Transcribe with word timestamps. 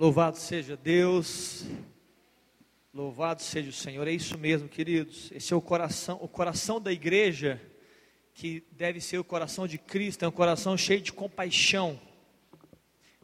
Louvado 0.00 0.38
seja 0.38 0.78
Deus, 0.78 1.66
louvado 2.94 3.42
seja 3.42 3.68
o 3.68 3.72
Senhor. 3.74 4.08
É 4.08 4.12
isso 4.12 4.38
mesmo, 4.38 4.66
queridos. 4.66 5.30
Esse 5.30 5.52
é 5.52 5.56
o 5.56 5.60
coração, 5.60 6.18
o 6.22 6.26
coração 6.26 6.80
da 6.80 6.90
igreja, 6.90 7.60
que 8.32 8.64
deve 8.72 8.98
ser 8.98 9.18
o 9.18 9.24
coração 9.24 9.66
de 9.66 9.76
Cristo, 9.76 10.24
é 10.24 10.28
um 10.28 10.32
coração 10.32 10.74
cheio 10.74 11.02
de 11.02 11.12
compaixão. 11.12 12.00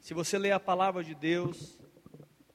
Se 0.02 0.12
você 0.12 0.36
ler 0.36 0.52
a 0.52 0.60
palavra 0.60 1.02
de 1.02 1.14
Deus, 1.14 1.78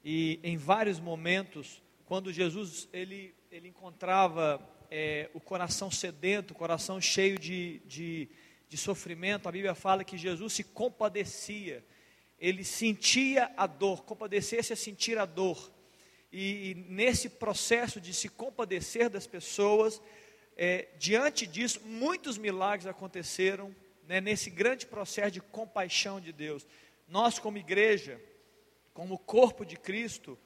e 0.04 0.38
em 0.44 0.56
vários 0.56 1.00
momentos, 1.00 1.82
quando 2.04 2.32
Jesus 2.32 2.88
ele, 2.92 3.34
ele 3.50 3.70
encontrava 3.70 4.62
é, 4.88 5.30
o 5.34 5.40
coração 5.40 5.90
sedento, 5.90 6.54
o 6.54 6.56
coração 6.56 7.00
cheio 7.00 7.40
de, 7.40 7.82
de, 7.86 8.28
de 8.68 8.76
sofrimento, 8.76 9.48
a 9.48 9.52
Bíblia 9.52 9.74
fala 9.74 10.04
que 10.04 10.16
Jesus 10.16 10.52
se 10.52 10.62
compadecia 10.62 11.84
ele 12.42 12.64
sentia 12.64 13.52
a 13.56 13.68
dor, 13.68 14.02
compadecer-se 14.02 14.72
a 14.72 14.76
sentir 14.76 15.16
a 15.16 15.24
dor. 15.24 15.70
E, 16.32 16.70
e, 16.70 16.74
nesse 16.74 17.28
processo 17.28 18.00
de 18.00 18.12
se 18.12 18.28
compadecer 18.28 19.08
das 19.08 19.28
pessoas, 19.28 20.02
é, 20.56 20.88
diante 20.98 21.46
disso, 21.46 21.80
muitos 21.84 22.36
milagres 22.36 22.88
aconteceram, 22.88 23.72
né, 24.08 24.20
nesse 24.20 24.50
grande 24.50 24.86
processo 24.86 25.30
de 25.30 25.40
compaixão 25.40 26.20
de 26.20 26.32
Deus. 26.32 26.66
Nós, 27.06 27.38
como 27.38 27.58
igreja, 27.58 28.20
como 28.92 29.16
corpo 29.18 29.64
de 29.64 29.76
Cristo, 29.76 30.36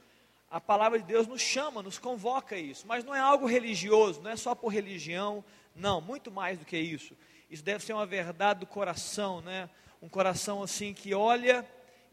a 0.51 0.61
palavra 0.61 0.99
de 0.99 1.07
Deus 1.07 1.27
nos 1.27 1.41
chama, 1.41 1.83
nos 1.83 1.99
convoca 1.99 2.57
a 2.57 2.59
isso, 2.59 2.87
mas 2.87 3.05
não 3.05 3.15
é 3.15 3.21
algo 3.21 3.47
religioso, 3.47 4.21
não 4.21 4.31
é 4.31 4.37
só 4.37 4.55
por 4.55 4.69
religião, 4.69 5.43
não, 5.75 6.03
muito 6.03 6.31
mais 6.31 6.59
do 6.59 6.67
que 6.67 6.77
isso. 6.77 7.17
Isso 7.51 7.65
deve 7.65 7.83
ser 7.83 7.95
uma 7.95 8.05
verdade 8.05 8.61
do 8.61 8.67
coração, 8.67 9.41
né? 9.41 9.71
Um 10.03 10.11
coração 10.11 10.63
assim 10.63 10.93
que 10.93 11.15
olha 11.15 11.67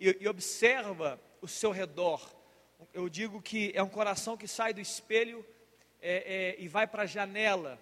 e, 0.03 0.17
e 0.19 0.27
observa 0.27 1.17
o 1.41 1.47
seu 1.47 1.71
redor. 1.71 2.21
Eu 2.93 3.07
digo 3.07 3.41
que 3.41 3.71
é 3.73 3.81
um 3.81 3.87
coração 3.87 4.35
que 4.35 4.47
sai 4.47 4.73
do 4.73 4.81
espelho 4.81 5.45
é, 6.01 6.55
é, 6.57 6.61
e 6.61 6.67
vai 6.67 6.85
para 6.85 7.03
a 7.03 7.05
janela. 7.05 7.79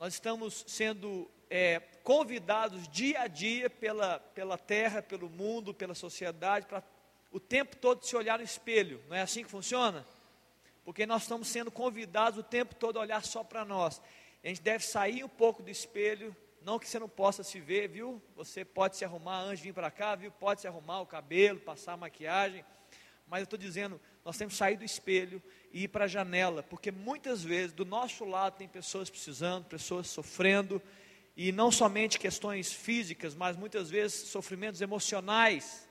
Nós 0.00 0.14
estamos 0.14 0.64
sendo 0.66 1.30
é, 1.48 1.78
convidados 2.02 2.88
dia 2.88 3.20
a 3.20 3.26
dia 3.28 3.70
pela, 3.70 4.18
pela 4.18 4.58
terra, 4.58 5.00
pelo 5.00 5.30
mundo, 5.30 5.72
pela 5.72 5.94
sociedade, 5.94 6.66
para 6.66 6.82
o 7.30 7.38
tempo 7.38 7.76
todo 7.76 8.04
se 8.04 8.16
olhar 8.16 8.38
no 8.38 8.44
espelho. 8.44 9.00
Não 9.08 9.16
é 9.16 9.22
assim 9.22 9.44
que 9.44 9.50
funciona? 9.50 10.04
Porque 10.84 11.06
nós 11.06 11.22
estamos 11.22 11.46
sendo 11.46 11.70
convidados 11.70 12.40
o 12.40 12.42
tempo 12.42 12.74
todo 12.74 12.98
a 12.98 13.02
olhar 13.02 13.24
só 13.24 13.44
para 13.44 13.64
nós. 13.64 14.02
A 14.42 14.48
gente 14.48 14.62
deve 14.62 14.84
sair 14.84 15.22
um 15.22 15.28
pouco 15.28 15.62
do 15.62 15.70
espelho 15.70 16.34
não 16.62 16.78
que 16.78 16.88
você 16.88 16.98
não 16.98 17.08
possa 17.08 17.42
se 17.42 17.60
ver, 17.60 17.88
viu? 17.88 18.22
Você 18.36 18.64
pode 18.64 18.96
se 18.96 19.04
arrumar 19.04 19.40
antes 19.40 19.58
de 19.58 19.64
vir 19.64 19.74
para 19.74 19.90
cá, 19.90 20.14
viu? 20.14 20.30
Pode 20.30 20.60
se 20.60 20.66
arrumar 20.66 21.00
o 21.00 21.06
cabelo, 21.06 21.60
passar 21.60 21.94
a 21.94 21.96
maquiagem. 21.96 22.64
Mas 23.26 23.40
eu 23.40 23.44
estou 23.44 23.58
dizendo, 23.58 24.00
nós 24.24 24.36
temos 24.36 24.54
que 24.54 24.58
sair 24.58 24.76
do 24.76 24.84
espelho 24.84 25.42
e 25.72 25.84
ir 25.84 25.88
para 25.88 26.06
a 26.06 26.08
janela, 26.08 26.62
porque 26.62 26.90
muitas 26.90 27.42
vezes 27.42 27.72
do 27.72 27.84
nosso 27.84 28.24
lado 28.24 28.56
tem 28.56 28.66
pessoas 28.66 29.10
precisando, 29.10 29.66
pessoas 29.66 30.06
sofrendo, 30.08 30.82
e 31.36 31.52
não 31.52 31.70
somente 31.70 32.18
questões 32.18 32.72
físicas, 32.72 33.32
mas 33.32 33.56
muitas 33.56 33.88
vezes 33.88 34.28
sofrimentos 34.28 34.80
emocionais, 34.80 35.88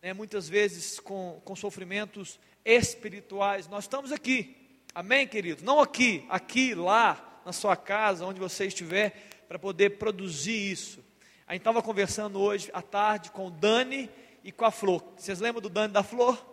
né? 0.00 0.14
muitas 0.14 0.48
vezes 0.48 0.98
com, 0.98 1.42
com 1.44 1.54
sofrimentos 1.54 2.40
espirituais. 2.64 3.68
Nós 3.68 3.84
estamos 3.84 4.12
aqui, 4.12 4.80
amém, 4.94 5.28
queridos? 5.28 5.62
Não 5.62 5.78
aqui, 5.78 6.24
aqui, 6.30 6.74
lá, 6.74 7.35
na 7.46 7.52
sua 7.52 7.76
casa, 7.76 8.26
onde 8.26 8.40
você 8.40 8.66
estiver 8.66 9.12
para 9.46 9.56
poder 9.56 9.98
produzir 9.98 10.72
isso. 10.72 10.98
A 11.46 11.52
gente 11.52 11.60
estava 11.60 11.80
conversando 11.80 12.40
hoje 12.40 12.68
à 12.74 12.82
tarde 12.82 13.30
com 13.30 13.46
o 13.46 13.50
Dani 13.52 14.10
e 14.42 14.50
com 14.50 14.64
a 14.64 14.72
Flor. 14.72 15.00
Vocês 15.16 15.38
lembram 15.38 15.62
do 15.62 15.68
Dani 15.68 15.92
da 15.92 16.02
Flor? 16.02 16.44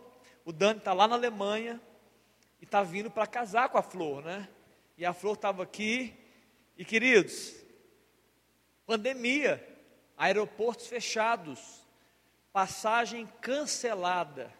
O 0.45 0.53
Dani 0.53 0.77
está 0.77 0.93
lá 0.93 1.07
na 1.07 1.15
Alemanha 1.15 1.81
e 2.61 2.63
está 2.63 2.83
vindo 2.83 3.09
para 3.09 3.25
casar 3.25 3.69
com 3.69 3.79
a 3.79 3.81
Flor, 3.81 4.23
né? 4.23 4.47
E 4.95 5.03
a 5.03 5.13
Flor 5.13 5.33
estava 5.33 5.63
aqui. 5.63 6.13
E 6.77 6.85
queridos, 6.85 7.55
pandemia, 8.85 9.67
aeroportos 10.15 10.85
fechados, 10.85 11.59
passagem 12.51 13.27
cancelada, 13.41 14.53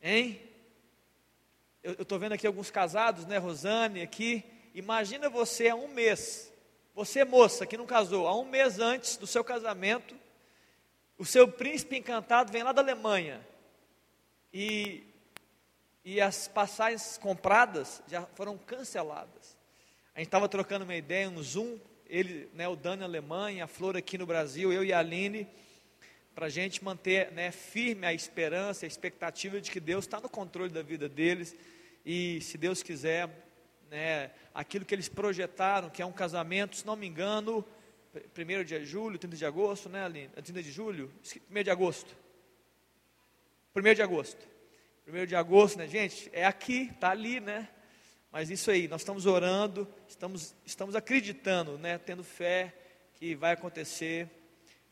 hein? 0.00 0.40
Eu 1.82 1.92
estou 2.00 2.18
vendo 2.18 2.32
aqui 2.32 2.46
alguns 2.46 2.70
casados, 2.70 3.26
né? 3.26 3.36
Rosane 3.36 4.00
aqui. 4.00 4.42
Imagina 4.76 5.28
você 5.28 5.68
há 5.68 5.74
um 5.74 5.88
mês 5.88 6.52
você, 6.96 7.26
moça, 7.26 7.66
que 7.66 7.76
não 7.76 7.84
casou, 7.84 8.26
há 8.26 8.34
um 8.34 8.46
mês 8.46 8.80
antes 8.80 9.18
do 9.18 9.26
seu 9.26 9.44
casamento, 9.44 10.16
o 11.18 11.26
seu 11.26 11.46
príncipe 11.46 11.98
encantado 11.98 12.50
vem 12.50 12.62
lá 12.62 12.72
da 12.72 12.80
Alemanha 12.80 13.46
e, 14.50 15.02
e 16.02 16.18
as 16.18 16.48
passagens 16.48 17.18
compradas 17.18 18.02
já 18.08 18.22
foram 18.34 18.56
canceladas. 18.56 19.58
A 20.14 20.20
gente 20.20 20.28
estava 20.28 20.48
trocando 20.48 20.86
uma 20.86 20.96
ideia, 20.96 21.28
um 21.28 21.42
Zoom, 21.42 21.78
ele, 22.06 22.48
né, 22.54 22.66
o 22.66 22.74
Dani 22.74 23.00
na 23.00 23.04
Alemanha, 23.04 23.64
a 23.64 23.68
Flor 23.68 23.94
aqui 23.94 24.16
no 24.16 24.24
Brasil, 24.24 24.72
eu 24.72 24.82
e 24.82 24.90
a 24.90 25.00
Aline, 25.00 25.46
para 26.34 26.46
a 26.46 26.50
gente 26.50 26.82
manter 26.82 27.30
né, 27.32 27.50
firme 27.50 28.06
a 28.06 28.14
esperança, 28.14 28.86
a 28.86 28.88
expectativa 28.88 29.60
de 29.60 29.70
que 29.70 29.80
Deus 29.80 30.06
está 30.06 30.18
no 30.18 30.30
controle 30.30 30.72
da 30.72 30.80
vida 30.80 31.10
deles 31.10 31.54
e, 32.06 32.40
se 32.40 32.56
Deus 32.56 32.82
quiser, 32.82 33.28
né, 33.90 34.30
aquilo 34.54 34.84
que 34.84 34.94
eles 34.94 35.08
projetaram, 35.08 35.90
que 35.90 36.02
é 36.02 36.06
um 36.06 36.12
casamento, 36.12 36.76
se 36.76 36.86
não 36.86 36.96
me 36.96 37.06
engano, 37.06 37.64
1 38.14 38.64
de 38.64 38.84
julho, 38.84 39.18
30 39.18 39.36
de 39.36 39.44
agosto, 39.44 39.88
né, 39.88 40.04
Aline? 40.04 40.28
30 40.28 40.62
de 40.62 40.70
julho? 40.70 41.12
1 41.50 41.62
de 41.62 41.70
agosto. 41.70 42.16
1 43.74 43.94
de 43.94 44.02
agosto. 44.02 44.48
1 45.06 45.26
de 45.26 45.36
agosto, 45.36 45.78
né, 45.78 45.86
gente? 45.86 46.30
É 46.32 46.46
aqui, 46.46 46.90
está 46.92 47.10
ali, 47.10 47.40
né? 47.40 47.68
Mas 48.32 48.50
isso 48.50 48.70
aí, 48.70 48.88
nós 48.88 49.02
estamos 49.02 49.24
orando, 49.26 49.88
estamos, 50.08 50.54
estamos 50.64 50.94
acreditando, 50.94 51.78
né, 51.78 51.96
tendo 51.98 52.24
fé 52.24 52.74
que 53.14 53.34
vai 53.34 53.52
acontecer, 53.52 54.28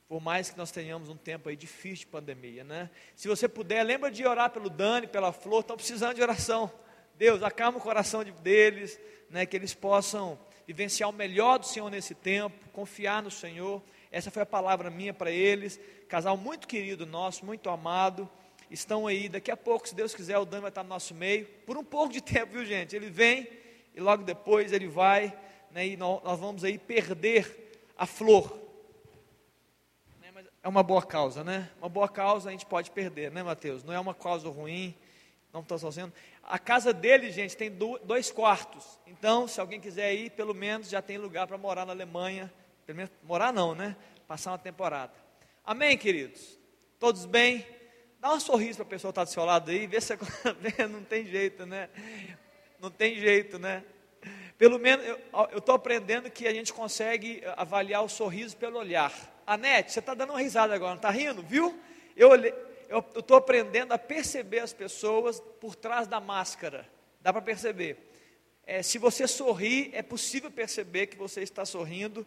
por 0.08 0.20
mais 0.20 0.50
que 0.50 0.56
nós 0.56 0.70
tenhamos 0.70 1.08
um 1.08 1.16
tempo 1.16 1.48
aí 1.48 1.56
difícil 1.56 2.06
de 2.06 2.06
pandemia, 2.06 2.64
né? 2.64 2.90
Se 3.16 3.26
você 3.26 3.48
puder, 3.48 3.82
lembra 3.82 4.10
de 4.10 4.24
orar 4.26 4.50
pelo 4.50 4.70
Dani, 4.70 5.06
pela 5.06 5.32
Flor, 5.32 5.60
estão 5.60 5.76
precisando 5.76 6.14
de 6.14 6.22
oração. 6.22 6.70
Deus, 7.16 7.42
acalma 7.42 7.78
o 7.78 7.80
coração 7.80 8.24
deles, 8.24 8.98
né, 9.30 9.46
que 9.46 9.56
eles 9.56 9.72
possam 9.72 10.38
vivenciar 10.66 11.08
o 11.10 11.12
melhor 11.12 11.58
do 11.58 11.66
Senhor 11.66 11.90
nesse 11.90 12.14
tempo, 12.14 12.68
confiar 12.70 13.22
no 13.22 13.30
Senhor. 13.30 13.82
Essa 14.10 14.30
foi 14.30 14.42
a 14.42 14.46
palavra 14.46 14.90
minha 14.90 15.12
para 15.12 15.30
eles. 15.30 15.78
Casal 16.08 16.36
muito 16.36 16.66
querido 16.66 17.06
nosso, 17.06 17.44
muito 17.44 17.68
amado. 17.70 18.28
Estão 18.70 19.06
aí, 19.06 19.28
daqui 19.28 19.50
a 19.50 19.56
pouco, 19.56 19.88
se 19.88 19.94
Deus 19.94 20.14
quiser, 20.14 20.38
o 20.38 20.44
Dani 20.44 20.62
vai 20.62 20.70
estar 20.70 20.82
no 20.82 20.88
nosso 20.88 21.14
meio. 21.14 21.46
Por 21.66 21.76
um 21.76 21.84
pouco 21.84 22.12
de 22.12 22.20
tempo, 22.22 22.52
viu 22.52 22.64
gente? 22.64 22.96
Ele 22.96 23.10
vem 23.10 23.48
e 23.94 24.00
logo 24.00 24.24
depois 24.24 24.72
ele 24.72 24.88
vai, 24.88 25.36
né, 25.70 25.86
e 25.86 25.96
nós, 25.96 26.22
nós 26.24 26.40
vamos 26.40 26.64
aí 26.64 26.78
perder 26.78 27.78
a 27.96 28.06
flor. 28.06 28.58
Né, 30.20 30.32
é 30.62 30.68
uma 30.68 30.82
boa 30.82 31.02
causa, 31.02 31.44
né? 31.44 31.70
Uma 31.78 31.88
boa 31.88 32.08
causa 32.08 32.48
a 32.48 32.52
gente 32.52 32.66
pode 32.66 32.90
perder, 32.90 33.30
né, 33.30 33.42
Mateus? 33.42 33.84
Não 33.84 33.92
é 33.92 34.00
uma 34.00 34.14
causa 34.14 34.48
ruim, 34.48 34.96
não 35.54 35.60
estou 35.60 35.78
fazendo. 35.78 36.12
A 36.42 36.58
casa 36.58 36.92
dele, 36.92 37.30
gente, 37.30 37.56
tem 37.56 37.70
dois 38.02 38.32
quartos. 38.32 38.98
Então, 39.06 39.46
se 39.46 39.60
alguém 39.60 39.80
quiser 39.80 40.12
ir, 40.12 40.30
pelo 40.30 40.52
menos 40.52 40.90
já 40.90 41.00
tem 41.00 41.16
lugar 41.16 41.46
para 41.46 41.56
morar 41.56 41.86
na 41.86 41.92
Alemanha. 41.92 42.52
Pelo 42.84 42.96
menos, 42.96 43.12
morar 43.22 43.52
não, 43.52 43.72
né? 43.72 43.96
Passar 44.26 44.50
uma 44.50 44.58
temporada. 44.58 45.12
Amém, 45.64 45.96
queridos? 45.96 46.58
Todos 46.98 47.24
bem? 47.24 47.64
Dá 48.20 48.34
um 48.34 48.40
sorriso 48.40 48.78
para 48.78 48.86
a 48.86 48.90
pessoa 48.90 49.12
que 49.12 49.20
está 49.20 49.24
do 49.24 49.30
seu 49.30 49.44
lado 49.44 49.70
aí, 49.70 49.86
vê 49.86 50.00
se 50.00 50.18
não 50.90 51.04
tem 51.04 51.24
jeito, 51.24 51.64
né? 51.64 51.88
Não 52.80 52.90
tem 52.90 53.14
jeito, 53.14 53.56
né? 53.56 53.84
Pelo 54.58 54.78
menos 54.78 55.06
eu 55.06 55.58
estou 55.58 55.76
aprendendo 55.76 56.30
que 56.30 56.48
a 56.48 56.52
gente 56.52 56.72
consegue 56.72 57.42
avaliar 57.56 58.02
o 58.02 58.08
sorriso 58.08 58.56
pelo 58.56 58.78
olhar. 58.78 59.12
Anete, 59.46 59.92
você 59.92 60.00
está 60.00 60.14
dando 60.14 60.30
uma 60.30 60.40
risada 60.40 60.74
agora, 60.74 60.90
não 60.90 60.96
está 60.96 61.10
rindo, 61.10 61.42
viu? 61.42 61.78
Eu 62.16 62.30
olhei, 62.30 62.52
eu 62.88 63.04
estou 63.16 63.36
aprendendo 63.36 63.92
a 63.92 63.98
perceber 63.98 64.60
as 64.60 64.72
pessoas 64.72 65.40
por 65.60 65.74
trás 65.74 66.06
da 66.06 66.20
máscara. 66.20 66.88
Dá 67.20 67.32
para 67.32 67.42
perceber. 67.42 68.10
É, 68.66 68.82
se 68.82 68.98
você 68.98 69.26
sorri, 69.26 69.90
é 69.92 70.02
possível 70.02 70.50
perceber 70.50 71.06
que 71.06 71.16
você 71.16 71.42
está 71.42 71.64
sorrindo. 71.64 72.26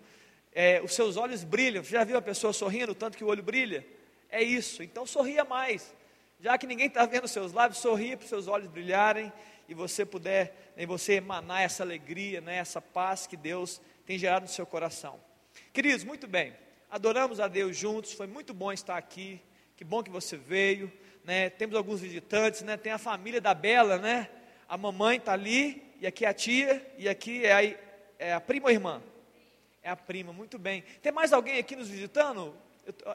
É, 0.53 0.81
os 0.81 0.93
seus 0.93 1.17
olhos 1.17 1.43
brilham. 1.43 1.83
Já 1.83 2.03
viu 2.03 2.17
a 2.17 2.21
pessoa 2.21 2.53
sorrindo, 2.53 2.93
tanto 2.95 3.17
que 3.17 3.23
o 3.23 3.27
olho 3.27 3.43
brilha? 3.43 3.85
É 4.29 4.41
isso. 4.41 4.83
Então 4.83 5.05
sorria 5.05 5.43
mais. 5.43 5.93
Já 6.39 6.57
que 6.57 6.67
ninguém 6.67 6.87
está 6.87 7.05
vendo 7.05 7.27
seus 7.27 7.51
lábios, 7.51 7.79
sorria 7.79 8.15
para 8.15 8.23
os 8.23 8.29
seus 8.29 8.47
olhos 8.47 8.67
brilharem 8.67 9.31
e 9.67 9.73
você 9.73 10.05
puder, 10.05 10.73
e 10.77 10.85
você 10.85 11.13
emanar 11.13 11.61
essa 11.61 11.83
alegria, 11.83 12.39
né, 12.39 12.57
essa 12.57 12.81
paz 12.81 13.27
que 13.27 13.35
Deus 13.35 13.81
tem 14.05 14.17
gerado 14.17 14.43
no 14.43 14.51
seu 14.51 14.65
coração. 14.65 15.19
Queridos, 15.73 16.03
muito 16.03 16.27
bem. 16.27 16.53
Adoramos 16.89 17.39
a 17.39 17.47
Deus 17.47 17.75
juntos. 17.75 18.13
Foi 18.13 18.27
muito 18.27 18.53
bom 18.53 18.71
estar 18.71 18.97
aqui. 18.97 19.41
Que 19.77 19.83
bom 19.83 20.01
que 20.01 20.09
você 20.09 20.35
veio, 20.35 20.91
né? 21.23 21.51
Temos 21.51 21.75
alguns 21.75 22.01
visitantes, 22.01 22.63
né? 22.63 22.75
Tem 22.77 22.91
a 22.91 22.97
família 22.97 23.39
da 23.39 23.53
Bela, 23.53 23.99
né? 23.99 24.27
A 24.67 24.75
mamãe 24.75 25.17
está 25.17 25.33
ali, 25.33 25.93
e 26.01 26.07
aqui 26.07 26.25
é 26.25 26.29
a 26.29 26.33
tia, 26.33 26.95
e 26.97 27.07
aqui 27.07 27.45
é 27.45 27.53
a, 27.53 27.77
é 28.17 28.33
a 28.33 28.41
prima 28.41 28.65
ou 28.65 28.71
irmã? 28.71 29.03
É 29.83 29.91
a 29.91 29.95
prima, 29.95 30.33
muito 30.33 30.57
bem. 30.57 30.81
Tem 30.99 31.11
mais 31.11 31.31
alguém 31.31 31.59
aqui 31.59 31.75
nos 31.75 31.89
visitando? 31.89 32.57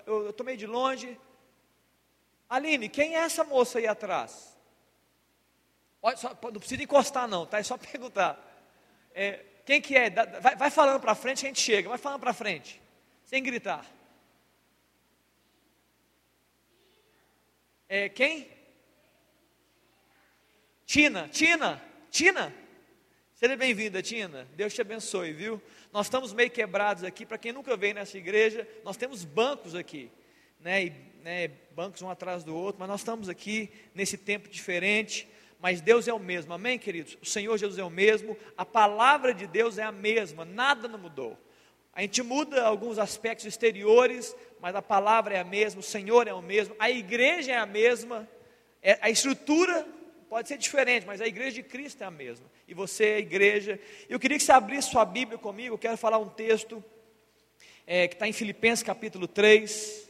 Eu 0.07 0.31
estou 0.31 0.47
meio 0.47 0.57
de 0.57 0.69
longe. 0.69 1.19
Aline, 2.49 2.89
quem 2.89 3.17
é 3.17 3.19
essa 3.19 3.43
moça 3.43 3.81
aí 3.81 3.89
atrás? 3.89 4.57
Olha, 6.01 6.17
só, 6.17 6.29
não 6.45 6.61
precisa 6.61 6.81
encostar 6.81 7.27
não, 7.27 7.45
tá? 7.45 7.59
É 7.59 7.65
só 7.65 7.75
perguntar. 7.91 8.39
É, 9.13 9.41
quem 9.67 9.81
que 9.81 9.97
é? 9.97 10.11
Vai, 10.11 10.55
vai 10.55 10.71
falando 10.71 11.01
para 11.01 11.17
frente, 11.17 11.45
a 11.45 11.49
gente 11.49 11.61
chega. 11.61 11.89
Vai 11.89 11.99
falando 11.99 12.21
para 12.21 12.33
frente, 12.33 12.81
sem 13.25 13.43
gritar. 13.43 13.85
É, 17.95 18.09
quem? 18.09 18.49
Tina, 20.87 21.29
Tina, 21.29 21.83
Tina. 22.11 22.55
Seja 23.35 23.55
bem-vinda, 23.55 24.01
Tina. 24.01 24.49
Deus 24.57 24.73
te 24.73 24.81
abençoe, 24.81 25.35
viu? 25.35 25.61
Nós 25.93 26.07
estamos 26.07 26.33
meio 26.33 26.51
quebrados 26.51 27.05
aqui. 27.05 27.27
Para 27.27 27.37
quem 27.37 27.53
nunca 27.53 27.77
veio 27.77 27.93
nessa 27.93 28.17
igreja, 28.17 28.67
nós 28.83 28.97
temos 28.97 29.27
bancos 29.27 29.75
aqui, 29.75 30.11
né? 30.59 30.87
E, 30.87 30.91
né? 31.23 31.49
Bancos 31.73 32.01
um 32.01 32.09
atrás 32.09 32.43
do 32.43 32.57
outro, 32.57 32.81
mas 32.81 32.89
nós 32.89 33.01
estamos 33.03 33.29
aqui 33.29 33.71
nesse 33.95 34.17
tempo 34.17 34.49
diferente 34.49 35.29
mas 35.61 35.81
Deus 35.81 36.09
é 36.09 36.13
o 36.13 36.19
mesmo, 36.19 36.53
amém, 36.53 36.77
queridos? 36.77 37.17
O 37.23 37.25
Senhor 37.25 37.57
Jesus 37.57 37.79
é 37.79 37.85
o 37.85 37.91
mesmo, 37.91 38.37
a 38.57 38.67
palavra 38.67 39.33
de 39.33 39.47
Deus 39.47 39.79
é 39.79 39.85
a 39.85 39.93
mesma, 39.93 40.45
nada 40.45 40.89
não 40.89 40.99
mudou. 40.99 41.39
A 41.93 42.01
gente 42.01 42.23
muda 42.23 42.63
alguns 42.65 42.99
aspectos 42.99 43.45
exteriores, 43.45 44.35
mas 44.61 44.75
a 44.75 44.81
palavra 44.81 45.35
é 45.35 45.41
a 45.41 45.45
mesma, 45.45 45.81
o 45.81 45.85
Senhor 45.85 46.27
é 46.27 46.33
o 46.33 46.41
mesmo, 46.41 46.75
a 46.79 46.91
igreja 46.91 47.53
é 47.53 47.57
a 47.57 47.67
mesma, 47.67 48.29
é, 48.83 48.99
a 49.01 49.11
estrutura 49.11 49.87
pode 50.29 50.49
ser 50.49 50.57
diferente, 50.57 51.07
mas 51.07 51.21
a 51.21 51.27
igreja 51.27 51.57
de 51.57 51.63
Cristo 51.63 52.03
é 52.03 52.07
a 52.07 52.11
mesma, 52.11 52.47
e 52.67 52.73
você 52.73 53.05
é 53.05 53.15
a 53.17 53.21
igreja. 53.21 53.79
Eu 54.09 54.19
queria 54.19 54.39
que 54.39 54.45
você 54.45 54.53
abrisse 54.53 54.91
sua 54.91 55.05
Bíblia 55.05 55.37
comigo, 55.37 55.75
eu 55.75 55.79
quero 55.79 55.99
falar 55.99 56.17
um 56.19 56.29
texto 56.29 56.83
é, 57.87 58.09
que 58.09 58.15
está 58.15 58.27
em 58.27 58.33
Filipenses 58.33 58.83
capítulo 58.83 59.29
3. 59.29 60.09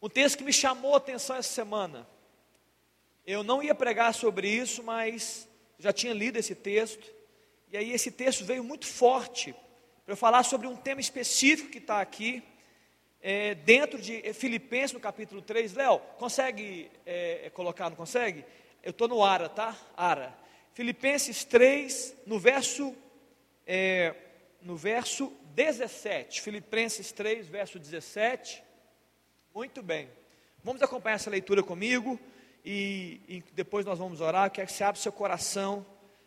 Um 0.00 0.08
texto 0.08 0.38
que 0.38 0.44
me 0.44 0.52
chamou 0.52 0.94
a 0.94 0.98
atenção 0.98 1.36
essa 1.36 1.52
semana. 1.52 2.08
Eu 3.26 3.42
não 3.42 3.62
ia 3.62 3.74
pregar 3.74 4.14
sobre 4.14 4.48
isso, 4.48 4.82
mas 4.82 5.48
já 5.78 5.92
tinha 5.92 6.12
lido 6.12 6.38
esse 6.38 6.54
texto, 6.54 7.12
e 7.72 7.76
aí 7.78 7.90
esse 7.90 8.10
texto 8.10 8.44
veio 8.44 8.62
muito 8.62 8.86
forte 8.86 9.54
para 10.04 10.12
eu 10.12 10.16
falar 10.16 10.42
sobre 10.42 10.66
um 10.66 10.76
tema 10.76 11.00
específico 11.00 11.70
que 11.70 11.78
está 11.78 12.02
aqui, 12.02 12.42
é, 13.18 13.54
dentro 13.54 13.98
de 13.98 14.30
Filipenses, 14.34 14.92
no 14.92 15.00
capítulo 15.00 15.40
3. 15.40 15.72
Léo, 15.72 15.98
consegue 16.18 16.90
é, 17.06 17.50
colocar, 17.54 17.88
não 17.88 17.96
consegue? 17.96 18.44
Eu 18.82 18.90
estou 18.90 19.08
no 19.08 19.24
Ara, 19.24 19.48
tá? 19.48 19.74
Ara. 19.96 20.36
Filipenses 20.74 21.44
3, 21.44 22.14
no 22.26 22.38
verso, 22.38 22.94
é, 23.66 24.14
no 24.60 24.76
verso 24.76 25.32
17. 25.54 26.42
Filipenses 26.42 27.10
3, 27.10 27.48
verso 27.48 27.78
17. 27.78 28.62
Muito 29.54 29.82
bem. 29.82 30.10
Vamos 30.62 30.82
acompanhar 30.82 31.14
essa 31.14 31.30
leitura 31.30 31.62
comigo 31.62 32.20
e, 32.62 33.18
e 33.26 33.44
depois 33.54 33.86
nós 33.86 33.98
vamos 33.98 34.20
orar. 34.20 34.50
Quero 34.50 34.66
que 34.66 34.74
você 34.74 34.84
abra 34.84 35.00
seu 35.00 35.10
coração 35.10 35.86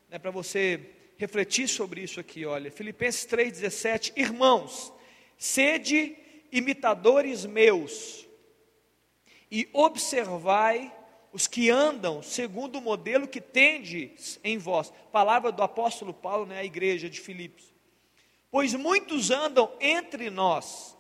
né, 0.10 0.18
para 0.18 0.32
você 0.32 0.95
refletir 1.18 1.68
sobre 1.68 2.02
isso 2.02 2.20
aqui. 2.20 2.46
Olha, 2.46 2.72
Filipenses 2.72 3.26
3,17: 3.26 4.14
Irmãos, 4.16 4.94
sede 5.38 6.16
imitadores 6.52 7.46
meus 7.46 8.26
e 9.52 9.68
observai 9.74 10.94
os 11.32 11.48
que 11.48 11.70
andam 11.70 12.24
segundo 12.24 12.78
o 12.78 12.82
modelo 12.82 13.28
que 13.28 13.42
tendes 13.42 14.40
em 14.44 14.58
vós. 14.58 14.92
Palavra 15.12 15.52
do 15.52 15.62
apóstolo 15.62 16.14
Paulo, 16.14 16.46
né, 16.46 16.60
à 16.60 16.64
igreja 16.64 17.10
de 17.10 17.20
Filipos. 17.20 17.74
Pois 18.50 18.74
muitos 18.74 19.32
andam 19.32 19.72
entre 19.82 20.30
nós. 20.30 20.98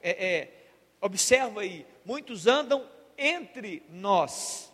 É, 0.00 0.10
é, 0.10 0.66
observa 1.00 1.62
aí, 1.62 1.84
muitos 2.04 2.46
andam 2.46 2.88
entre 3.18 3.82
nós, 3.90 4.71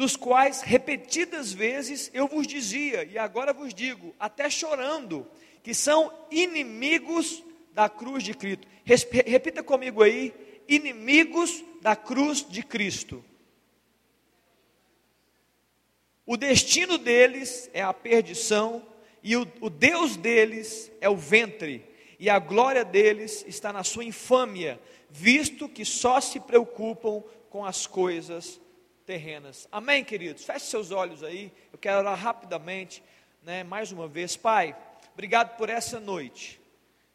dos 0.00 0.16
quais 0.16 0.62
repetidas 0.62 1.52
vezes 1.52 2.10
eu 2.14 2.26
vos 2.26 2.46
dizia, 2.46 3.04
e 3.04 3.18
agora 3.18 3.52
vos 3.52 3.74
digo, 3.74 4.14
até 4.18 4.48
chorando, 4.48 5.30
que 5.62 5.74
são 5.74 6.10
inimigos 6.30 7.44
da 7.74 7.86
cruz 7.86 8.24
de 8.24 8.32
Cristo. 8.32 8.66
Repita 9.26 9.62
comigo 9.62 10.02
aí: 10.02 10.32
inimigos 10.66 11.62
da 11.82 11.94
cruz 11.94 12.42
de 12.48 12.62
Cristo. 12.62 13.22
O 16.24 16.34
destino 16.34 16.96
deles 16.96 17.68
é 17.74 17.82
a 17.82 17.92
perdição, 17.92 18.82
e 19.22 19.36
o, 19.36 19.46
o 19.60 19.68
Deus 19.68 20.16
deles 20.16 20.90
é 21.02 21.10
o 21.10 21.16
ventre, 21.16 21.84
e 22.18 22.30
a 22.30 22.38
glória 22.38 22.86
deles 22.86 23.44
está 23.46 23.70
na 23.70 23.84
sua 23.84 24.06
infâmia, 24.06 24.80
visto 25.10 25.68
que 25.68 25.84
só 25.84 26.22
se 26.22 26.40
preocupam 26.40 27.22
com 27.50 27.66
as 27.66 27.86
coisas 27.86 28.58
terrenas. 29.10 29.66
Amém, 29.72 30.04
queridos? 30.04 30.44
Feche 30.44 30.66
seus 30.66 30.92
olhos 30.92 31.24
aí. 31.24 31.50
Eu 31.72 31.78
quero 31.80 31.98
orar 31.98 32.16
rapidamente, 32.16 33.02
né, 33.42 33.64
mais 33.64 33.90
uma 33.90 34.06
vez. 34.06 34.36
Pai, 34.36 34.76
obrigado 35.12 35.56
por 35.56 35.68
essa 35.68 35.98
noite. 35.98 36.60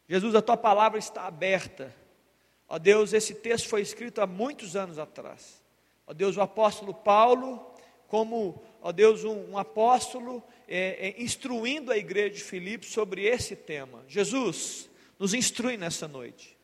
Jesus, 0.06 0.34
a 0.34 0.42
tua 0.42 0.58
palavra 0.58 0.98
está 0.98 1.26
aberta. 1.26 1.96
Ó 2.68 2.78
Deus, 2.78 3.14
esse 3.14 3.34
texto 3.36 3.70
foi 3.70 3.80
escrito 3.80 4.20
há 4.20 4.26
muitos 4.26 4.76
anos 4.76 4.98
atrás. 4.98 5.64
Ó 6.06 6.12
Deus, 6.12 6.36
o 6.36 6.42
apóstolo 6.42 6.92
Paulo, 6.92 7.66
como, 8.08 8.62
ó 8.82 8.92
Deus, 8.92 9.24
um, 9.24 9.52
um 9.52 9.56
apóstolo, 9.56 10.44
é, 10.68 11.08
é, 11.08 11.22
instruindo 11.22 11.90
a 11.90 11.96
igreja 11.96 12.34
de 12.34 12.44
Filipos 12.44 12.92
sobre 12.92 13.24
esse 13.24 13.56
tema. 13.56 14.04
Jesus, 14.06 14.90
nos 15.18 15.32
instrui 15.32 15.78
nessa 15.78 16.06
noite. 16.06 16.55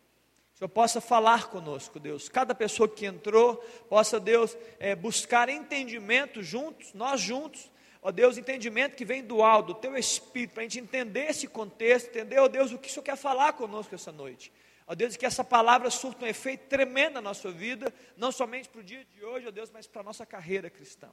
Senhor 0.62 0.68
possa 0.68 1.00
falar 1.00 1.48
conosco, 1.48 1.98
Deus. 1.98 2.28
Cada 2.28 2.54
pessoa 2.54 2.88
que 2.88 3.04
entrou, 3.04 3.56
possa, 3.88 4.20
Deus, 4.20 4.56
é, 4.78 4.94
buscar 4.94 5.48
entendimento 5.48 6.40
juntos, 6.40 6.94
nós 6.94 7.20
juntos, 7.20 7.68
ó 8.00 8.12
Deus, 8.12 8.38
entendimento 8.38 8.94
que 8.94 9.04
vem 9.04 9.24
do 9.24 9.42
alto, 9.42 9.74
do 9.74 9.80
teu 9.80 9.96
Espírito, 9.96 10.54
para 10.54 10.62
a 10.62 10.64
gente 10.64 10.78
entender 10.78 11.24
esse 11.24 11.48
contexto, 11.48 12.10
entender, 12.10 12.38
ó 12.38 12.46
Deus, 12.46 12.70
o 12.70 12.78
que 12.78 12.88
o 12.88 12.90
Senhor 12.92 13.02
quer 13.02 13.16
falar 13.16 13.54
conosco 13.54 13.92
essa 13.92 14.12
noite. 14.12 14.52
Ó 14.86 14.94
Deus, 14.94 15.16
que 15.16 15.26
essa 15.26 15.42
palavra 15.42 15.90
surta 15.90 16.26
um 16.26 16.28
efeito 16.28 16.68
tremendo 16.68 17.14
na 17.14 17.22
nossa 17.22 17.50
vida, 17.50 17.92
não 18.16 18.30
somente 18.30 18.68
para 18.68 18.82
o 18.82 18.84
dia 18.84 19.04
de 19.04 19.24
hoje, 19.24 19.48
ó 19.48 19.50
Deus, 19.50 19.68
mas 19.72 19.88
para 19.88 20.02
a 20.02 20.04
nossa 20.04 20.24
carreira 20.24 20.70
cristã. 20.70 21.08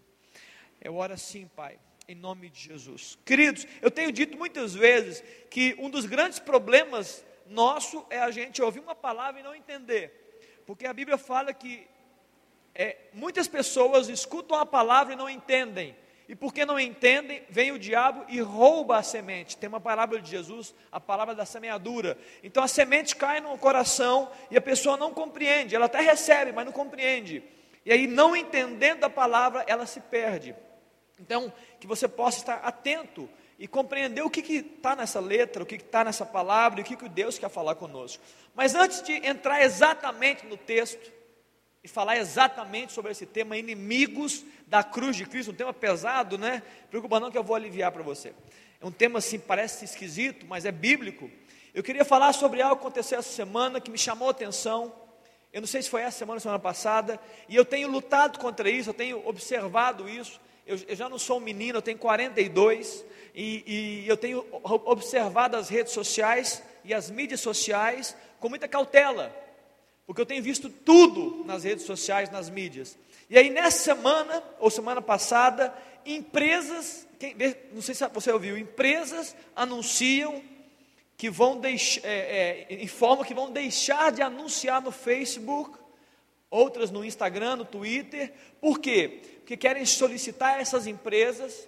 Eu 0.80 0.96
oro 0.96 1.14
assim, 1.14 1.48
Pai, 1.56 1.80
em 2.08 2.14
nome 2.14 2.52
de 2.52 2.60
Jesus. 2.60 3.18
Queridos, 3.26 3.66
eu 3.82 3.90
tenho 3.90 4.12
dito 4.12 4.38
muitas 4.38 4.76
vezes 4.76 5.24
que 5.50 5.76
um 5.80 5.90
dos 5.90 6.06
grandes 6.06 6.38
problemas 6.38 7.26
nosso 7.50 8.06
é 8.10 8.20
a 8.20 8.32
gente 8.32 8.62
ouvir 8.62 8.80
uma 8.80 8.96
palavra 8.96 9.40
e 9.40 9.44
não 9.44 9.56
entender, 9.56 10.62
porque 10.66 10.86
a 10.86 10.94
Bíblia 10.94 11.18
fala 11.18 11.54
que 11.54 11.88
é, 12.74 12.96
muitas 13.14 13.48
pessoas 13.48 14.08
escutam 14.08 14.58
a 14.58 14.66
palavra 14.66 15.14
e 15.14 15.18
não 15.18 15.30
entendem, 15.30 15.96
e 16.28 16.36
porque 16.36 16.64
não 16.64 16.80
entendem, 16.80 17.44
vem 17.50 17.72
o 17.72 17.80
diabo 17.80 18.24
e 18.30 18.40
rouba 18.40 18.98
a 18.98 19.04
semente. 19.04 19.58
Tem 19.58 19.68
uma 19.68 19.82
palavra 19.82 20.22
de 20.22 20.30
Jesus, 20.30 20.76
a 20.92 21.00
palavra 21.00 21.34
da 21.34 21.44
semeadura. 21.44 22.16
Então 22.44 22.64
a 22.64 22.68
semente 22.68 23.16
cai 23.16 23.42
no 23.42 23.58
coração 23.58 24.30
e 24.52 24.56
a 24.56 24.62
pessoa 24.62 24.96
não 24.96 25.12
compreende, 25.12 25.76
ela 25.76 25.88
até 25.88 26.02
recebe, 26.02 26.52
mas 26.52 26.66
não 26.66 26.72
compreende. 26.72 27.44
E 27.86 27.92
aí, 27.92 28.06
não 28.06 28.36
entendendo 28.36 29.04
a 29.04 29.10
palavra, 29.10 29.64
ela 29.68 29.86
se 29.86 30.00
perde. 30.00 30.56
Então, 31.20 31.52
que 31.80 31.88
você 31.88 32.08
possa 32.08 32.38
estar 32.38 32.56
atento 32.58 33.30
e 33.60 33.68
compreender 33.68 34.22
o 34.22 34.30
que 34.30 34.40
está 34.40 34.96
nessa 34.96 35.20
letra, 35.20 35.62
o 35.62 35.66
que 35.66 35.76
está 35.76 36.06
nessa 36.06 36.26
palavra 36.26 36.80
e 36.80 36.82
o 36.82 36.86
que, 36.86 36.96
que 36.96 37.10
Deus 37.10 37.38
quer 37.38 37.50
falar 37.50 37.76
conosco. 37.76 38.24
Mas 38.56 38.74
antes 38.74 39.04
de 39.04 39.12
entrar 39.28 39.62
exatamente 39.62 40.46
no 40.46 40.56
texto 40.56 41.12
e 41.84 41.88
falar 41.90 42.18
exatamente 42.18 42.94
sobre 42.94 43.12
esse 43.12 43.26
tema, 43.26 43.58
inimigos 43.58 44.46
da 44.66 44.82
cruz 44.82 45.18
de 45.18 45.26
Cristo, 45.26 45.52
um 45.52 45.56
tema 45.56 45.74
pesado, 45.74 46.38
né? 46.38 46.64
Preocupa 46.90 47.20
não 47.20 47.30
que 47.30 47.38
eu 47.38 47.44
vou 47.44 47.56
aliviar 47.56 47.92
para 47.92 48.02
você. 48.02 48.34
É 48.80 48.86
um 48.86 48.92
tema 48.92 49.20
assim, 49.20 49.38
parece 49.38 49.84
esquisito, 49.84 50.46
mas 50.48 50.66
é 50.66 50.72
bíblico. 50.72 51.30
Eu 51.74 51.84
queria 51.84 52.06
falar 52.06 52.32
sobre 52.32 52.62
algo 52.62 52.78
que 52.78 52.82
aconteceu 52.84 53.20
essa 53.20 53.32
semana 53.32 53.82
que 53.82 53.92
me 53.92 53.98
chamou 53.98 54.30
a 54.30 54.32
atenção. 54.32 54.94
Eu 55.52 55.60
não 55.60 55.68
sei 55.68 55.82
se 55.82 55.90
foi 55.90 56.02
essa 56.02 56.20
semana 56.20 56.38
ou 56.38 56.40
semana 56.40 56.60
passada, 56.60 57.20
e 57.50 57.58
eu 57.58 57.66
tenho 57.66 57.90
lutado 57.90 58.40
contra 58.40 58.70
isso, 58.70 58.92
eu 58.92 58.94
tenho 58.94 59.28
observado 59.28 60.08
isso. 60.08 60.40
Eu, 60.66 60.80
eu 60.88 60.96
já 60.96 61.10
não 61.10 61.20
sou 61.20 61.38
um 61.38 61.42
menino, 61.42 61.80
eu 61.80 61.82
tenho 61.82 61.98
42, 61.98 63.04
e, 63.34 64.04
e 64.04 64.08
eu 64.08 64.18
tenho 64.18 64.46
observado 64.64 65.56
as 65.56 65.70
redes 65.70 65.94
sociais 65.94 66.64
e 66.84 66.94
as 66.94 67.10
mídias 67.10 67.40
sociais 67.40 68.16
com 68.40 68.50
muita 68.50 68.68
cautela, 68.68 69.36
porque 70.06 70.22
eu 70.22 70.26
tenho 70.26 70.42
visto 70.42 70.70
tudo 70.70 71.44
nas 71.46 71.64
redes 71.64 71.86
sociais, 71.86 72.30
nas 72.30 72.50
mídias. 72.50 72.98
E 73.30 73.38
aí, 73.38 73.50
nessa 73.50 73.84
semana, 73.84 74.44
ou 74.60 74.72
semana 74.72 75.02
passada, 75.02 75.74
empresas, 76.06 77.08
quem, 77.20 77.36
não 77.72 77.82
sei 77.82 77.94
se 77.94 78.08
você 78.08 78.32
ouviu, 78.32 78.58
empresas 78.58 79.36
anunciam 79.56 80.42
que 81.16 81.30
vão 81.30 81.60
deixar, 81.60 82.02
é, 82.06 82.66
é, 82.70 82.84
informam 82.84 83.26
que 83.26 83.34
vão 83.34 83.52
deixar 83.52 84.12
de 84.12 84.22
anunciar 84.22 84.82
no 84.82 84.92
Facebook, 84.92 85.78
outras 86.50 86.90
no 86.90 87.06
Instagram, 87.06 87.58
no 87.58 87.66
Twitter, 87.66 88.34
por 88.60 88.80
quê? 88.80 89.20
Porque 89.40 89.58
querem 89.58 89.86
solicitar 89.86 90.60
essas 90.60 90.88
empresas 90.88 91.68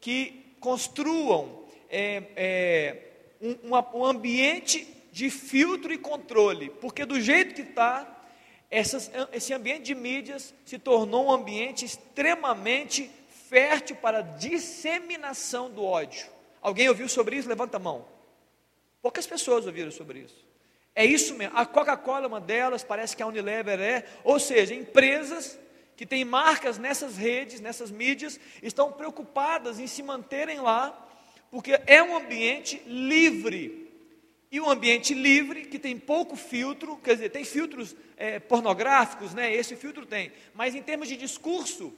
que 0.00 0.49
construam 0.60 1.64
é, 1.88 2.22
é, 2.36 2.96
um, 3.40 3.68
uma, 3.68 3.96
um 3.96 4.04
ambiente 4.04 4.86
de 5.10 5.28
filtro 5.30 5.92
e 5.92 5.98
controle, 5.98 6.70
porque 6.80 7.04
do 7.04 7.20
jeito 7.20 7.54
que 7.54 7.62
está, 7.62 8.06
esse 9.32 9.52
ambiente 9.52 9.82
de 9.86 9.94
mídias 9.94 10.54
se 10.64 10.78
tornou 10.78 11.26
um 11.26 11.32
ambiente 11.32 11.84
extremamente 11.84 13.10
fértil 13.48 13.96
para 13.96 14.20
disseminação 14.20 15.68
do 15.68 15.84
ódio. 15.84 16.28
Alguém 16.62 16.88
ouviu 16.88 17.08
sobre 17.08 17.36
isso? 17.36 17.48
Levanta 17.48 17.78
a 17.78 17.80
mão. 17.80 18.06
Poucas 19.02 19.26
pessoas 19.26 19.66
ouviram 19.66 19.90
sobre 19.90 20.20
isso. 20.20 20.46
É 20.94 21.04
isso 21.04 21.34
mesmo. 21.34 21.56
A 21.56 21.64
Coca-Cola 21.66 22.26
é 22.26 22.28
uma 22.28 22.40
delas, 22.40 22.84
parece 22.84 23.16
que 23.16 23.22
a 23.22 23.26
Unilever 23.26 23.80
é. 23.80 24.04
Ou 24.22 24.38
seja, 24.38 24.74
empresas 24.74 25.58
que 26.00 26.06
têm 26.06 26.24
marcas 26.24 26.78
nessas 26.78 27.18
redes, 27.18 27.60
nessas 27.60 27.90
mídias, 27.90 28.40
estão 28.62 28.90
preocupadas 28.90 29.78
em 29.78 29.86
se 29.86 30.02
manterem 30.02 30.58
lá, 30.58 30.98
porque 31.50 31.78
é 31.86 32.02
um 32.02 32.16
ambiente 32.16 32.82
livre 32.86 33.92
e 34.50 34.58
um 34.58 34.70
ambiente 34.70 35.12
livre, 35.12 35.66
que 35.66 35.78
tem 35.78 35.98
pouco 35.98 36.36
filtro, 36.36 36.96
quer 36.96 37.16
dizer, 37.16 37.28
tem 37.28 37.44
filtros 37.44 37.94
é, 38.16 38.38
pornográficos, 38.38 39.34
né? 39.34 39.54
Esse 39.54 39.76
filtro 39.76 40.06
tem. 40.06 40.32
Mas 40.54 40.74
em 40.74 40.80
termos 40.80 41.06
de 41.06 41.18
discurso, 41.18 41.92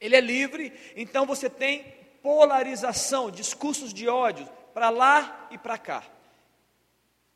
ele 0.00 0.14
é 0.14 0.20
livre, 0.20 0.72
então 0.94 1.26
você 1.26 1.50
tem 1.50 1.92
polarização, 2.22 3.32
discursos 3.32 3.92
de 3.92 4.06
ódio, 4.06 4.48
para 4.72 4.90
lá 4.90 5.48
e 5.50 5.58
para 5.58 5.76
cá. 5.76 6.04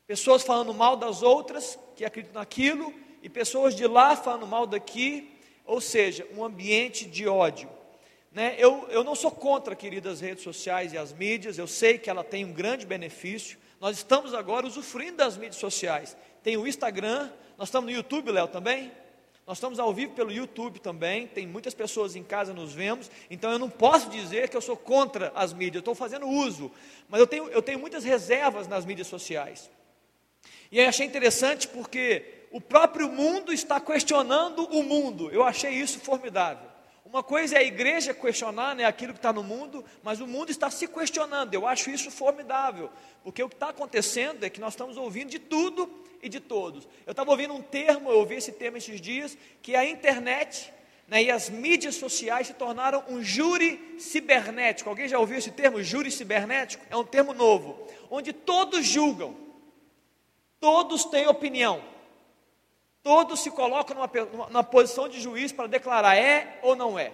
Pessoas 0.07 0.43
falando 0.43 0.73
mal 0.73 0.95
das 0.95 1.21
outras, 1.21 1.77
que 1.97 2.05
acreditam 2.05 2.39
naquilo, 2.39 2.93
e 3.21 3.27
pessoas 3.27 3.75
de 3.75 3.85
lá 3.85 4.15
falando 4.15 4.47
mal 4.47 4.65
daqui, 4.65 5.37
ou 5.69 5.79
seja, 5.79 6.27
um 6.35 6.43
ambiente 6.43 7.05
de 7.05 7.27
ódio. 7.27 7.69
Né? 8.31 8.55
Eu, 8.57 8.87
eu 8.89 9.03
não 9.03 9.13
sou 9.13 9.29
contra, 9.29 9.75
queridas, 9.75 10.19
redes 10.19 10.43
sociais 10.43 10.93
e 10.93 10.97
as 10.97 11.13
mídias, 11.13 11.59
eu 11.59 11.67
sei 11.67 11.99
que 11.99 12.09
ela 12.09 12.23
tem 12.23 12.43
um 12.43 12.51
grande 12.51 12.87
benefício, 12.87 13.55
nós 13.79 13.97
estamos 13.97 14.33
agora 14.33 14.65
usufruindo 14.65 15.17
das 15.17 15.37
mídias 15.37 15.57
sociais. 15.57 16.17
Tem 16.41 16.57
o 16.57 16.67
Instagram, 16.67 17.29
nós 17.55 17.67
estamos 17.67 17.87
no 17.89 17.95
YouTube, 17.95 18.31
Léo, 18.31 18.47
também? 18.47 18.91
Nós 19.45 19.57
estamos 19.57 19.79
ao 19.79 19.93
vivo 19.93 20.13
pelo 20.13 20.31
YouTube 20.31 20.79
também, 20.79 21.27
tem 21.27 21.45
muitas 21.45 21.75
pessoas 21.75 22.15
em 22.15 22.23
casa 22.23 22.51
nos 22.51 22.73
vemos, 22.73 23.09
então 23.29 23.51
eu 23.51 23.59
não 23.59 23.69
posso 23.69 24.09
dizer 24.09 24.49
que 24.49 24.57
eu 24.57 24.61
sou 24.61 24.75
contra 24.75 25.31
as 25.35 25.53
mídias, 25.53 25.75
eu 25.75 25.79
estou 25.79 25.95
fazendo 25.95 26.27
uso, 26.27 26.71
mas 27.07 27.19
eu 27.19 27.27
tenho, 27.27 27.47
eu 27.49 27.61
tenho 27.61 27.77
muitas 27.77 28.03
reservas 28.03 28.67
nas 28.67 28.85
mídias 28.85 29.07
sociais. 29.07 29.69
E 30.71 30.79
eu 30.79 30.89
achei 30.89 31.05
interessante 31.05 31.67
porque 31.67 32.38
o 32.51 32.59
próprio 32.59 33.09
mundo 33.09 33.53
está 33.53 33.79
questionando 33.79 34.63
o 34.65 34.83
mundo, 34.83 35.29
eu 35.31 35.43
achei 35.43 35.71
isso 35.71 35.99
formidável. 35.99 36.69
Uma 37.05 37.23
coisa 37.23 37.55
é 37.55 37.59
a 37.59 37.63
igreja 37.63 38.13
questionar 38.13 38.75
né, 38.75 38.85
aquilo 38.85 39.13
que 39.13 39.19
está 39.19 39.33
no 39.33 39.41
mundo, 39.41 39.83
mas 40.03 40.21
o 40.21 40.27
mundo 40.27 40.51
está 40.51 40.69
se 40.69 40.87
questionando. 40.87 41.51
Eu 41.55 41.65
acho 41.65 41.89
isso 41.89 42.11
formidável, 42.11 42.89
porque 43.23 43.41
o 43.41 43.49
que 43.49 43.55
está 43.55 43.69
acontecendo 43.69 44.43
é 44.43 44.49
que 44.49 44.59
nós 44.59 44.73
estamos 44.73 44.95
ouvindo 44.95 45.29
de 45.29 45.39
tudo 45.39 45.89
e 46.21 46.29
de 46.29 46.39
todos. 46.39 46.87
Eu 47.07 47.11
estava 47.11 47.31
ouvindo 47.31 47.53
um 47.55 47.63
termo, 47.63 48.11
eu 48.11 48.19
ouvi 48.19 48.35
esse 48.35 48.51
termo 48.51 48.77
esses 48.77 49.01
dias, 49.01 49.35
que 49.59 49.75
a 49.75 49.83
internet 49.85 50.71
né, 51.07 51.23
e 51.23 51.31
as 51.31 51.49
mídias 51.49 51.95
sociais 51.95 52.45
se 52.45 52.53
tornaram 52.53 53.03
um 53.09 53.23
júri 53.23 53.95
cibernético. 53.97 54.87
Alguém 54.87 55.07
já 55.07 55.17
ouviu 55.17 55.39
esse 55.39 55.49
termo, 55.49 55.81
júri 55.81 56.11
cibernético? 56.11 56.85
É 56.91 56.95
um 56.95 57.03
termo 57.03 57.33
novo, 57.33 57.87
onde 58.11 58.31
todos 58.31 58.85
julgam, 58.85 59.35
todos 60.59 61.05
têm 61.05 61.27
opinião. 61.27 61.81
Todos 63.01 63.39
se 63.39 63.51
colocam 63.51 63.95
numa, 63.95 64.47
numa 64.47 64.63
posição 64.63 65.07
de 65.07 65.19
juiz 65.19 65.51
para 65.51 65.67
declarar 65.67 66.15
é 66.15 66.59
ou 66.61 66.75
não 66.75 66.99
é. 66.99 67.11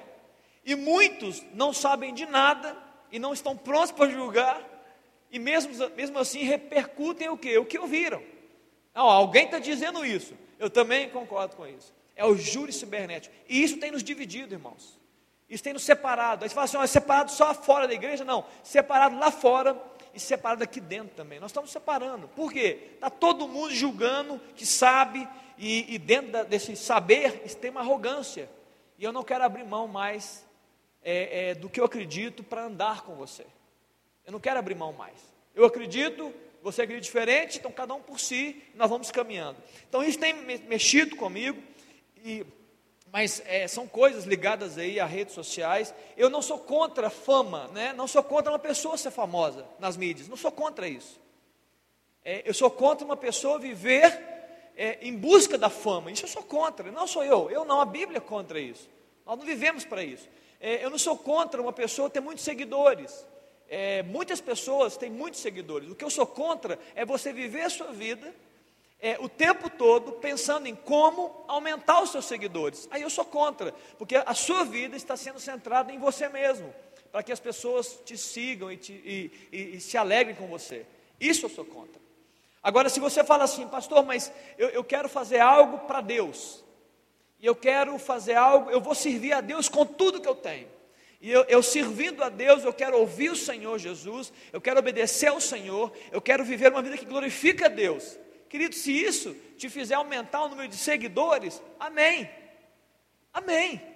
E 0.63 0.75
muitos 0.75 1.43
não 1.53 1.71
sabem 1.71 2.13
de 2.13 2.25
nada 2.25 2.75
e 3.11 3.19
não 3.19 3.33
estão 3.33 3.55
prontos 3.55 3.91
para 3.91 4.09
julgar, 4.09 4.61
e 5.31 5.39
mesmo, 5.39 5.71
mesmo 5.91 6.17
assim 6.17 6.43
repercutem 6.43 7.29
o 7.29 7.37
que? 7.37 7.57
O 7.57 7.65
que 7.65 7.77
ouviram. 7.77 8.21
Não, 8.93 9.09
alguém 9.09 9.45
está 9.45 9.59
dizendo 9.59 10.05
isso. 10.05 10.33
Eu 10.57 10.69
também 10.69 11.09
concordo 11.09 11.55
com 11.55 11.67
isso. 11.67 11.93
É 12.15 12.25
o 12.25 12.35
júri 12.37 12.71
cibernético. 12.71 13.35
E 13.49 13.61
isso 13.61 13.77
tem 13.77 13.91
nos 13.91 14.03
dividido, 14.03 14.53
irmãos. 14.53 14.97
Isso 15.49 15.63
tem 15.63 15.73
nos 15.73 15.83
separado. 15.83 16.43
Aí 16.43 16.49
você 16.49 16.55
fala 16.55 16.65
assim, 16.65 16.77
é 16.77 16.87
separado 16.87 17.31
só 17.31 17.53
fora 17.53 17.87
da 17.87 17.93
igreja? 17.93 18.23
Não, 18.23 18.45
separado 18.63 19.17
lá 19.17 19.29
fora 19.29 19.79
e 20.13 20.19
separado 20.19 20.63
aqui 20.63 20.79
dentro 20.79 21.13
também. 21.15 21.39
Nós 21.39 21.51
estamos 21.51 21.69
separando. 21.69 22.29
Por 22.29 22.51
quê? 22.51 22.91
Está 22.95 23.09
todo 23.09 23.47
mundo 23.47 23.73
julgando 23.73 24.39
que 24.55 24.65
sabe, 24.65 25.27
e, 25.57 25.95
e 25.95 25.97
dentro 25.97 26.31
da, 26.31 26.43
desse 26.43 26.75
saber 26.75 27.39
tem 27.55 27.71
uma 27.71 27.81
arrogância. 27.81 28.49
E 28.97 29.03
eu 29.03 29.11
não 29.11 29.23
quero 29.23 29.43
abrir 29.43 29.63
mão 29.63 29.87
mais 29.87 30.45
é, 31.03 31.49
é, 31.49 31.55
do 31.55 31.69
que 31.69 31.79
eu 31.79 31.85
acredito 31.85 32.43
para 32.43 32.65
andar 32.65 33.01
com 33.03 33.15
você. 33.15 33.45
Eu 34.25 34.31
não 34.31 34.39
quero 34.39 34.57
abrir 34.57 34.75
mão 34.75 34.91
mais. 34.91 35.19
Eu 35.53 35.65
acredito, 35.65 36.33
você 36.63 36.81
acredita 36.81 37.05
diferente, 37.05 37.59
então 37.59 37.71
cada 37.71 37.93
um 37.93 38.01
por 38.01 38.19
si, 38.19 38.61
nós 38.73 38.89
vamos 38.89 39.11
caminhando. 39.11 39.57
Então 39.87 40.03
isso 40.03 40.17
tem 40.17 40.33
mexido 40.33 41.15
comigo, 41.15 41.61
e, 42.23 42.45
mas 43.11 43.41
é, 43.45 43.67
são 43.67 43.87
coisas 43.87 44.25
ligadas 44.25 44.77
aí 44.77 44.99
a 44.99 45.05
redes 45.05 45.33
sociais. 45.33 45.93
Eu 46.17 46.29
não 46.29 46.41
sou 46.41 46.57
contra 46.57 47.09
fama, 47.09 47.67
né? 47.69 47.93
não 47.93 48.07
sou 48.07 48.23
contra 48.23 48.51
uma 48.51 48.59
pessoa 48.59 48.97
ser 48.97 49.11
famosa 49.11 49.65
nas 49.79 49.95
mídias, 49.95 50.27
não 50.27 50.35
sou 50.35 50.51
contra 50.51 50.87
isso. 50.87 51.21
É, 52.23 52.41
eu 52.43 52.53
sou 52.53 52.71
contra 52.71 53.05
uma 53.05 53.15
pessoa 53.15 53.59
viver 53.59 54.34
é, 54.75 54.99
em 55.01 55.15
busca 55.15 55.57
da 55.57 55.69
fama. 55.69 56.11
Isso 56.11 56.25
eu 56.25 56.29
sou 56.29 56.43
contra, 56.43 56.91
não 56.91 57.07
sou 57.07 57.23
eu. 57.23 57.49
Eu 57.49 57.65
não, 57.65 57.81
a 57.81 57.85
Bíblia 57.85 58.17
é 58.17 58.21
contra 58.21 58.59
isso. 58.59 58.89
Nós 59.25 59.37
não 59.37 59.45
vivemos 59.45 59.85
para 59.85 60.03
isso. 60.03 60.27
É, 60.59 60.83
eu 60.83 60.89
não 60.89 60.97
sou 60.97 61.17
contra 61.17 61.61
uma 61.61 61.73
pessoa 61.73 62.09
ter 62.09 62.19
muitos 62.19 62.43
seguidores. 62.43 63.25
É, 63.67 64.03
muitas 64.03 64.39
pessoas 64.39 64.95
têm 64.97 65.09
muitos 65.09 65.39
seguidores. 65.39 65.89
O 65.89 65.95
que 65.95 66.05
eu 66.05 66.09
sou 66.09 66.27
contra 66.27 66.79
é 66.93 67.03
você 67.05 67.33
viver 67.33 67.61
a 67.61 67.69
sua 67.69 67.91
vida 67.91 68.33
é, 68.99 69.17
o 69.19 69.29
tempo 69.29 69.69
todo 69.69 70.13
pensando 70.13 70.67
em 70.67 70.75
como 70.75 71.43
aumentar 71.47 72.01
os 72.01 72.11
seus 72.11 72.25
seguidores. 72.25 72.87
Aí 72.89 73.01
eu 73.01 73.09
sou 73.09 73.25
contra, 73.25 73.73
porque 73.97 74.15
a 74.15 74.33
sua 74.33 74.63
vida 74.63 74.95
está 74.95 75.15
sendo 75.15 75.39
centrada 75.39 75.91
em 75.91 75.99
você 75.99 76.27
mesmo, 76.29 76.73
para 77.11 77.21
que 77.21 77.31
as 77.31 77.39
pessoas 77.39 77.99
te 78.05 78.17
sigam 78.17 78.71
e, 78.71 78.77
te, 78.77 78.93
e, 78.93 79.31
e, 79.51 79.75
e 79.75 79.79
se 79.81 79.97
alegrem 79.97 80.35
com 80.35 80.47
você. 80.47 80.85
Isso 81.19 81.45
eu 81.45 81.49
sou 81.49 81.65
contra. 81.65 82.01
Agora, 82.65 82.89
se 82.89 82.99
você 82.99 83.23
fala 83.23 83.43
assim, 83.43 83.67
pastor, 83.67 84.03
mas 84.03 84.33
eu, 84.57 84.69
eu 84.69 84.83
quero 84.83 85.07
fazer 85.07 85.39
algo 85.39 85.85
para 85.85 86.01
Deus, 86.01 86.65
e 87.39 87.45
eu 87.45 87.55
quero 87.55 87.99
fazer 87.99 88.33
algo, 88.33 88.71
eu 88.71 88.81
vou 88.81 88.95
servir 88.95 89.33
a 89.33 89.39
Deus 89.39 89.69
com 89.69 89.85
tudo 89.85 90.19
que 90.19 90.27
eu 90.27 90.33
tenho. 90.33 90.67
E 91.21 91.31
eu, 91.31 91.43
eu, 91.43 91.61
servindo 91.61 92.23
a 92.23 92.29
Deus, 92.29 92.63
eu 92.63 92.73
quero 92.73 92.97
ouvir 92.97 93.29
o 93.29 93.35
Senhor 93.35 93.77
Jesus, 93.77 94.33
eu 94.51 94.59
quero 94.59 94.79
obedecer 94.79 95.27
ao 95.27 95.39
Senhor, 95.39 95.93
eu 96.11 96.19
quero 96.19 96.43
viver 96.43 96.71
uma 96.71 96.81
vida 96.81 96.97
que 96.97 97.05
glorifica 97.05 97.67
a 97.67 97.69
Deus. 97.69 98.17
Querido, 98.49 98.73
se 98.73 98.91
isso 98.91 99.35
te 99.59 99.69
fizer 99.69 99.93
aumentar 99.93 100.41
o 100.41 100.49
número 100.49 100.67
de 100.67 100.75
seguidores, 100.75 101.61
amém. 101.79 102.27
Amém 103.31 103.94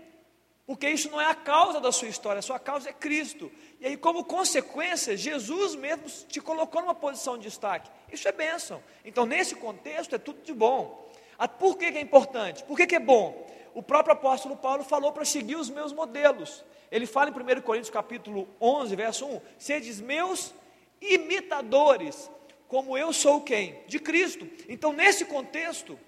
porque 0.69 0.87
isso 0.87 1.09
não 1.09 1.19
é 1.19 1.25
a 1.25 1.33
causa 1.33 1.81
da 1.81 1.91
sua 1.91 2.09
história, 2.09 2.37
a 2.37 2.43
sua 2.43 2.59
causa 2.59 2.91
é 2.91 2.93
Cristo. 2.93 3.51
E 3.79 3.87
aí, 3.87 3.97
como 3.97 4.23
consequência, 4.23 5.17
Jesus 5.17 5.73
mesmo 5.73 6.03
te 6.27 6.39
colocou 6.39 6.79
numa 6.79 6.93
posição 6.93 7.39
de 7.39 7.45
destaque. 7.45 7.89
Isso 8.11 8.27
é 8.27 8.31
bênção. 8.31 8.79
Então, 9.03 9.25
nesse 9.25 9.55
contexto, 9.55 10.13
é 10.13 10.19
tudo 10.19 10.43
de 10.43 10.53
bom. 10.53 11.11
Ah, 11.39 11.47
por 11.47 11.75
que, 11.75 11.85
é 11.85 11.99
importante? 11.99 12.63
Por 12.65 12.77
que, 12.77 12.85
que 12.85 12.97
é 12.97 12.99
bom? 12.99 13.47
O 13.73 13.81
próprio 13.81 14.13
apóstolo 14.13 14.55
Paulo 14.55 14.83
falou 14.83 15.11
para 15.11 15.25
seguir 15.25 15.55
os 15.55 15.71
meus 15.71 15.91
modelos. 15.91 16.63
Ele 16.91 17.07
fala 17.07 17.31
em 17.31 17.57
1 17.57 17.61
Coríntios 17.61 17.89
capítulo 17.89 18.47
11, 18.61 18.95
verso 18.95 19.25
1, 19.25 19.41
sedes 19.57 19.99
meus 19.99 20.53
imitadores, 21.01 22.29
como 22.67 22.95
eu 22.95 23.11
sou 23.11 23.41
quem? 23.41 23.83
De 23.87 23.97
Cristo. 23.97 24.47
Então, 24.67 24.93
nesse 24.93 25.25
contexto, 25.25 25.99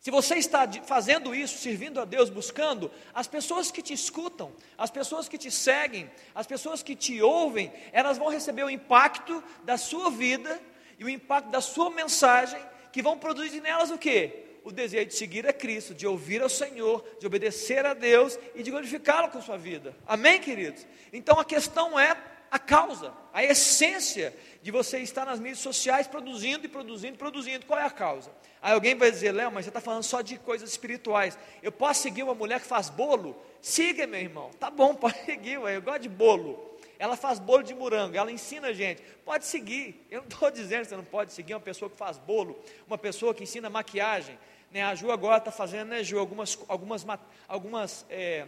se 0.00 0.10
você 0.10 0.36
está 0.36 0.66
fazendo 0.86 1.34
isso, 1.34 1.58
servindo 1.58 2.00
a 2.00 2.06
Deus, 2.06 2.30
buscando, 2.30 2.90
as 3.12 3.26
pessoas 3.28 3.70
que 3.70 3.82
te 3.82 3.92
escutam, 3.92 4.50
as 4.78 4.90
pessoas 4.90 5.28
que 5.28 5.36
te 5.36 5.50
seguem, 5.50 6.10
as 6.34 6.46
pessoas 6.46 6.82
que 6.82 6.96
te 6.96 7.20
ouvem, 7.20 7.70
elas 7.92 8.16
vão 8.16 8.30
receber 8.30 8.64
o 8.64 8.70
impacto 8.70 9.44
da 9.62 9.76
sua 9.76 10.10
vida 10.10 10.58
e 10.98 11.04
o 11.04 11.08
impacto 11.08 11.50
da 11.50 11.60
sua 11.60 11.90
mensagem, 11.90 12.58
que 12.90 13.02
vão 13.02 13.18
produzir 13.18 13.60
nelas 13.60 13.90
o 13.90 13.98
quê? 13.98 14.46
O 14.64 14.72
desejo 14.72 15.06
de 15.06 15.14
seguir 15.14 15.46
a 15.46 15.52
Cristo, 15.52 15.94
de 15.94 16.06
ouvir 16.06 16.40
ao 16.40 16.48
Senhor, 16.48 17.06
de 17.20 17.26
obedecer 17.26 17.84
a 17.84 17.92
Deus 17.92 18.38
e 18.54 18.62
de 18.62 18.70
glorificá-lo 18.70 19.28
com 19.28 19.42
sua 19.42 19.58
vida. 19.58 19.94
Amém, 20.06 20.40
queridos? 20.40 20.86
Então 21.12 21.38
a 21.38 21.44
questão 21.44 22.00
é 22.00 22.14
a 22.50 22.58
causa, 22.58 23.12
a 23.32 23.44
essência 23.44 24.34
de 24.62 24.70
você 24.70 24.98
estar 24.98 25.24
nas 25.24 25.38
mídias 25.38 25.60
sociais 25.60 26.06
produzindo 26.06 26.66
e 26.66 26.68
produzindo 26.68 27.14
e 27.14 27.18
produzindo. 27.18 27.66
Qual 27.66 27.78
é 27.78 27.84
a 27.84 27.90
causa? 27.90 28.30
Aí 28.60 28.72
alguém 28.72 28.94
vai 28.94 29.10
dizer, 29.10 29.32
Léo, 29.32 29.50
mas 29.52 29.64
você 29.64 29.70
está 29.70 29.80
falando 29.80 30.02
só 30.02 30.20
de 30.20 30.36
coisas 30.38 30.68
espirituais. 30.68 31.38
Eu 31.62 31.72
posso 31.72 32.02
seguir 32.02 32.22
uma 32.22 32.34
mulher 32.34 32.60
que 32.60 32.66
faz 32.66 32.90
bolo? 32.90 33.40
Siga, 33.62 34.06
meu 34.06 34.20
irmão. 34.20 34.50
Tá 34.58 34.70
bom, 34.70 34.94
pode 34.96 35.24
seguir, 35.24 35.54
eu 35.54 35.82
gosto 35.82 36.00
de 36.00 36.08
bolo. 36.08 36.68
Ela 36.98 37.16
faz 37.16 37.38
bolo 37.38 37.62
de 37.62 37.74
morango, 37.74 38.16
ela 38.16 38.30
ensina 38.30 38.68
a 38.68 38.72
gente. 38.72 39.00
Pode 39.24 39.46
seguir. 39.46 40.06
Eu 40.10 40.20
não 40.22 40.28
estou 40.28 40.50
dizendo 40.52 40.82
que 40.82 40.88
você 40.88 40.96
não 40.96 41.04
pode 41.04 41.32
seguir 41.32 41.54
uma 41.54 41.60
pessoa 41.60 41.90
que 41.90 41.96
faz 41.96 42.18
bolo, 42.18 42.62
uma 42.86 42.98
pessoa 42.98 43.32
que 43.32 43.42
ensina 43.42 43.70
maquiagem. 43.70 44.38
Né? 44.70 44.82
A 44.82 44.94
Ju 44.94 45.10
agora 45.10 45.38
está 45.38 45.50
fazendo, 45.50 45.88
né, 45.88 46.04
Ju, 46.04 46.18
algumas, 46.18 46.58
algumas, 46.68 47.06
algumas, 47.48 48.06
é, 48.10 48.46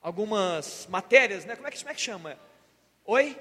algumas 0.00 0.86
matérias, 0.90 1.44
né? 1.44 1.54
Como 1.54 1.68
é 1.68 1.70
que, 1.70 1.78
como 1.78 1.90
é 1.90 1.94
que 1.94 2.00
chama? 2.00 2.38
Oi? 3.04 3.38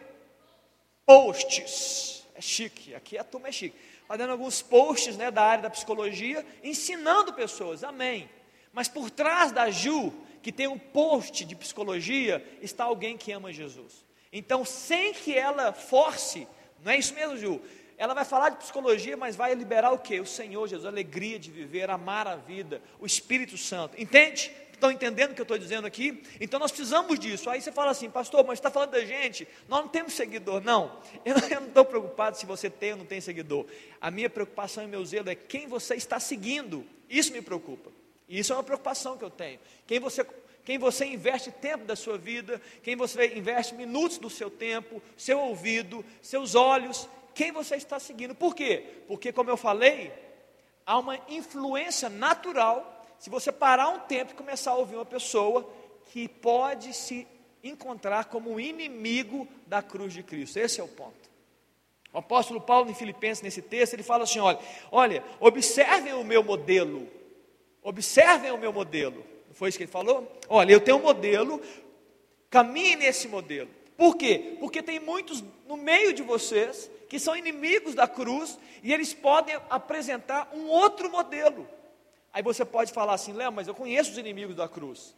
Posts. 1.05 2.25
É 2.35 2.41
chique, 2.41 2.95
aqui 2.95 3.17
a 3.17 3.23
turma 3.23 3.49
é 3.49 3.51
chique 3.51 3.77
fazendo 4.11 4.31
alguns 4.31 4.61
posts 4.61 5.15
né, 5.15 5.31
da 5.31 5.41
área 5.41 5.63
da 5.63 5.69
psicologia, 5.69 6.45
ensinando 6.61 7.31
pessoas, 7.31 7.81
amém. 7.81 8.29
Mas 8.73 8.89
por 8.89 9.09
trás 9.09 9.53
da 9.53 9.71
Ju, 9.71 10.11
que 10.41 10.51
tem 10.51 10.67
um 10.67 10.77
post 10.77 11.45
de 11.45 11.55
psicologia, 11.55 12.45
está 12.61 12.83
alguém 12.83 13.17
que 13.17 13.31
ama 13.31 13.53
Jesus. 13.53 14.03
Então, 14.29 14.65
sem 14.65 15.13
que 15.13 15.33
ela 15.33 15.71
force, 15.71 16.45
não 16.83 16.91
é 16.91 16.97
isso 16.97 17.13
mesmo, 17.13 17.37
Ju? 17.37 17.61
Ela 17.97 18.13
vai 18.13 18.25
falar 18.25 18.49
de 18.49 18.57
psicologia, 18.57 19.15
mas 19.15 19.37
vai 19.37 19.55
liberar 19.55 19.93
o 19.93 19.99
que? 19.99 20.19
O 20.19 20.25
Senhor 20.25 20.67
Jesus, 20.67 20.85
a 20.85 20.89
alegria 20.89 21.39
de 21.39 21.49
viver, 21.49 21.89
amar 21.89 22.27
a 22.27 22.35
vida, 22.35 22.81
o 22.99 23.05
Espírito 23.05 23.57
Santo. 23.57 23.95
Entende? 23.97 24.51
Estão 24.81 24.91
entendendo 24.91 25.29
o 25.29 25.35
que 25.35 25.41
eu 25.41 25.43
estou 25.43 25.59
dizendo 25.59 25.85
aqui? 25.85 26.23
Então 26.39 26.59
nós 26.59 26.71
precisamos 26.71 27.19
disso. 27.19 27.51
Aí 27.51 27.61
você 27.61 27.71
fala 27.71 27.91
assim, 27.91 28.09
pastor, 28.09 28.43
mas 28.43 28.57
está 28.57 28.71
falando 28.71 28.89
da 28.89 29.05
gente, 29.05 29.47
nós 29.69 29.81
não 29.81 29.87
temos 29.87 30.13
seguidor. 30.13 30.59
Não, 30.59 30.99
eu 31.23 31.35
não 31.35 31.67
estou 31.67 31.85
preocupado 31.85 32.35
se 32.35 32.47
você 32.47 32.67
tem 32.67 32.93
ou 32.93 32.97
não 32.97 33.05
tem 33.05 33.21
seguidor. 33.21 33.67
A 34.01 34.09
minha 34.09 34.27
preocupação 34.27 34.83
e 34.83 34.87
meu 34.87 35.05
zelo 35.05 35.29
é 35.29 35.35
quem 35.35 35.67
você 35.67 35.93
está 35.93 36.19
seguindo. 36.19 36.83
Isso 37.07 37.31
me 37.31 37.43
preocupa. 37.43 37.91
E 38.27 38.39
isso 38.39 38.53
é 38.53 38.55
uma 38.55 38.63
preocupação 38.63 39.15
que 39.15 39.23
eu 39.23 39.29
tenho. 39.29 39.59
Quem 39.85 39.99
você, 39.99 40.25
quem 40.65 40.79
você 40.79 41.05
investe 41.05 41.51
tempo 41.51 41.85
da 41.85 41.95
sua 41.95 42.17
vida, 42.17 42.59
quem 42.81 42.95
você 42.95 43.37
investe 43.37 43.75
minutos 43.75 44.17
do 44.17 44.31
seu 44.31 44.49
tempo, 44.49 44.99
seu 45.15 45.39
ouvido, 45.41 46.03
seus 46.23 46.55
olhos, 46.55 47.07
quem 47.35 47.51
você 47.51 47.75
está 47.75 47.99
seguindo. 47.99 48.33
Por 48.33 48.55
quê? 48.55 48.83
Porque, 49.07 49.31
como 49.31 49.51
eu 49.51 49.57
falei, 49.57 50.11
há 50.87 50.97
uma 50.97 51.19
influência 51.29 52.09
natural 52.09 52.97
se 53.21 53.29
você 53.29 53.51
parar 53.51 53.89
um 53.89 53.99
tempo 53.99 54.31
e 54.31 54.35
começar 54.35 54.71
a 54.71 54.75
ouvir 54.77 54.95
uma 54.95 55.05
pessoa 55.05 55.71
que 56.11 56.27
pode 56.27 56.91
se 56.91 57.27
encontrar 57.63 58.25
como 58.25 58.59
inimigo 58.59 59.47
da 59.67 59.79
cruz 59.79 60.11
de 60.11 60.23
Cristo. 60.23 60.57
Esse 60.57 60.81
é 60.81 60.83
o 60.83 60.87
ponto. 60.87 61.29
O 62.11 62.17
apóstolo 62.17 62.59
Paulo 62.59 62.89
em 62.89 62.95
Filipenses, 62.95 63.43
nesse 63.43 63.61
texto, 63.61 63.93
ele 63.93 64.01
fala 64.01 64.23
assim: 64.23 64.39
olha, 64.39 64.57
olha, 64.91 65.23
observem 65.39 66.13
o 66.13 66.23
meu 66.23 66.43
modelo. 66.43 67.07
Observem 67.83 68.49
o 68.49 68.57
meu 68.57 68.73
modelo. 68.73 69.23
Não 69.47 69.53
foi 69.53 69.69
isso 69.69 69.77
que 69.77 69.83
ele 69.83 69.91
falou? 69.91 70.39
Olha, 70.49 70.73
eu 70.73 70.81
tenho 70.81 70.97
um 70.97 71.03
modelo, 71.03 71.61
caminhe 72.49 72.95
nesse 72.95 73.27
modelo. 73.27 73.69
Por 73.95 74.17
quê? 74.17 74.57
Porque 74.59 74.81
tem 74.81 74.99
muitos 74.99 75.43
no 75.67 75.77
meio 75.77 76.11
de 76.11 76.23
vocês 76.23 76.89
que 77.07 77.19
são 77.19 77.35
inimigos 77.35 77.93
da 77.93 78.07
cruz 78.07 78.57
e 78.81 78.91
eles 78.91 79.13
podem 79.13 79.59
apresentar 79.69 80.49
um 80.55 80.65
outro 80.69 81.07
modelo. 81.11 81.67
Aí 82.33 82.41
você 82.41 82.63
pode 82.63 82.91
falar 82.91 83.13
assim, 83.13 83.33
Léo, 83.33 83.51
mas 83.51 83.67
eu 83.67 83.75
conheço 83.75 84.11
os 84.11 84.17
inimigos 84.17 84.55
da 84.55 84.67
cruz. 84.67 85.15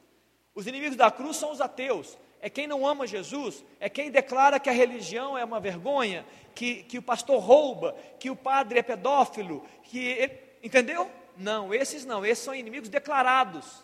Os 0.55 0.67
inimigos 0.67 0.95
da 0.95 1.09
cruz 1.09 1.37
são 1.37 1.51
os 1.51 1.61
ateus, 1.61 2.17
é 2.41 2.49
quem 2.49 2.67
não 2.67 2.85
ama 2.85 3.07
Jesus, 3.07 3.63
é 3.79 3.89
quem 3.89 4.11
declara 4.11 4.59
que 4.59 4.69
a 4.69 4.73
religião 4.73 5.37
é 5.37 5.43
uma 5.43 5.59
vergonha, 5.59 6.25
que, 6.53 6.83
que 6.83 6.97
o 6.97 7.01
pastor 7.01 7.39
rouba, 7.39 7.95
que 8.19 8.29
o 8.29 8.35
padre 8.35 8.79
é 8.79 8.83
pedófilo, 8.83 9.65
que 9.83 9.97
ele, 9.97 10.37
entendeu? 10.61 11.09
Não, 11.37 11.73
esses 11.73 12.05
não, 12.05 12.25
esses 12.25 12.43
são 12.43 12.53
inimigos 12.53 12.89
declarados. 12.89 13.83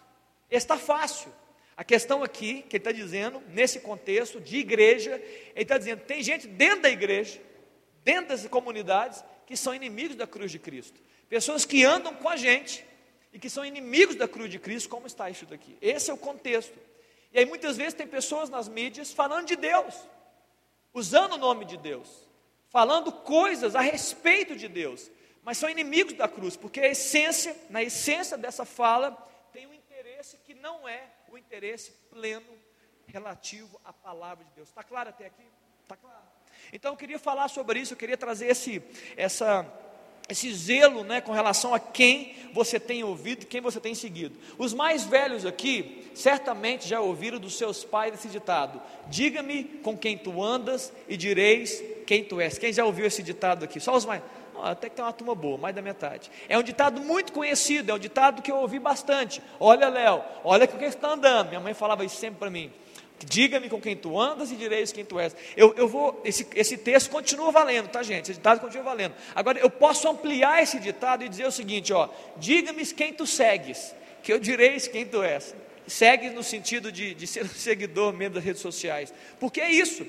Está 0.52 0.78
fácil. 0.78 1.32
A 1.78 1.84
questão 1.86 2.22
aqui, 2.22 2.64
que 2.64 2.76
ele 2.76 2.82
está 2.82 2.92
dizendo, 2.92 3.42
nesse 3.48 3.80
contexto 3.80 4.42
de 4.42 4.58
igreja, 4.58 5.16
ele 5.56 5.64
está 5.64 5.78
dizendo: 5.78 6.02
tem 6.02 6.22
gente 6.22 6.46
dentro 6.46 6.82
da 6.82 6.90
igreja, 6.90 7.40
dentro 8.04 8.28
das 8.28 8.46
comunidades, 8.48 9.24
que 9.46 9.56
são 9.56 9.74
inimigos 9.74 10.18
da 10.18 10.28
cruz 10.28 10.52
de 10.52 10.60
Cristo. 10.60 11.00
Pessoas 11.30 11.64
que 11.64 11.86
andam 11.86 12.14
com 12.14 12.28
a 12.28 12.36
gente, 12.36 12.84
e 13.32 13.40
que 13.40 13.50
são 13.50 13.66
inimigos 13.66 14.16
da 14.16 14.28
cruz 14.28 14.50
de 14.50 14.60
Cristo, 14.60 14.90
como 14.90 15.08
está 15.08 15.30
isso 15.30 15.46
daqui. 15.46 15.78
Esse 15.82 16.10
é 16.10 16.14
o 16.14 16.18
contexto. 16.18 16.78
E 17.32 17.40
aí 17.40 17.46
muitas 17.46 17.78
vezes 17.78 17.94
tem 17.94 18.08
pessoas 18.08 18.50
nas 18.50 18.68
mídias 18.68 19.12
falando 19.12 19.48
de 19.48 19.56
Deus, 19.56 19.96
usando 20.94 21.34
o 21.34 21.38
nome 21.38 21.66
de 21.66 21.78
Deus, 21.78 22.28
falando 22.70 23.12
coisas 23.12 23.76
a 23.76 23.82
respeito 23.82 24.56
de 24.56 24.68
Deus, 24.68 25.12
mas 25.44 25.58
são 25.58 25.70
inimigos 25.70 26.14
da 26.14 26.28
cruz, 26.28 26.58
porque 26.58 26.80
a 26.80 26.88
essência, 26.90 27.56
na 27.70 27.84
essência 27.84 28.38
dessa 28.38 28.66
fala, 28.66 29.12
tem 29.54 29.68
um 29.68 29.74
interesse 29.74 30.38
que 30.46 30.54
não 30.54 30.88
é 30.88 31.04
o 31.30 31.38
interesse 31.38 31.92
pleno 32.10 32.58
relativo 33.08 33.80
à 33.86 33.94
palavra 33.94 34.44
de 34.44 34.52
Deus. 34.52 34.70
Está 34.70 34.84
claro 34.84 35.10
até 35.10 35.28
aqui? 35.28 35.46
Está 35.84 35.96
claro. 35.96 36.24
Então 36.74 36.94
eu 36.94 36.98
queria 36.98 37.20
falar 37.20 37.48
sobre 37.48 37.80
isso, 37.80 37.94
eu 37.94 37.98
queria 37.98 38.18
trazer 38.18 38.48
esse, 38.48 38.82
essa 39.16 39.64
esse 40.30 40.54
zelo 40.54 41.04
né, 41.04 41.20
com 41.20 41.32
relação 41.32 41.74
a 41.74 41.80
quem 41.80 42.36
você 42.54 42.80
tem 42.80 43.04
ouvido 43.04 43.44
e 43.44 43.46
quem 43.46 43.62
você 43.62 43.80
tem 43.80 43.96
seguido. 43.96 44.38
Os 44.58 44.74
mais 44.74 45.04
velhos 45.04 45.46
aqui 45.46 46.10
certamente 46.14 46.88
já 46.88 47.00
ouviram 47.00 47.40
dos 47.40 47.58
seus 47.58 47.84
pais 47.84 48.14
esse 48.14 48.28
ditado: 48.28 48.82
Diga-me 49.08 49.64
com 49.64 49.98
quem 49.98 50.18
tu 50.18 50.42
andas 50.44 50.94
e 51.08 51.18
direis 51.18 51.84
quem 52.06 52.24
tu 52.24 52.40
és. 52.40 52.58
Quem 52.58 52.72
já 52.72 52.86
ouviu 52.86 53.06
esse 53.06 53.24
ditado 53.24 53.66
aqui? 53.66 53.80
Só 53.80 53.96
os 53.96 54.06
mais. 54.06 54.22
Oh, 54.56 54.64
até 54.64 54.90
que 54.90 54.96
tem 54.96 55.06
uma 55.06 55.14
turma 55.14 55.34
boa, 55.34 55.58
mais 55.58 55.74
da 55.74 55.82
metade. 55.82 56.30
É 56.50 56.58
um 56.58 56.64
ditado 56.64 57.00
muito 57.00 57.32
conhecido, 57.32 57.92
é 57.92 57.94
um 57.94 58.00
ditado 58.00 58.42
que 58.42 58.52
eu 58.52 58.58
ouvi 58.58 58.78
bastante. 58.78 59.42
Olha, 59.58 59.88
Léo, 59.88 60.22
olha 60.44 60.68
com 60.68 60.78
quem 60.78 60.90
está 60.90 61.14
andando. 61.14 61.48
Minha 61.48 61.62
mãe 61.62 61.74
falava 61.74 62.04
isso 62.04 62.18
sempre 62.18 62.40
para 62.40 62.50
mim. 62.50 62.72
Diga-me 63.26 63.70
com 63.70 63.80
quem 63.82 63.96
tu 63.96 64.20
andas 64.20 64.52
e 64.52 64.56
direis 64.56 64.92
quem 64.92 65.04
tu 65.04 65.20
és. 65.20 65.36
Eu, 65.56 65.74
eu 65.76 65.88
vou, 65.88 66.22
esse, 66.24 66.48
esse 66.56 66.78
texto 66.78 67.10
continua 67.10 67.52
valendo, 67.52 67.90
tá 67.90 68.02
gente? 68.02 68.32
Esse 68.32 68.34
ditado 68.34 68.60
continua 68.60 68.84
valendo. 68.84 69.14
Agora, 69.36 69.60
eu 69.60 69.70
posso 69.70 70.08
ampliar 70.08 70.62
esse 70.64 70.80
ditado 70.80 71.24
e 71.24 71.30
dizer 71.30 71.46
o 71.46 71.52
seguinte: 71.52 71.92
ó, 71.94 72.10
diga-me 72.38 72.86
quem 72.88 73.14
tu 73.14 73.26
segues, 73.26 73.94
que 74.24 74.32
eu 74.32 74.40
direis 74.40 74.88
quem 74.88 75.06
tu 75.06 75.22
és. 75.22 75.56
Segue 75.88 76.30
no 76.30 76.44
sentido 76.44 76.92
de, 76.92 77.14
de 77.14 77.26
ser 77.26 77.44
um 77.44 77.50
seguidor 77.54 78.14
mesmo 78.14 78.36
das 78.36 78.44
redes 78.44 78.62
sociais. 78.62 79.14
Porque 79.40 79.60
é 79.60 79.72
isso. 79.72 80.06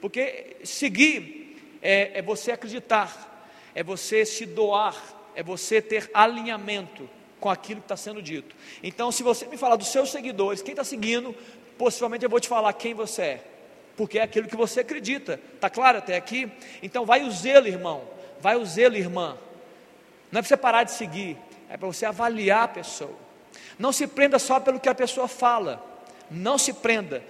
Porque 0.00 0.56
seguir 0.64 1.78
é, 1.82 2.18
é 2.18 2.22
você 2.22 2.52
acreditar, 2.52 3.50
é 3.74 3.82
você 3.82 4.24
se 4.24 4.46
doar, 4.46 4.96
é 5.34 5.42
você 5.42 5.82
ter 5.82 6.10
alinhamento 6.14 7.08
com 7.40 7.50
aquilo 7.50 7.80
que 7.80 7.84
está 7.84 7.96
sendo 7.96 8.22
dito. 8.22 8.56
Então, 8.82 9.12
se 9.12 9.22
você 9.22 9.46
me 9.46 9.58
falar 9.58 9.76
dos 9.76 9.88
seus 9.88 10.10
seguidores, 10.10 10.62
quem 10.62 10.72
está 10.72 10.82
seguindo, 10.82 11.34
possivelmente 11.78 12.24
eu 12.24 12.30
vou 12.30 12.40
te 12.40 12.48
falar 12.48 12.72
quem 12.72 12.94
você 12.94 13.22
é, 13.22 13.44
porque 13.96 14.18
é 14.18 14.22
aquilo 14.22 14.48
que 14.48 14.56
você 14.56 14.80
acredita. 14.80 15.40
Está 15.54 15.70
claro 15.70 15.98
até 15.98 16.16
aqui? 16.16 16.50
Então 16.82 17.04
vai 17.04 17.22
o 17.22 17.30
zelo, 17.30 17.66
irmão. 17.66 18.02
Vai 18.40 18.56
o 18.56 18.64
zelo, 18.64 18.96
irmã. 18.96 19.38
Não 20.30 20.40
é 20.40 20.42
para 20.42 20.48
você 20.48 20.56
parar 20.56 20.84
de 20.84 20.92
seguir, 20.92 21.36
é 21.68 21.76
para 21.76 21.86
você 21.86 22.04
avaliar 22.04 22.64
a 22.64 22.68
pessoa. 22.68 23.16
Não 23.78 23.92
se 23.92 24.06
prenda 24.06 24.38
só 24.38 24.60
pelo 24.60 24.80
que 24.80 24.88
a 24.88 24.94
pessoa 24.94 25.28
fala. 25.28 25.84
Não 26.30 26.58
se 26.58 26.72
prenda. 26.72 27.22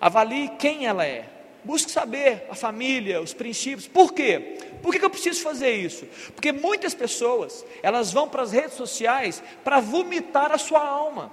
Avalie 0.00 0.50
quem 0.58 0.86
ela 0.86 1.04
é. 1.04 1.28
Busque 1.64 1.90
saber 1.90 2.46
a 2.50 2.54
família, 2.54 3.22
os 3.22 3.32
princípios. 3.32 3.88
Por 3.88 4.12
quê? 4.12 4.58
Por 4.82 4.94
que 4.94 5.02
eu 5.02 5.08
preciso 5.08 5.42
fazer 5.42 5.70
isso? 5.70 6.06
Porque 6.34 6.52
muitas 6.52 6.94
pessoas, 6.94 7.64
elas 7.82 8.12
vão 8.12 8.28
para 8.28 8.42
as 8.42 8.52
redes 8.52 8.74
sociais 8.74 9.42
para 9.64 9.80
vomitar 9.80 10.52
a 10.52 10.58
sua 10.58 10.86
alma. 10.86 11.32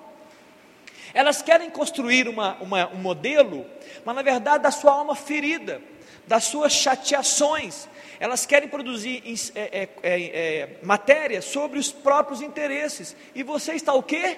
Elas 1.13 1.41
querem 1.41 1.69
construir 1.69 2.27
uma, 2.27 2.55
uma, 2.61 2.87
um 2.89 2.97
modelo, 2.97 3.65
mas 4.05 4.15
na 4.15 4.21
verdade 4.21 4.63
da 4.63 4.71
sua 4.71 4.93
alma 4.93 5.15
ferida, 5.15 5.81
das 6.27 6.45
suas 6.45 6.73
chateações. 6.73 7.87
Elas 8.19 8.45
querem 8.45 8.69
produzir 8.69 9.23
é, 9.55 9.61
é, 9.61 9.89
é, 10.03 10.21
é, 10.23 10.77
matéria 10.83 11.41
sobre 11.41 11.79
os 11.79 11.91
próprios 11.91 12.41
interesses. 12.41 13.15
E 13.33 13.43
você 13.43 13.73
está 13.73 13.93
o 13.93 14.03
quê? 14.03 14.37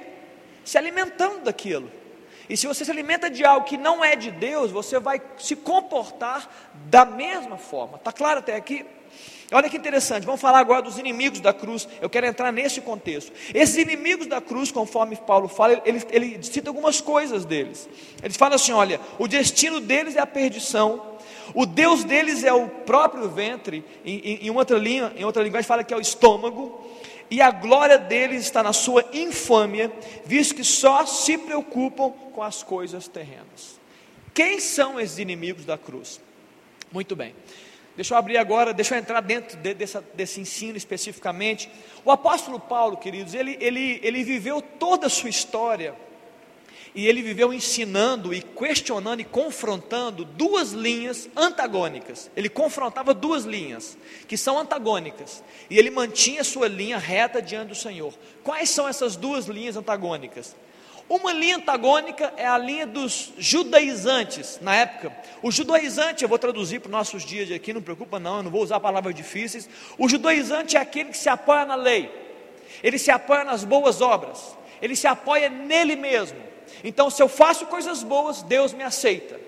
Se 0.63 0.77
alimentando 0.77 1.43
daquilo. 1.43 1.91
E 2.49 2.57
se 2.57 2.67
você 2.67 2.83
se 2.83 2.91
alimenta 2.91 3.29
de 3.29 3.45
algo 3.45 3.65
que 3.65 3.77
não 3.77 4.03
é 4.03 4.15
de 4.15 4.31
Deus, 4.31 4.71
você 4.71 4.99
vai 4.99 5.21
se 5.37 5.55
comportar 5.55 6.49
da 6.85 7.05
mesma 7.05 7.57
forma. 7.57 7.97
Está 7.97 8.11
claro 8.11 8.39
até 8.39 8.55
aqui? 8.55 8.85
Olha 9.51 9.69
que 9.69 9.77
interessante, 9.77 10.25
vamos 10.25 10.41
falar 10.41 10.59
agora 10.59 10.81
dos 10.81 10.97
inimigos 10.97 11.39
da 11.39 11.53
cruz. 11.53 11.87
Eu 12.01 12.09
quero 12.09 12.25
entrar 12.25 12.51
nesse 12.51 12.81
contexto. 12.81 13.31
Esses 13.53 13.77
inimigos 13.77 14.27
da 14.27 14.41
cruz, 14.41 14.71
conforme 14.71 15.15
Paulo 15.15 15.47
fala, 15.47 15.81
ele, 15.85 16.01
ele 16.11 16.43
cita 16.43 16.69
algumas 16.69 17.01
coisas 17.01 17.45
deles. 17.45 17.87
Ele 18.21 18.33
fala 18.33 18.55
assim: 18.55 18.71
olha, 18.71 18.99
o 19.19 19.27
destino 19.27 19.79
deles 19.79 20.15
é 20.15 20.19
a 20.19 20.25
perdição, 20.25 21.17
o 21.53 21.65
Deus 21.65 22.03
deles 22.03 22.43
é 22.43 22.53
o 22.53 22.67
próprio 22.67 23.29
ventre, 23.29 23.83
em, 24.05 24.19
em, 24.19 24.47
em 24.47 24.49
outra, 24.49 24.77
linha, 24.77 25.11
em 25.15 25.23
outra 25.23 25.43
linguagem 25.43 25.67
fala 25.67 25.83
que 25.83 25.93
é 25.93 25.97
o 25.97 26.01
estômago, 26.01 26.83
e 27.29 27.41
a 27.41 27.51
glória 27.51 27.97
deles 27.97 28.43
está 28.43 28.63
na 28.63 28.73
sua 28.73 29.05
infâmia, 29.13 29.91
visto 30.25 30.55
que 30.55 30.63
só 30.63 31.05
se 31.05 31.37
preocupam 31.37 32.11
com 32.33 32.41
as 32.41 32.63
coisas 32.63 33.07
terrenas. 33.07 33.79
Quem 34.33 34.59
são 34.59 34.99
esses 34.99 35.19
inimigos 35.19 35.65
da 35.65 35.77
cruz? 35.77 36.19
Muito 36.91 37.15
bem. 37.15 37.35
Deixa 37.95 38.13
eu 38.13 38.17
abrir 38.17 38.37
agora, 38.37 38.73
deixa 38.73 38.95
eu 38.95 38.99
entrar 38.99 39.21
dentro 39.21 39.55
de, 39.57 39.73
dessa, 39.73 40.03
desse 40.15 40.41
ensino 40.41 40.75
especificamente. 40.75 41.69
O 42.03 42.11
apóstolo 42.11 42.59
Paulo, 42.59 42.97
queridos, 42.97 43.33
ele, 43.33 43.55
ele, 43.61 43.99
ele 44.01 44.23
viveu 44.23 44.61
toda 44.61 45.07
a 45.07 45.09
sua 45.09 45.29
história 45.29 45.95
E 46.95 47.07
ele 47.07 47.23
viveu 47.23 47.51
ensinando 47.51 48.33
e 48.33 48.41
questionando 48.41 49.19
e 49.19 49.23
confrontando 49.23 50.23
duas 50.23 50.71
linhas 50.71 51.27
antagônicas. 51.35 52.29
Ele 52.35 52.49
confrontava 52.49 53.13
duas 53.15 53.45
linhas 53.45 53.97
que 54.27 54.37
são 54.37 54.59
antagônicas. 54.59 55.43
E 55.69 55.79
ele 55.79 55.89
mantinha 55.89 56.43
sua 56.43 56.67
linha 56.67 56.99
reta 56.99 57.41
diante 57.41 57.69
do 57.69 57.75
Senhor. 57.75 58.13
Quais 58.43 58.69
são 58.69 58.87
essas 58.87 59.15
duas 59.15 59.47
linhas 59.47 59.75
antagônicas? 59.75 60.55
Uma 61.09 61.33
linha 61.33 61.57
antagônica 61.57 62.33
é 62.37 62.47
a 62.47 62.57
linha 62.57 62.87
dos 62.87 63.33
judaizantes, 63.37 64.57
na 64.61 64.75
época. 64.75 65.11
O 65.41 65.51
judaizante, 65.51 66.23
eu 66.23 66.29
vou 66.29 66.39
traduzir 66.39 66.79
para 66.79 66.87
os 66.87 66.91
nossos 66.91 67.25
dias 67.25 67.51
aqui, 67.51 67.73
não 67.73 67.81
preocupa 67.81 68.19
não, 68.19 68.37
eu 68.37 68.43
não 68.43 68.51
vou 68.51 68.63
usar 68.63 68.79
palavras 68.79 69.13
difíceis. 69.13 69.69
O 69.97 70.07
judaizante 70.07 70.77
é 70.77 70.79
aquele 70.79 71.09
que 71.09 71.17
se 71.17 71.29
apoia 71.29 71.65
na 71.65 71.75
lei, 71.75 72.09
ele 72.81 72.97
se 72.97 73.11
apoia 73.11 73.43
nas 73.43 73.63
boas 73.63 74.01
obras, 74.01 74.57
ele 74.81 74.95
se 74.95 75.05
apoia 75.05 75.49
nele 75.49 75.95
mesmo. 75.95 76.37
Então, 76.83 77.09
se 77.09 77.21
eu 77.21 77.27
faço 77.27 77.65
coisas 77.65 78.01
boas, 78.01 78.41
Deus 78.41 78.73
me 78.73 78.83
aceita. 78.83 79.39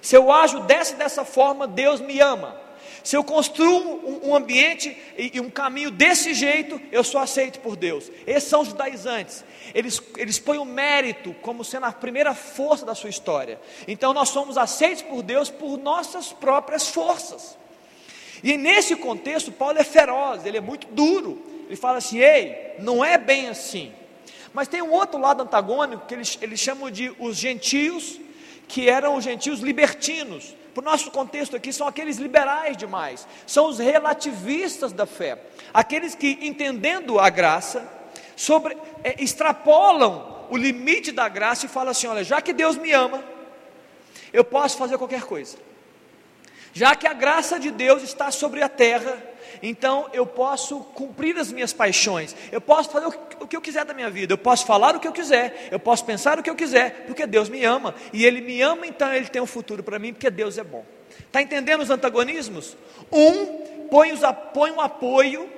Se 0.00 0.16
eu 0.16 0.32
ajo 0.32 0.60
dessa 0.60 0.96
dessa 0.96 1.24
forma, 1.24 1.66
Deus 1.66 2.00
me 2.00 2.18
ama. 2.20 2.63
Se 3.04 3.18
eu 3.18 3.22
construo 3.22 4.18
um, 4.24 4.34
ambiente 4.34 4.96
e, 5.18 5.32
e, 5.34 5.40
um 5.40 5.50
caminho 5.50 5.90
desse 5.90 6.32
jeito, 6.32 6.80
eu 6.90 7.04
sou 7.04 7.20
aceito 7.20 7.60
por 7.60 7.76
Deus. 7.76 8.10
Esses 8.26 8.48
são 8.48 8.62
os 8.62 8.68
judaizantes. 8.68 9.44
Eles, 9.74 10.02
eles 10.16 10.38
põem 10.38 10.58
o 10.58 10.64
mérito 10.64 11.34
como 11.42 11.62
sendo 11.62 11.84
a 11.84 11.92
primeira 11.92 12.34
força 12.34 12.86
da 12.86 12.94
sua 12.94 13.10
história. 13.10 13.60
Então 13.86 14.14
nós 14.14 14.30
somos 14.30 14.56
aceitos 14.56 15.02
por 15.02 15.22
Deus 15.22 15.50
por 15.50 15.76
nossas 15.76 16.32
próprias 16.32 16.88
forças. 16.88 17.58
E 18.42 18.56
nesse 18.56 18.96
contexto, 18.96 19.52
Paulo 19.52 19.78
é 19.78 19.84
feroz, 19.84 20.46
ele 20.46 20.56
é 20.56 20.62
muito 20.62 20.86
duro. 20.86 21.44
Ele 21.66 21.76
fala 21.76 21.98
assim: 21.98 22.20
ei, 22.20 22.72
não 22.78 23.04
é 23.04 23.18
bem 23.18 23.48
assim. 23.48 23.92
Mas 24.54 24.66
tem 24.66 24.80
um 24.80 24.92
outro 24.92 25.20
lado 25.20 25.42
antagônico 25.42 26.06
que 26.06 26.14
eles, 26.14 26.38
eles 26.40 26.58
chamam 26.58 26.90
de 26.90 27.14
os 27.18 27.36
gentios, 27.36 28.18
que 28.66 28.88
eram 28.88 29.16
os 29.16 29.24
gentios 29.24 29.60
libertinos 29.60 30.54
para 30.74 30.82
o 30.82 30.84
nosso 30.84 31.10
contexto 31.12 31.54
aqui, 31.54 31.72
são 31.72 31.86
aqueles 31.86 32.16
liberais 32.16 32.76
demais, 32.76 33.26
são 33.46 33.68
os 33.68 33.78
relativistas 33.78 34.92
da 34.92 35.06
fé, 35.06 35.38
aqueles 35.72 36.16
que, 36.16 36.38
entendendo 36.42 37.20
a 37.20 37.30
graça, 37.30 37.88
sobre, 38.36 38.76
é, 39.04 39.22
extrapolam 39.22 40.46
o 40.50 40.56
limite 40.56 41.12
da 41.12 41.28
graça 41.28 41.66
e 41.66 41.68
falam 41.68 41.90
assim: 41.90 42.08
olha, 42.08 42.24
já 42.24 42.42
que 42.42 42.52
Deus 42.52 42.76
me 42.76 42.90
ama, 42.90 43.22
eu 44.32 44.44
posso 44.44 44.76
fazer 44.76 44.98
qualquer 44.98 45.22
coisa, 45.22 45.56
já 46.72 46.96
que 46.96 47.06
a 47.06 47.12
graça 47.12 47.58
de 47.60 47.70
Deus 47.70 48.02
está 48.02 48.32
sobre 48.32 48.60
a 48.60 48.68
terra, 48.68 49.16
então 49.62 50.08
eu 50.12 50.26
posso 50.26 50.80
cumprir 50.94 51.36
as 51.38 51.50
minhas 51.52 51.72
paixões, 51.72 52.34
eu 52.50 52.60
posso 52.60 52.90
fazer 52.90 53.06
o 53.40 53.46
que 53.46 53.56
eu 53.56 53.60
quiser 53.60 53.84
da 53.84 53.94
minha 53.94 54.10
vida, 54.10 54.32
eu 54.32 54.38
posso 54.38 54.66
falar 54.66 54.96
o 54.96 55.00
que 55.00 55.08
eu 55.08 55.12
quiser, 55.12 55.68
eu 55.70 55.78
posso 55.78 56.04
pensar 56.04 56.38
o 56.38 56.42
que 56.42 56.50
eu 56.50 56.54
quiser, 56.54 57.04
porque 57.06 57.26
Deus 57.26 57.48
me 57.48 57.64
ama, 57.64 57.94
e 58.12 58.24
Ele 58.24 58.40
me 58.40 58.60
ama, 58.60 58.86
então 58.86 59.12
Ele 59.12 59.26
tem 59.26 59.40
um 59.40 59.46
futuro 59.46 59.82
para 59.82 59.98
mim, 59.98 60.12
porque 60.12 60.30
Deus 60.30 60.58
é 60.58 60.64
bom. 60.64 60.84
Está 61.26 61.42
entendendo 61.42 61.82
os 61.82 61.90
antagonismos? 61.90 62.76
Um 63.10 63.86
põe, 63.90 64.12
os, 64.12 64.20
põe 64.52 64.70
um 64.70 64.80
apoio 64.80 65.48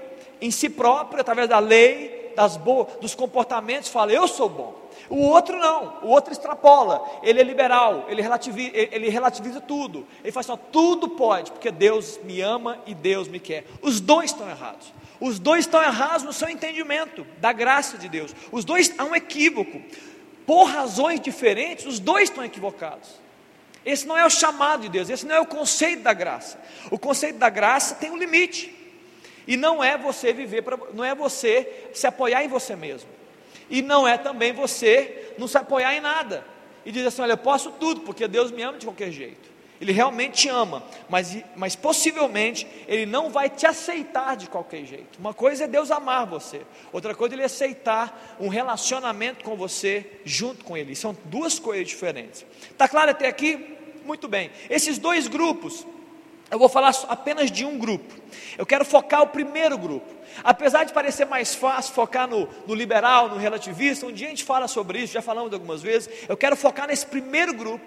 em 0.40 0.50
si 0.50 0.68
próprio, 0.68 1.20
através 1.20 1.48
da 1.48 1.58
lei, 1.58 2.32
das 2.36 2.56
bo, 2.56 2.86
dos 3.00 3.14
comportamentos, 3.14 3.88
fala, 3.88 4.12
eu 4.12 4.28
sou 4.28 4.48
bom. 4.48 4.85
O 5.08 5.18
outro 5.18 5.58
não, 5.58 5.98
o 6.02 6.08
outro 6.08 6.32
extrapola, 6.32 7.20
ele 7.22 7.40
é 7.40 7.44
liberal, 7.44 8.06
ele 8.08 8.20
relativiza, 8.20 8.72
ele 8.74 9.08
relativiza 9.08 9.60
tudo. 9.60 10.06
Ele 10.22 10.32
fala 10.32 10.54
assim: 10.54 10.62
tudo 10.72 11.08
pode, 11.10 11.52
porque 11.52 11.70
Deus 11.70 12.18
me 12.24 12.40
ama 12.40 12.78
e 12.86 12.94
Deus 12.94 13.28
me 13.28 13.38
quer. 13.38 13.64
Os 13.80 14.00
dois 14.00 14.30
estão 14.30 14.48
errados. 14.48 14.92
Os 15.20 15.38
dois 15.38 15.60
estão 15.60 15.82
errados 15.82 16.24
no 16.24 16.32
seu 16.32 16.48
entendimento 16.48 17.26
da 17.38 17.52
graça 17.52 17.96
de 17.96 18.08
Deus. 18.08 18.34
Os 18.50 18.64
dois 18.64 18.92
há 18.98 19.04
um 19.04 19.14
equívoco. 19.14 19.80
Por 20.44 20.64
razões 20.64 21.20
diferentes, 21.20 21.86
os 21.86 21.98
dois 21.98 22.28
estão 22.28 22.44
equivocados. 22.44 23.08
Esse 23.84 24.06
não 24.06 24.16
é 24.16 24.26
o 24.26 24.30
chamado 24.30 24.82
de 24.82 24.88
Deus, 24.88 25.08
esse 25.08 25.24
não 25.24 25.34
é 25.34 25.40
o 25.40 25.46
conceito 25.46 26.02
da 26.02 26.12
graça. 26.12 26.58
O 26.90 26.98
conceito 26.98 27.38
da 27.38 27.48
graça 27.48 27.94
tem 27.94 28.10
um 28.10 28.16
limite. 28.16 28.74
E 29.46 29.56
não 29.56 29.82
é 29.82 29.96
você 29.96 30.32
viver, 30.32 30.62
pra, 30.62 30.76
não 30.92 31.04
é 31.04 31.14
você 31.14 31.88
se 31.94 32.06
apoiar 32.06 32.44
em 32.44 32.48
você 32.48 32.74
mesmo. 32.74 33.08
E 33.68 33.82
não 33.82 34.06
é 34.06 34.16
também 34.16 34.52
você 34.52 35.34
não 35.38 35.48
se 35.48 35.58
apoiar 35.58 35.94
em 35.94 36.00
nada. 36.00 36.44
E 36.84 36.92
dizer 36.92 37.08
assim: 37.08 37.22
olha, 37.22 37.32
eu 37.32 37.38
posso 37.38 37.72
tudo, 37.72 38.02
porque 38.02 38.26
Deus 38.28 38.50
me 38.50 38.62
ama 38.62 38.78
de 38.78 38.86
qualquer 38.86 39.10
jeito. 39.10 39.56
Ele 39.80 39.92
realmente 39.92 40.42
te 40.42 40.48
ama, 40.48 40.82
mas, 41.08 41.36
mas 41.54 41.76
possivelmente 41.76 42.66
Ele 42.88 43.04
não 43.04 43.28
vai 43.30 43.50
te 43.50 43.66
aceitar 43.66 44.36
de 44.36 44.48
qualquer 44.48 44.84
jeito. 44.84 45.18
Uma 45.18 45.34
coisa 45.34 45.64
é 45.64 45.68
Deus 45.68 45.90
amar 45.90 46.26
você, 46.26 46.62
outra 46.92 47.14
coisa 47.14 47.34
é 47.34 47.36
Ele 47.36 47.44
aceitar 47.44 48.36
um 48.40 48.48
relacionamento 48.48 49.44
com 49.44 49.54
você 49.56 50.20
junto 50.24 50.64
com 50.64 50.76
Ele. 50.76 50.94
São 50.94 51.16
duas 51.26 51.58
coisas 51.58 51.86
diferentes. 51.86 52.46
Está 52.70 52.88
claro 52.88 53.10
até 53.10 53.28
aqui? 53.28 53.76
Muito 54.04 54.28
bem. 54.28 54.50
Esses 54.70 54.98
dois 54.98 55.26
grupos, 55.26 55.86
eu 56.50 56.58
vou 56.58 56.68
falar 56.68 56.94
apenas 57.08 57.50
de 57.50 57.64
um 57.64 57.78
grupo. 57.78 58.14
Eu 58.56 58.64
quero 58.64 58.84
focar 58.84 59.22
o 59.22 59.28
primeiro 59.28 59.76
grupo. 59.76 60.06
Apesar 60.44 60.84
de 60.84 60.92
parecer 60.92 61.26
mais 61.26 61.54
fácil 61.54 61.94
focar 61.94 62.28
no, 62.28 62.48
no, 62.66 62.74
liberal, 62.74 63.28
no 63.28 63.36
relativista, 63.36 64.06
um 64.06 64.12
dia 64.12 64.26
a 64.26 64.30
gente 64.30 64.44
fala 64.44 64.68
sobre 64.68 65.00
isso, 65.00 65.12
já 65.12 65.22
falamos 65.22 65.52
algumas 65.52 65.82
vezes. 65.82 66.08
Eu 66.28 66.36
quero 66.36 66.54
focar 66.56 66.86
nesse 66.86 67.06
primeiro 67.06 67.54
grupo, 67.54 67.84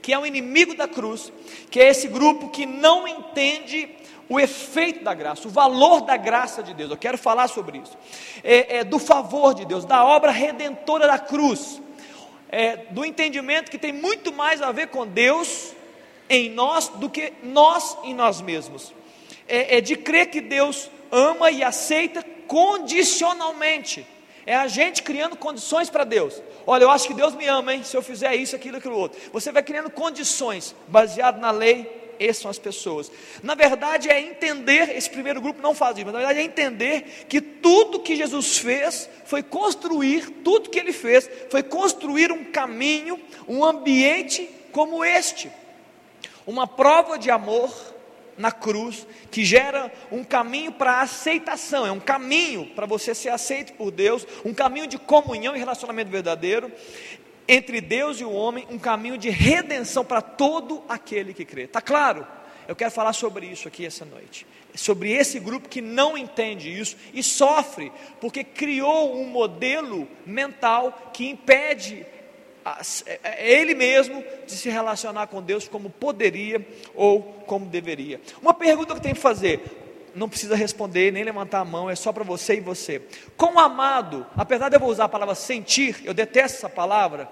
que 0.00 0.12
é 0.12 0.18
o 0.18 0.26
inimigo 0.26 0.74
da 0.74 0.88
cruz, 0.88 1.32
que 1.70 1.80
é 1.80 1.88
esse 1.88 2.08
grupo 2.08 2.48
que 2.48 2.66
não 2.66 3.06
entende 3.06 3.88
o 4.28 4.40
efeito 4.40 5.04
da 5.04 5.14
graça, 5.14 5.46
o 5.46 5.50
valor 5.50 6.00
da 6.00 6.16
graça 6.16 6.62
de 6.62 6.74
Deus. 6.74 6.90
Eu 6.90 6.96
quero 6.96 7.18
falar 7.18 7.48
sobre 7.48 7.78
isso, 7.78 7.96
é, 8.42 8.78
é 8.78 8.84
do 8.84 8.98
favor 8.98 9.54
de 9.54 9.64
Deus, 9.64 9.84
da 9.84 10.04
obra 10.04 10.30
redentora 10.30 11.06
da 11.06 11.18
cruz, 11.18 11.80
é, 12.48 12.76
do 12.90 13.04
entendimento 13.04 13.70
que 13.70 13.78
tem 13.78 13.92
muito 13.92 14.32
mais 14.32 14.62
a 14.62 14.72
ver 14.72 14.88
com 14.88 15.06
Deus 15.06 15.74
em 16.28 16.50
nós 16.50 16.88
do 16.88 17.08
que 17.08 17.32
nós 17.42 17.96
em 18.04 18.14
nós 18.14 18.40
mesmos. 18.40 18.92
É, 19.48 19.78
é 19.78 19.80
de 19.80 19.96
crer 19.96 20.30
que 20.30 20.40
Deus 20.40 20.90
ama 21.10 21.50
e 21.50 21.62
aceita 21.62 22.24
condicionalmente. 22.46 24.06
É 24.44 24.56
a 24.56 24.66
gente 24.66 25.02
criando 25.02 25.36
condições 25.36 25.88
para 25.88 26.04
Deus. 26.04 26.42
Olha, 26.66 26.84
eu 26.84 26.90
acho 26.90 27.06
que 27.06 27.14
Deus 27.14 27.34
me 27.34 27.46
ama, 27.46 27.74
hein? 27.74 27.82
Se 27.84 27.96
eu 27.96 28.02
fizer 28.02 28.34
isso, 28.34 28.56
aquilo, 28.56 28.78
aquilo 28.78 28.96
outro. 28.96 29.20
Você 29.32 29.52
vai 29.52 29.62
criando 29.62 29.90
condições 29.90 30.74
baseado 30.88 31.40
na 31.40 31.50
lei. 31.50 32.00
Essas 32.18 32.42
são 32.42 32.50
as 32.50 32.58
pessoas. 32.58 33.10
Na 33.42 33.54
verdade, 33.54 34.08
é 34.08 34.20
entender. 34.20 34.96
Esse 34.96 35.10
primeiro 35.10 35.40
grupo 35.40 35.62
não 35.62 35.74
faz 35.74 35.96
isso, 35.96 36.06
mas 36.06 36.12
na 36.12 36.20
verdade 36.20 36.40
é 36.40 36.42
entender 36.42 37.24
que 37.28 37.40
tudo 37.40 38.00
que 38.00 38.16
Jesus 38.16 38.58
fez 38.58 39.08
foi 39.24 39.42
construir, 39.42 40.28
tudo 40.44 40.70
que 40.70 40.78
ele 40.78 40.92
fez 40.92 41.28
foi 41.50 41.62
construir 41.62 42.30
um 42.30 42.44
caminho, 42.44 43.18
um 43.48 43.64
ambiente 43.64 44.48
como 44.70 45.04
este. 45.04 45.50
Uma 46.46 46.66
prova 46.66 47.18
de 47.18 47.30
amor 47.30 47.72
na 48.36 48.50
cruz, 48.50 49.06
que 49.30 49.44
gera 49.44 49.92
um 50.10 50.24
caminho 50.24 50.72
para 50.72 51.00
aceitação, 51.00 51.86
é 51.86 51.92
um 51.92 52.00
caminho 52.00 52.66
para 52.74 52.86
você 52.86 53.14
ser 53.14 53.28
aceito 53.28 53.74
por 53.74 53.90
Deus, 53.90 54.26
um 54.44 54.54
caminho 54.54 54.86
de 54.86 54.98
comunhão 54.98 55.54
e 55.54 55.58
relacionamento 55.58 56.10
verdadeiro 56.10 56.72
entre 57.46 57.80
Deus 57.80 58.20
e 58.20 58.24
o 58.24 58.32
homem, 58.32 58.66
um 58.70 58.78
caminho 58.78 59.18
de 59.18 59.28
redenção 59.28 60.04
para 60.04 60.22
todo 60.22 60.82
aquele 60.88 61.34
que 61.34 61.44
crê. 61.44 61.66
Tá 61.66 61.80
claro? 61.80 62.26
Eu 62.66 62.76
quero 62.76 62.90
falar 62.90 63.12
sobre 63.12 63.46
isso 63.46 63.66
aqui 63.66 63.84
essa 63.84 64.04
noite. 64.04 64.46
Sobre 64.74 65.10
esse 65.12 65.38
grupo 65.38 65.68
que 65.68 65.82
não 65.82 66.16
entende 66.16 66.72
isso 66.72 66.96
e 67.12 67.22
sofre, 67.22 67.92
porque 68.20 68.42
criou 68.44 69.14
um 69.14 69.26
modelo 69.26 70.08
mental 70.24 71.10
que 71.12 71.28
impede 71.28 72.06
ele 73.38 73.74
mesmo 73.74 74.22
de 74.46 74.52
se 74.52 74.68
relacionar 74.68 75.26
com 75.26 75.42
Deus 75.42 75.68
como 75.68 75.90
poderia 75.90 76.66
ou 76.94 77.22
como 77.46 77.66
deveria. 77.66 78.20
Uma 78.40 78.54
pergunta 78.54 78.94
que 78.94 79.00
tenho 79.00 79.14
que 79.14 79.20
fazer, 79.20 79.60
não 80.14 80.28
precisa 80.28 80.54
responder 80.54 81.12
nem 81.12 81.24
levantar 81.24 81.60
a 81.60 81.64
mão, 81.64 81.90
é 81.90 81.94
só 81.94 82.12
para 82.12 82.24
você 82.24 82.56
e 82.56 82.60
você. 82.60 83.02
Com 83.36 83.58
amado, 83.58 84.26
apesar 84.36 84.68
de 84.68 84.76
eu 84.76 84.84
usar 84.84 85.04
a 85.04 85.08
palavra 85.08 85.34
sentir, 85.34 86.02
eu 86.04 86.14
detesto 86.14 86.58
essa 86.58 86.68
palavra, 86.68 87.28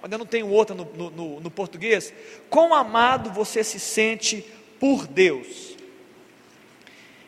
mas 0.00 0.10
eu 0.10 0.18
não 0.18 0.26
tenho 0.26 0.48
outra 0.48 0.74
no, 0.74 0.84
no, 0.84 1.10
no, 1.10 1.40
no 1.40 1.50
português. 1.50 2.12
Com 2.50 2.74
amado 2.74 3.30
você 3.30 3.62
se 3.62 3.78
sente 3.78 4.44
por 4.80 5.06
Deus, 5.06 5.76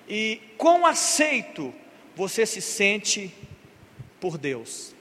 e 0.09 0.41
com 0.59 0.85
aceito 0.85 1.73
você 2.17 2.45
se 2.45 2.61
sente 2.61 3.35
por 4.21 4.37
Deus. 4.37 4.95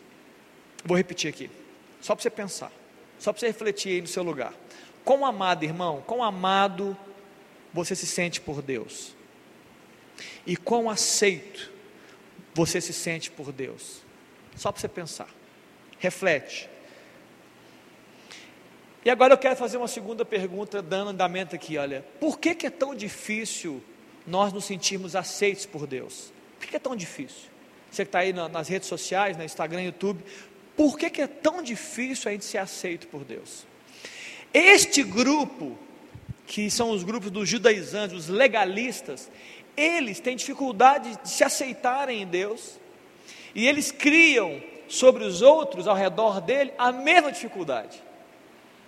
Vou 0.85 0.97
repetir 0.97 1.29
aqui. 1.29 1.49
Só 2.03 2.13
para 2.13 2.21
você 2.21 2.29
pensar, 2.29 2.69
só 3.17 3.31
para 3.31 3.39
você 3.39 3.47
refletir 3.47 3.93
aí 3.93 4.01
no 4.01 4.07
seu 4.07 4.23
lugar. 4.23 4.53
Quão 5.05 5.25
amado, 5.25 5.63
irmão, 5.63 6.03
quão 6.05 6.21
amado 6.21 6.97
você 7.73 7.95
se 7.95 8.05
sente 8.05 8.41
por 8.41 8.61
Deus? 8.61 9.15
E 10.45 10.57
quão 10.57 10.89
aceito 10.89 11.71
você 12.53 12.81
se 12.81 12.91
sente 12.91 13.31
por 13.31 13.53
Deus? 13.53 14.01
Só 14.53 14.69
para 14.69 14.81
você 14.81 14.89
pensar. 14.89 15.29
Reflete. 15.97 16.69
E 19.05 19.09
agora 19.09 19.33
eu 19.33 19.37
quero 19.37 19.55
fazer 19.55 19.77
uma 19.77 19.87
segunda 19.87 20.25
pergunta, 20.25 20.81
dando 20.81 21.11
andamento 21.11 21.55
aqui, 21.55 21.77
olha. 21.77 22.05
Por 22.19 22.37
que, 22.37 22.53
que 22.53 22.67
é 22.67 22.69
tão 22.69 22.93
difícil 22.93 23.81
nós 24.27 24.51
nos 24.51 24.65
sentirmos 24.65 25.15
aceitos 25.15 25.65
por 25.65 25.87
Deus? 25.87 26.33
Por 26.59 26.67
que 26.67 26.75
é 26.75 26.79
tão 26.79 26.97
difícil? 26.97 27.49
Você 27.89 28.03
que 28.03 28.09
está 28.09 28.19
aí 28.19 28.33
nas 28.33 28.67
redes 28.67 28.89
sociais, 28.89 29.37
no 29.37 29.43
Instagram, 29.45 29.83
YouTube, 29.83 30.21
Por 30.75 30.97
que, 30.97 31.09
que 31.09 31.21
é 31.21 31.27
tão 31.27 31.61
difícil 31.61 32.29
a 32.29 32.31
gente 32.31 32.45
ser 32.45 32.57
aceito 32.57 33.07
por 33.07 33.23
Deus? 33.23 33.65
Este 34.53 35.03
grupo, 35.03 35.77
que 36.45 36.69
são 36.69 36.91
os 36.91 37.03
grupos 37.03 37.31
dos 37.31 37.47
judaizantes, 37.47 38.17
os 38.17 38.27
legalistas, 38.27 39.29
eles 39.75 40.19
têm 40.19 40.35
dificuldade 40.35 41.17
de 41.23 41.29
se 41.29 41.43
aceitarem 41.43 42.21
em 42.21 42.27
Deus, 42.27 42.79
e 43.55 43.67
eles 43.67 43.91
criam 43.91 44.61
sobre 44.87 45.23
os 45.23 45.41
outros 45.41 45.87
ao 45.87 45.95
redor 45.95 46.41
dele 46.41 46.73
a 46.77 46.91
mesma 46.91 47.31
dificuldade. 47.31 48.01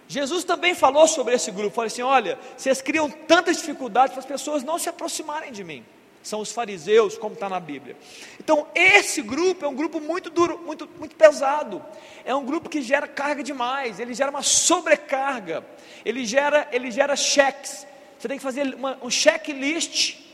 Jesus 0.07 0.43
também 0.43 0.75
falou 0.75 1.07
sobre 1.07 1.33
esse 1.33 1.49
grupo, 1.51 1.75
falou 1.75 1.87
assim: 1.87 2.03
olha, 2.03 2.37
vocês 2.55 2.81
criam 2.81 3.09
tantas 3.09 3.57
dificuldades 3.57 4.11
para 4.11 4.19
as 4.19 4.25
pessoas 4.25 4.63
não 4.63 4.77
se 4.77 4.87
aproximarem 4.87 5.51
de 5.51 5.63
mim. 5.63 5.83
São 6.25 6.41
os 6.41 6.51
fariseus, 6.51 7.17
como 7.17 7.35
está 7.35 7.47
na 7.47 7.59
Bíblia. 7.59 7.95
Então, 8.39 8.67
esse 8.73 9.21
grupo 9.21 9.63
é 9.63 9.67
um 9.67 9.75
grupo 9.75 10.01
muito 10.01 10.29
duro, 10.29 10.59
muito, 10.65 10.89
muito 10.97 11.15
pesado. 11.15 11.83
É 12.25 12.35
um 12.35 12.43
grupo 12.43 12.67
que 12.67 12.81
gera 12.81 13.07
carga 13.07 13.43
demais, 13.43 13.99
ele 13.99 14.13
gera 14.13 14.31
uma 14.31 14.41
sobrecarga, 14.41 15.65
ele 16.03 16.25
gera, 16.25 16.67
ele 16.71 16.91
gera 16.91 17.15
cheques. 17.15 17.85
Você 18.17 18.27
tem 18.27 18.37
que 18.37 18.43
fazer 18.43 18.75
uma, 18.75 18.97
um 19.01 19.09
checklist 19.09 20.25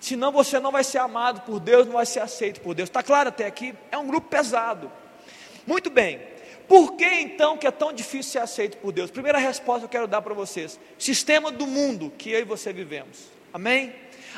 Senão 0.00 0.30
você 0.30 0.60
não 0.60 0.70
vai 0.70 0.84
ser 0.84 0.98
amado 0.98 1.40
por 1.40 1.58
Deus, 1.58 1.86
não 1.86 1.94
vai 1.94 2.06
ser 2.06 2.20
aceito 2.20 2.60
por 2.60 2.74
Deus. 2.74 2.88
Está 2.88 3.02
claro 3.02 3.30
até 3.30 3.46
aqui? 3.46 3.74
É 3.90 3.98
um 3.98 4.06
grupo 4.06 4.28
pesado. 4.28 4.90
Muito 5.66 5.90
bem. 5.90 6.20
Por 6.68 6.96
que 6.96 7.04
então 7.04 7.56
que 7.56 7.66
é 7.66 7.70
tão 7.70 7.92
difícil 7.92 8.32
ser 8.32 8.38
aceito 8.38 8.76
por 8.76 8.92
Deus? 8.92 9.10
Primeira 9.10 9.38
resposta 9.38 9.80
que 9.80 9.86
eu 9.86 10.00
quero 10.00 10.06
dar 10.06 10.22
para 10.22 10.34
vocês: 10.34 10.78
sistema 10.98 11.50
do 11.50 11.66
mundo 11.66 12.12
que 12.16 12.30
eu 12.30 12.40
e 12.40 12.44
você 12.44 12.72
vivemos. 12.72 13.26
Amém? 13.52 13.92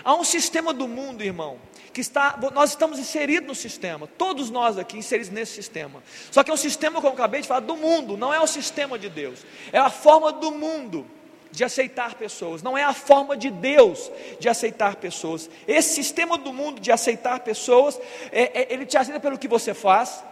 Há 0.05 0.15
um 0.15 0.25
sistema 0.25 0.73
do 0.73 0.89
mundo, 0.89 1.23
irmão, 1.23 1.59
que 1.93 2.01
está, 2.01 2.39
nós 2.53 2.71
estamos 2.71 2.99
inseridos 2.99 3.49
no 3.49 3.55
sistema, 3.55 4.07
todos 4.07 4.51
nós 4.51 4.79
aqui 4.79 4.97
inseridos 4.99 5.31
nesse 5.31 5.53
sistema. 5.53 6.03
Só 6.31 6.43
que 6.43 6.51
é 6.51 6.55
um 6.55 6.57
sistema, 6.57 6.97
como 6.97 7.09
eu 7.09 7.15
acabei 7.15 7.41
de 7.41 7.49
falar, 7.49 7.61
do 7.61 7.77
mundo, 7.77 8.17
não 8.17 8.33
é 8.33 8.41
o 8.41 8.47
sistema 8.47 8.99
de 8.99 9.09
Deus, 9.09 9.45
é 9.73 9.79
a 9.79 9.91
forma 9.91 10.33
do 10.33 10.51
mundo 10.51 11.07
de 11.51 11.65
aceitar 11.65 12.15
pessoas, 12.15 12.63
não 12.63 12.79
é 12.79 12.85
a 12.85 12.93
forma 12.93 13.37
de 13.37 13.51
Deus 13.51 14.11
de 14.39 14.49
aceitar 14.49 14.97
pessoas. 14.97 15.51
Esse 15.67 15.95
sistema 15.95 16.39
do 16.39 16.53
mundo 16.53 16.81
de 16.81 16.93
aceitar 16.93 17.41
pessoas, 17.41 17.99
é, 18.31 18.63
é, 18.63 18.73
ele 18.73 18.87
te 18.87 18.97
aceita 18.97 19.19
pelo 19.19 19.39
que 19.39 19.49
você 19.49 19.75
faz, 19.75 20.23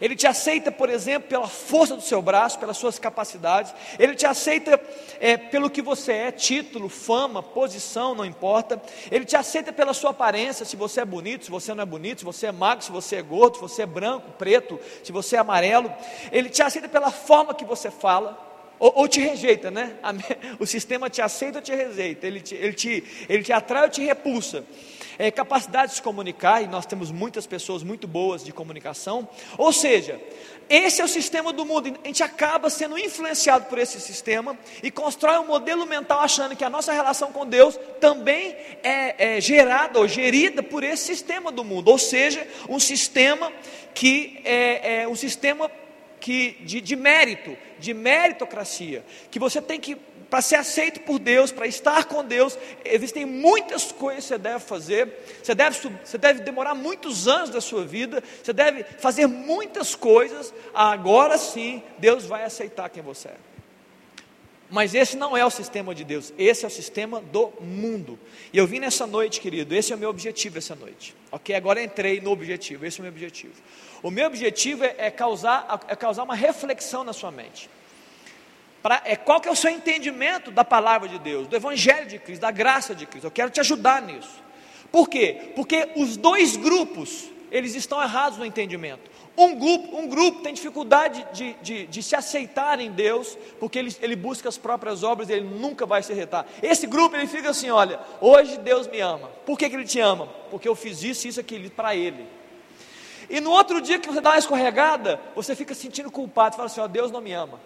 ele 0.00 0.14
te 0.14 0.26
aceita, 0.26 0.70
por 0.70 0.90
exemplo, 0.90 1.28
pela 1.28 1.48
força 1.48 1.96
do 1.96 2.02
seu 2.02 2.20
braço, 2.20 2.58
pelas 2.58 2.76
suas 2.76 2.98
capacidades, 2.98 3.74
ele 3.98 4.14
te 4.14 4.26
aceita 4.26 4.80
é, 5.20 5.36
pelo 5.36 5.70
que 5.70 5.80
você 5.80 6.12
é, 6.12 6.32
título, 6.32 6.88
fama, 6.88 7.42
posição, 7.42 8.14
não 8.14 8.24
importa, 8.24 8.80
ele 9.10 9.24
te 9.24 9.36
aceita 9.36 9.72
pela 9.72 9.94
sua 9.94 10.10
aparência, 10.10 10.64
se 10.64 10.76
você 10.76 11.00
é 11.00 11.04
bonito, 11.04 11.44
se 11.44 11.50
você 11.50 11.72
não 11.74 11.82
é 11.82 11.86
bonito, 11.86 12.18
se 12.18 12.24
você 12.24 12.46
é 12.46 12.52
magro, 12.52 12.84
se 12.84 12.92
você 12.92 13.16
é 13.16 13.22
gordo, 13.22 13.56
se 13.56 13.60
você 13.60 13.82
é 13.82 13.86
branco, 13.86 14.30
preto, 14.38 14.78
se 15.02 15.12
você 15.12 15.36
é 15.36 15.38
amarelo, 15.38 15.92
ele 16.30 16.48
te 16.48 16.62
aceita 16.62 16.88
pela 16.88 17.10
forma 17.10 17.54
que 17.54 17.64
você 17.64 17.90
fala, 17.90 18.44
ou, 18.78 18.92
ou, 18.94 19.08
te 19.08 19.20
rejeita, 19.20 19.70
né? 19.70 19.96
O 20.60 20.66
sistema 20.66 21.08
te 21.08 21.22
aceita 21.22 21.58
ou 21.58 21.62
te 21.62 21.74
rejeita, 21.74 22.26
ele 22.26 22.40
te, 22.40 22.54
ele 22.54 22.72
te, 22.74 23.04
ele 23.28 23.42
te 23.42 23.52
atrai 23.52 23.84
ou 23.84 23.88
te 23.88 24.02
repulsa. 24.02 24.64
É, 25.18 25.30
capacidade 25.30 25.90
de 25.90 25.96
se 25.96 26.02
comunicar, 26.02 26.62
e 26.62 26.66
nós 26.66 26.86
temos 26.86 27.10
muitas 27.10 27.46
pessoas 27.46 27.82
muito 27.82 28.06
boas 28.06 28.44
de 28.44 28.52
comunicação. 28.52 29.28
Ou 29.56 29.72
seja, 29.72 30.20
esse 30.68 31.00
é 31.00 31.04
o 31.04 31.08
sistema 31.08 31.52
do 31.52 31.64
mundo. 31.64 31.98
A 32.02 32.06
gente 32.06 32.22
acaba 32.22 32.68
sendo 32.68 32.98
influenciado 32.98 33.66
por 33.66 33.78
esse 33.78 34.00
sistema 34.00 34.58
e 34.82 34.90
constrói 34.90 35.38
um 35.38 35.46
modelo 35.46 35.86
mental 35.86 36.20
achando 36.20 36.56
que 36.56 36.64
a 36.64 36.70
nossa 36.70 36.92
relação 36.92 37.30
com 37.32 37.46
Deus 37.46 37.78
também 38.00 38.56
é, 38.82 39.36
é 39.36 39.40
gerada 39.40 39.98
ou 39.98 40.08
gerida 40.08 40.62
por 40.62 40.82
esse 40.82 41.04
sistema 41.04 41.52
do 41.52 41.62
mundo. 41.62 41.88
Ou 41.88 41.98
seja, 41.98 42.46
um 42.68 42.80
sistema 42.80 43.52
que 43.94 44.40
é, 44.44 45.02
é 45.02 45.08
um 45.08 45.14
sistema 45.14 45.70
que, 46.18 46.56
de, 46.62 46.80
de 46.80 46.96
mérito, 46.96 47.56
de 47.78 47.94
meritocracia, 47.94 49.04
que 49.30 49.38
você 49.38 49.62
tem 49.62 49.78
que, 49.78 49.96
para 50.30 50.42
ser 50.42 50.56
aceito 50.56 51.00
por 51.00 51.18
Deus, 51.18 51.52
para 51.52 51.66
estar 51.66 52.04
com 52.04 52.24
Deus, 52.24 52.58
existem 52.84 53.24
muitas 53.24 53.92
coisas 53.92 54.24
que 54.24 54.28
você 54.28 54.38
deve 54.38 54.60
fazer, 54.60 55.24
você 55.42 55.54
deve, 55.54 55.78
você 56.04 56.18
deve 56.18 56.40
demorar 56.40 56.74
muitos 56.74 57.28
anos 57.28 57.50
da 57.50 57.60
sua 57.60 57.84
vida, 57.84 58.22
você 58.42 58.52
deve 58.52 58.84
fazer 58.98 59.26
muitas 59.26 59.94
coisas, 59.94 60.52
agora 60.74 61.38
sim 61.38 61.82
Deus 61.98 62.24
vai 62.24 62.44
aceitar 62.44 62.88
quem 62.90 63.02
você 63.02 63.28
é. 63.28 63.36
Mas 64.68 64.94
esse 64.94 65.16
não 65.16 65.36
é 65.36 65.44
o 65.44 65.50
sistema 65.50 65.94
de 65.94 66.02
Deus, 66.02 66.32
esse 66.36 66.64
é 66.64 66.68
o 66.68 66.70
sistema 66.70 67.20
do 67.20 67.52
mundo. 67.60 68.18
E 68.52 68.58
eu 68.58 68.66
vim 68.66 68.80
nessa 68.80 69.06
noite, 69.06 69.40
querido, 69.40 69.74
esse 69.74 69.92
é 69.92 69.96
o 69.96 69.98
meu 69.98 70.10
objetivo 70.10 70.58
essa 70.58 70.74
noite. 70.74 71.14
Ok? 71.30 71.54
Agora 71.54 71.80
entrei 71.80 72.20
no 72.20 72.32
objetivo, 72.32 72.84
esse 72.84 72.98
é 72.98 73.00
o 73.00 73.04
meu 73.04 73.12
objetivo. 73.12 73.54
O 74.02 74.10
meu 74.10 74.26
objetivo 74.26 74.84
é, 74.84 74.94
é 74.98 75.10
causar, 75.10 75.80
é 75.86 75.94
causar 75.94 76.24
uma 76.24 76.34
reflexão 76.34 77.04
na 77.04 77.12
sua 77.12 77.30
mente. 77.30 77.70
Pra, 78.86 79.02
é, 79.04 79.16
qual 79.16 79.40
que 79.40 79.48
é 79.48 79.50
o 79.50 79.56
seu 79.56 79.68
entendimento 79.68 80.52
da 80.52 80.64
palavra 80.64 81.08
de 81.08 81.18
Deus, 81.18 81.48
do 81.48 81.56
Evangelho 81.56 82.06
de 82.06 82.20
Cristo, 82.20 82.42
da 82.42 82.52
graça 82.52 82.94
de 82.94 83.04
Cristo? 83.04 83.26
Eu 83.26 83.32
quero 83.32 83.50
te 83.50 83.58
ajudar 83.58 84.00
nisso. 84.00 84.40
Por 84.92 85.08
quê? 85.08 85.50
Porque 85.56 85.88
os 85.96 86.16
dois 86.16 86.56
grupos, 86.56 87.28
eles 87.50 87.74
estão 87.74 88.00
errados 88.00 88.38
no 88.38 88.46
entendimento. 88.46 89.10
Um 89.36 89.56
grupo, 89.56 89.96
um 89.96 90.06
grupo 90.06 90.40
tem 90.40 90.54
dificuldade 90.54 91.26
de, 91.32 91.54
de, 91.54 91.86
de, 91.88 92.00
se 92.00 92.14
aceitar 92.14 92.78
em 92.78 92.92
Deus, 92.92 93.36
porque 93.58 93.76
ele, 93.76 93.92
ele 94.00 94.14
busca 94.14 94.48
as 94.48 94.56
próprias 94.56 95.02
obras 95.02 95.30
e 95.30 95.32
ele 95.32 95.48
nunca 95.48 95.84
vai 95.84 96.00
se 96.04 96.14
retar. 96.14 96.46
Esse 96.62 96.86
grupo 96.86 97.16
ele 97.16 97.26
fica 97.26 97.50
assim: 97.50 97.68
olha, 97.70 97.98
hoje 98.20 98.56
Deus 98.58 98.86
me 98.86 99.00
ama. 99.00 99.26
Por 99.44 99.58
que, 99.58 99.68
que 99.68 99.74
ele 99.74 99.84
te 99.84 99.98
ama? 99.98 100.28
Porque 100.48 100.68
eu 100.68 100.76
fiz 100.76 101.02
isso, 101.02 101.26
isso, 101.26 101.40
aquilo 101.40 101.68
para 101.70 101.96
ele. 101.96 102.24
E 103.28 103.40
no 103.40 103.50
outro 103.50 103.80
dia 103.80 103.98
que 103.98 104.06
você 104.06 104.20
dá 104.20 104.30
uma 104.30 104.38
escorregada, 104.38 105.20
você 105.34 105.56
fica 105.56 105.74
sentindo 105.74 106.08
culpado, 106.08 106.54
fala 106.54 106.66
assim: 106.66 106.80
ó, 106.80 106.86
Deus 106.86 107.10
não 107.10 107.20
me 107.20 107.32
ama. 107.32 107.58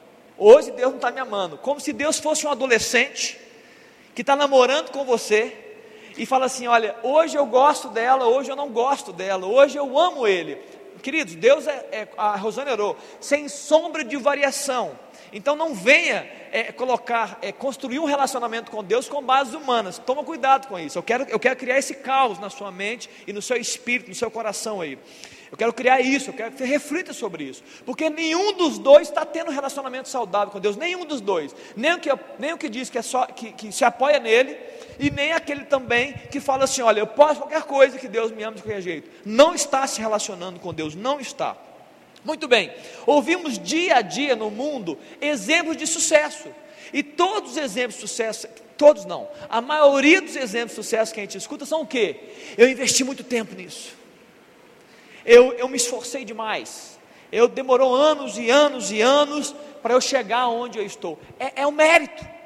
Hoje 0.43 0.71
Deus 0.71 0.89
não 0.89 0.97
está 0.97 1.11
me 1.11 1.21
amando. 1.21 1.59
Como 1.59 1.79
se 1.79 1.93
Deus 1.93 2.19
fosse 2.19 2.47
um 2.47 2.51
adolescente 2.51 3.39
que 4.15 4.23
está 4.23 4.35
namorando 4.35 4.91
com 4.91 5.05
você 5.05 5.55
e 6.17 6.25
fala 6.25 6.47
assim: 6.47 6.67
olha, 6.67 6.97
hoje 7.03 7.37
eu 7.37 7.45
gosto 7.45 7.89
dela, 7.89 8.27
hoje 8.27 8.51
eu 8.51 8.57
não 8.57 8.71
gosto 8.71 9.13
dela, 9.13 9.47
hoje 9.47 9.77
eu 9.77 9.99
amo 9.99 10.27
ele. 10.27 10.59
Queridos, 11.03 11.35
Deus 11.35 11.67
é, 11.67 11.87
é 11.93 12.09
a 12.17 12.37
Rosana 12.37 12.73
orou, 12.73 12.97
sem 13.21 13.49
sombra 13.49 14.03
de 14.03 14.17
variação. 14.17 14.99
Então 15.31 15.55
não 15.55 15.75
venha 15.75 16.27
é, 16.51 16.73
colocar, 16.73 17.39
é, 17.43 17.53
construir 17.53 17.99
um 17.99 18.07
relacionamento 18.07 18.71
com 18.71 18.83
Deus 18.83 19.11
com 19.11 19.23
bases 19.23 19.53
humanas. 19.53 19.99
Toma 19.99 20.25
cuidado 20.25 20.69
com 20.69 20.79
isso. 20.79 20.97
Eu 20.97 21.03
quero, 21.03 21.27
eu 21.29 21.39
quero 21.39 21.57
criar 21.57 21.79
esse 21.79 21.97
caos 21.97 22.39
na 22.39 22.49
sua 22.49 22.71
mente 22.71 23.11
e 23.27 23.33
no 23.33 23.43
seu 23.43 23.59
espírito, 23.59 24.09
no 24.09 24.15
seu 24.15 24.31
coração 24.31 24.81
aí. 24.81 24.99
Eu 25.51 25.59
quero 25.59 25.73
criar 25.73 26.01
isso, 26.01 26.31
eu 26.31 26.35
quero 26.35 26.53
que 26.53 26.59
você 26.59 26.65
reflita 26.65 27.13
sobre 27.13 27.43
isso. 27.43 27.63
Porque 27.85 28.09
nenhum 28.09 28.53
dos 28.53 28.79
dois 28.79 29.09
está 29.09 29.25
tendo 29.27 29.51
um 29.51 29.55
relacionamento 29.55 30.09
saudável 30.09 30.53
com 30.53 30.61
Deus, 30.61 30.77
nenhum 30.77 31.05
dos 31.05 31.21
dois. 31.21 31.55
Nem 31.75 31.95
o 31.95 31.99
que, 31.99 32.09
nem 32.39 32.53
o 32.53 32.59
que 32.59 32.69
diz 32.69 32.89
que, 32.89 32.99
é 32.99 33.03
só, 33.03 33.27
que, 33.27 33.51
que 33.53 33.73
se 33.73 33.85
apoia 33.85 34.21
nele, 34.21 34.57
e 34.99 35.11
nem 35.11 35.33
aquele 35.33 35.65
também 35.65 36.15
que 36.31 36.39
fala 36.39 36.65
assim: 36.65 36.83
olha, 36.83 37.01
eu 37.01 37.07
posso 37.07 37.41
qualquer 37.41 37.63
coisa 37.63 37.99
que 37.99 38.07
Deus 38.07 38.31
me 38.31 38.45
ama 38.45 38.57
de 38.57 38.63
qualquer 38.63 38.81
jeito. 38.81 39.11
Não 39.25 39.53
está 39.53 39.85
se 39.89 40.01
relacionando 40.01 40.61
com 40.61 40.73
Deus, 40.73 40.95
não 40.95 41.19
está. 41.19 41.57
Muito 42.25 42.47
bem, 42.47 42.71
ouvimos 43.07 43.59
dia 43.59 43.97
a 43.97 44.03
dia 44.03 44.37
no 44.37 44.51
mundo 44.51 44.97
exemplos 45.21 45.77
de 45.77 45.87
sucesso. 45.87 46.49
E 46.93 47.03
todos 47.03 47.53
os 47.53 47.57
exemplos 47.57 47.95
de 47.95 48.01
sucesso, 48.03 48.47
todos 48.77 49.05
não, 49.05 49.29
a 49.49 49.61
maioria 49.61 50.21
dos 50.21 50.37
exemplos 50.37 50.71
de 50.77 50.77
sucesso 50.77 51.15
que 51.15 51.21
a 51.21 51.23
gente 51.23 51.39
escuta 51.39 51.65
são 51.65 51.83
o 51.83 51.87
quê? 51.87 52.17
Eu 52.59 52.69
investi 52.69 53.03
muito 53.03 53.25
tempo 53.25 53.55
nisso 53.55 54.01
eu, 55.25 55.53
eu 55.53 55.69
me 55.69 55.77
esforcei 55.77 56.25
demais. 56.25 56.99
Eu 57.31 57.47
demorou 57.47 57.95
anos 57.95 58.37
e 58.39 58.51
anos 58.51 58.91
e 58.91 59.01
anos 59.01 59.55
para 59.83 59.95
eu 59.95 60.01
chegar 60.01 60.49
onde 60.49 60.79
eu 60.79 60.85
estou. 60.85 61.19
É, 61.39 61.63
é 61.63 61.67
um 61.67 61.73
mérito 61.73 62.40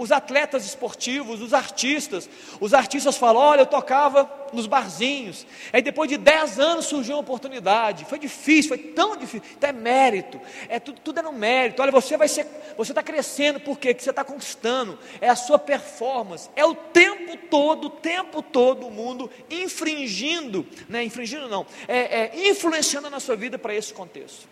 os 0.00 0.10
atletas 0.10 0.64
esportivos, 0.64 1.42
os 1.42 1.52
artistas. 1.52 2.28
Os 2.58 2.72
artistas 2.72 3.18
falam: 3.18 3.42
olha, 3.42 3.60
eu 3.60 3.66
tocava 3.66 4.48
nos 4.50 4.66
barzinhos. 4.66 5.46
Aí 5.70 5.82
depois 5.82 6.08
de 6.08 6.16
10 6.16 6.58
anos 6.58 6.86
surgiu 6.86 7.16
uma 7.16 7.20
oportunidade. 7.20 8.06
Foi 8.06 8.18
difícil, 8.18 8.70
foi 8.70 8.78
tão 8.78 9.14
difícil. 9.14 9.46
Então 9.58 9.68
é 9.68 9.72
mérito. 9.74 10.40
É 10.70 10.80
tudo, 10.80 11.00
tudo 11.02 11.20
é 11.20 11.22
no 11.22 11.32
mérito. 11.32 11.82
Olha, 11.82 11.92
você 11.92 12.16
vai 12.16 12.28
ser, 12.28 12.46
você 12.78 12.92
está 12.92 13.02
crescendo 13.02 13.60
porque 13.60 13.92
que 13.92 14.02
você 14.02 14.08
está 14.08 14.24
conquistando. 14.24 14.98
É 15.20 15.28
a 15.28 15.36
sua 15.36 15.58
performance. 15.58 16.48
É 16.56 16.64
o 16.64 16.74
tempo 16.74 17.36
todo, 17.50 17.88
o 17.88 17.90
tempo 17.90 18.40
todo 18.40 18.86
o 18.86 18.90
mundo 18.90 19.30
infringindo, 19.50 20.66
né? 20.88 21.04
Infringindo 21.04 21.46
não, 21.46 21.66
é, 21.86 22.22
é 22.22 22.48
influenciando 22.48 23.10
na 23.10 23.20
sua 23.20 23.36
vida 23.36 23.58
para 23.58 23.74
esse 23.74 23.92
contexto. 23.92 24.48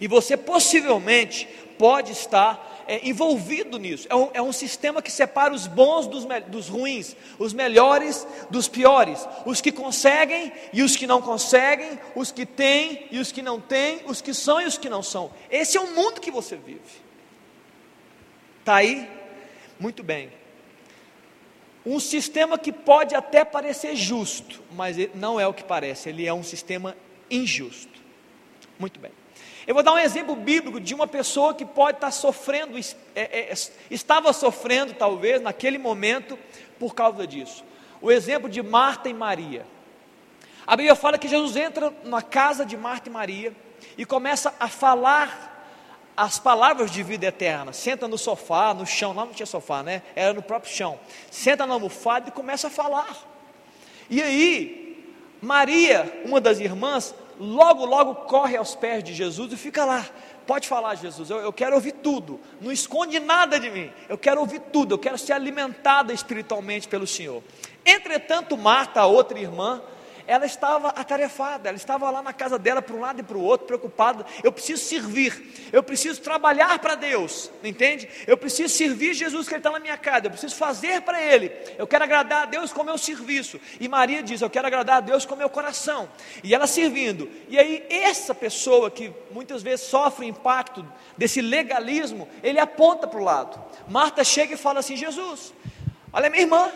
E 0.00 0.08
você 0.08 0.36
possivelmente 0.36 1.48
pode 1.78 2.12
estar 2.12 2.84
é, 2.88 3.06
envolvido 3.06 3.78
nisso. 3.78 4.06
É 4.10 4.16
um, 4.16 4.30
é 4.32 4.42
um, 4.42 4.52
sistema 4.52 5.02
que 5.02 5.12
separa 5.12 5.52
os 5.52 5.66
bons 5.66 6.06
dos, 6.06 6.26
dos 6.46 6.68
ruins, 6.68 7.14
os 7.38 7.52
melhores 7.52 8.26
dos 8.50 8.66
piores, 8.66 9.28
os 9.44 9.60
que 9.60 9.70
conseguem 9.70 10.50
e 10.72 10.82
os 10.82 10.96
que 10.96 11.06
não 11.06 11.20
conseguem, 11.20 12.00
os 12.16 12.32
que 12.32 12.46
têm 12.46 13.06
e 13.10 13.18
os 13.18 13.30
que 13.30 13.42
não 13.42 13.60
têm, 13.60 14.00
os 14.06 14.22
que 14.22 14.32
são 14.32 14.60
e 14.60 14.64
os 14.64 14.78
que 14.78 14.88
não 14.88 15.02
são. 15.02 15.30
Esse 15.50 15.76
é 15.76 15.80
o 15.80 15.94
mundo 15.94 16.20
que 16.20 16.30
você 16.30 16.56
vive. 16.56 16.80
Está 18.60 18.76
aí? 18.76 19.08
Muito 19.78 20.02
bem. 20.02 20.32
Um 21.84 22.00
sistema 22.00 22.58
que 22.58 22.72
pode 22.72 23.14
até 23.14 23.44
parecer 23.44 23.94
justo, 23.96 24.62
mas 24.72 24.96
não 25.14 25.38
é 25.38 25.46
o 25.46 25.54
que 25.54 25.64
parece, 25.64 26.08
ele 26.08 26.26
é 26.26 26.32
um 26.32 26.42
sistema 26.42 26.96
injusto. 27.30 27.98
Muito 28.78 28.98
bem. 28.98 29.12
Eu 29.68 29.74
vou 29.74 29.82
dar 29.82 29.92
um 29.92 29.98
exemplo 29.98 30.34
bíblico 30.34 30.80
de 30.80 30.94
uma 30.94 31.06
pessoa 31.06 31.52
que 31.52 31.62
pode 31.62 31.98
estar 31.98 32.10
sofrendo, 32.10 32.78
é, 33.14 33.50
é, 33.50 33.54
estava 33.90 34.32
sofrendo 34.32 34.94
talvez 34.94 35.42
naquele 35.42 35.76
momento 35.76 36.38
por 36.78 36.94
causa 36.94 37.26
disso. 37.26 37.62
O 38.00 38.10
exemplo 38.10 38.48
de 38.48 38.62
Marta 38.62 39.10
e 39.10 39.12
Maria. 39.12 39.66
A 40.66 40.74
Bíblia 40.74 40.94
fala 40.94 41.18
que 41.18 41.28
Jesus 41.28 41.54
entra 41.54 41.92
na 42.02 42.22
casa 42.22 42.64
de 42.64 42.78
Marta 42.78 43.10
e 43.10 43.12
Maria 43.12 43.52
e 43.98 44.06
começa 44.06 44.54
a 44.58 44.68
falar 44.68 45.62
as 46.16 46.38
palavras 46.38 46.90
de 46.90 47.02
vida 47.02 47.26
eterna. 47.26 47.74
Senta 47.74 48.08
no 48.08 48.16
sofá, 48.16 48.72
no 48.72 48.86
chão, 48.86 49.12
lá 49.12 49.26
não 49.26 49.34
tinha 49.34 49.44
sofá, 49.44 49.82
né? 49.82 50.00
Era 50.16 50.32
no 50.32 50.40
próprio 50.40 50.72
chão. 50.74 50.98
Senta 51.30 51.66
na 51.66 51.74
almofada 51.74 52.30
e 52.30 52.32
começa 52.32 52.68
a 52.68 52.70
falar. 52.70 53.14
E 54.08 54.22
aí, 54.22 55.06
Maria, 55.42 56.22
uma 56.24 56.40
das 56.40 56.58
irmãs, 56.58 57.14
logo, 57.38 57.84
logo 57.84 58.14
corre 58.26 58.56
aos 58.56 58.74
pés 58.74 59.02
de 59.02 59.14
Jesus 59.14 59.52
e 59.52 59.56
fica 59.56 59.84
lá. 59.84 60.04
Pode 60.46 60.66
falar, 60.66 60.94
Jesus, 60.94 61.28
eu, 61.28 61.38
eu, 61.38 61.52
quero 61.52 61.74
ouvir 61.74 61.92
tudo, 61.92 62.40
não 62.60 62.72
esconde 62.72 63.20
nada 63.20 63.60
de 63.60 63.70
mim, 63.70 63.92
eu 64.08 64.16
quero 64.16 64.40
ouvir 64.40 64.60
tudo, 64.60 64.94
eu 64.94 64.98
quero 64.98 65.18
ser 65.18 65.34
alimentada 65.34 66.12
espiritualmente 66.12 66.88
pelo 66.88 67.06
Senhor. 67.06 67.42
Entretanto, 67.84 68.56
Marta, 68.56 69.00
a 69.00 69.06
outra 69.06 69.38
irmã, 69.38 69.82
ela 70.28 70.44
estava 70.44 70.88
atarefada, 70.88 71.70
ela 71.70 71.76
estava 71.76 72.10
lá 72.10 72.20
na 72.20 72.34
casa 72.34 72.58
dela 72.58 72.82
para 72.82 72.94
um 72.94 73.00
lado 73.00 73.20
e 73.20 73.22
para 73.22 73.38
o 73.38 73.42
outro, 73.42 73.66
preocupada. 73.66 74.26
Eu 74.44 74.52
preciso 74.52 74.84
servir, 74.84 75.70
eu 75.72 75.82
preciso 75.82 76.20
trabalhar 76.20 76.78
para 76.80 76.94
Deus, 76.94 77.50
entende? 77.64 78.06
Eu 78.26 78.36
preciso 78.36 78.74
servir 78.74 79.14
Jesus 79.14 79.48
que 79.48 79.54
Ele 79.54 79.60
está 79.60 79.70
na 79.70 79.80
minha 79.80 79.96
casa, 79.96 80.26
eu 80.26 80.30
preciso 80.30 80.54
fazer 80.54 81.00
para 81.00 81.18
Ele. 81.22 81.50
Eu 81.78 81.86
quero 81.86 82.04
agradar 82.04 82.42
a 82.42 82.44
Deus 82.44 82.74
com 82.74 82.82
o 82.82 82.84
meu 82.84 82.98
serviço. 82.98 83.58
E 83.80 83.88
Maria 83.88 84.22
diz: 84.22 84.42
Eu 84.42 84.50
quero 84.50 84.66
agradar 84.66 84.98
a 84.98 85.00
Deus 85.00 85.24
com 85.24 85.34
o 85.34 85.38
meu 85.38 85.48
coração. 85.48 86.10
E 86.44 86.54
ela 86.54 86.66
servindo. 86.66 87.30
E 87.48 87.58
aí, 87.58 87.86
essa 87.88 88.34
pessoa 88.34 88.90
que 88.90 89.10
muitas 89.30 89.62
vezes 89.62 89.86
sofre 89.86 90.26
o 90.26 90.28
impacto 90.28 90.86
desse 91.16 91.40
legalismo, 91.40 92.28
ele 92.42 92.60
aponta 92.60 93.08
para 93.08 93.18
o 93.18 93.24
lado. 93.24 93.58
Marta 93.88 94.22
chega 94.22 94.52
e 94.52 94.58
fala 94.58 94.80
assim: 94.80 94.94
Jesus, 94.94 95.54
olha 96.12 96.28
minha 96.28 96.42
irmã, 96.42 96.70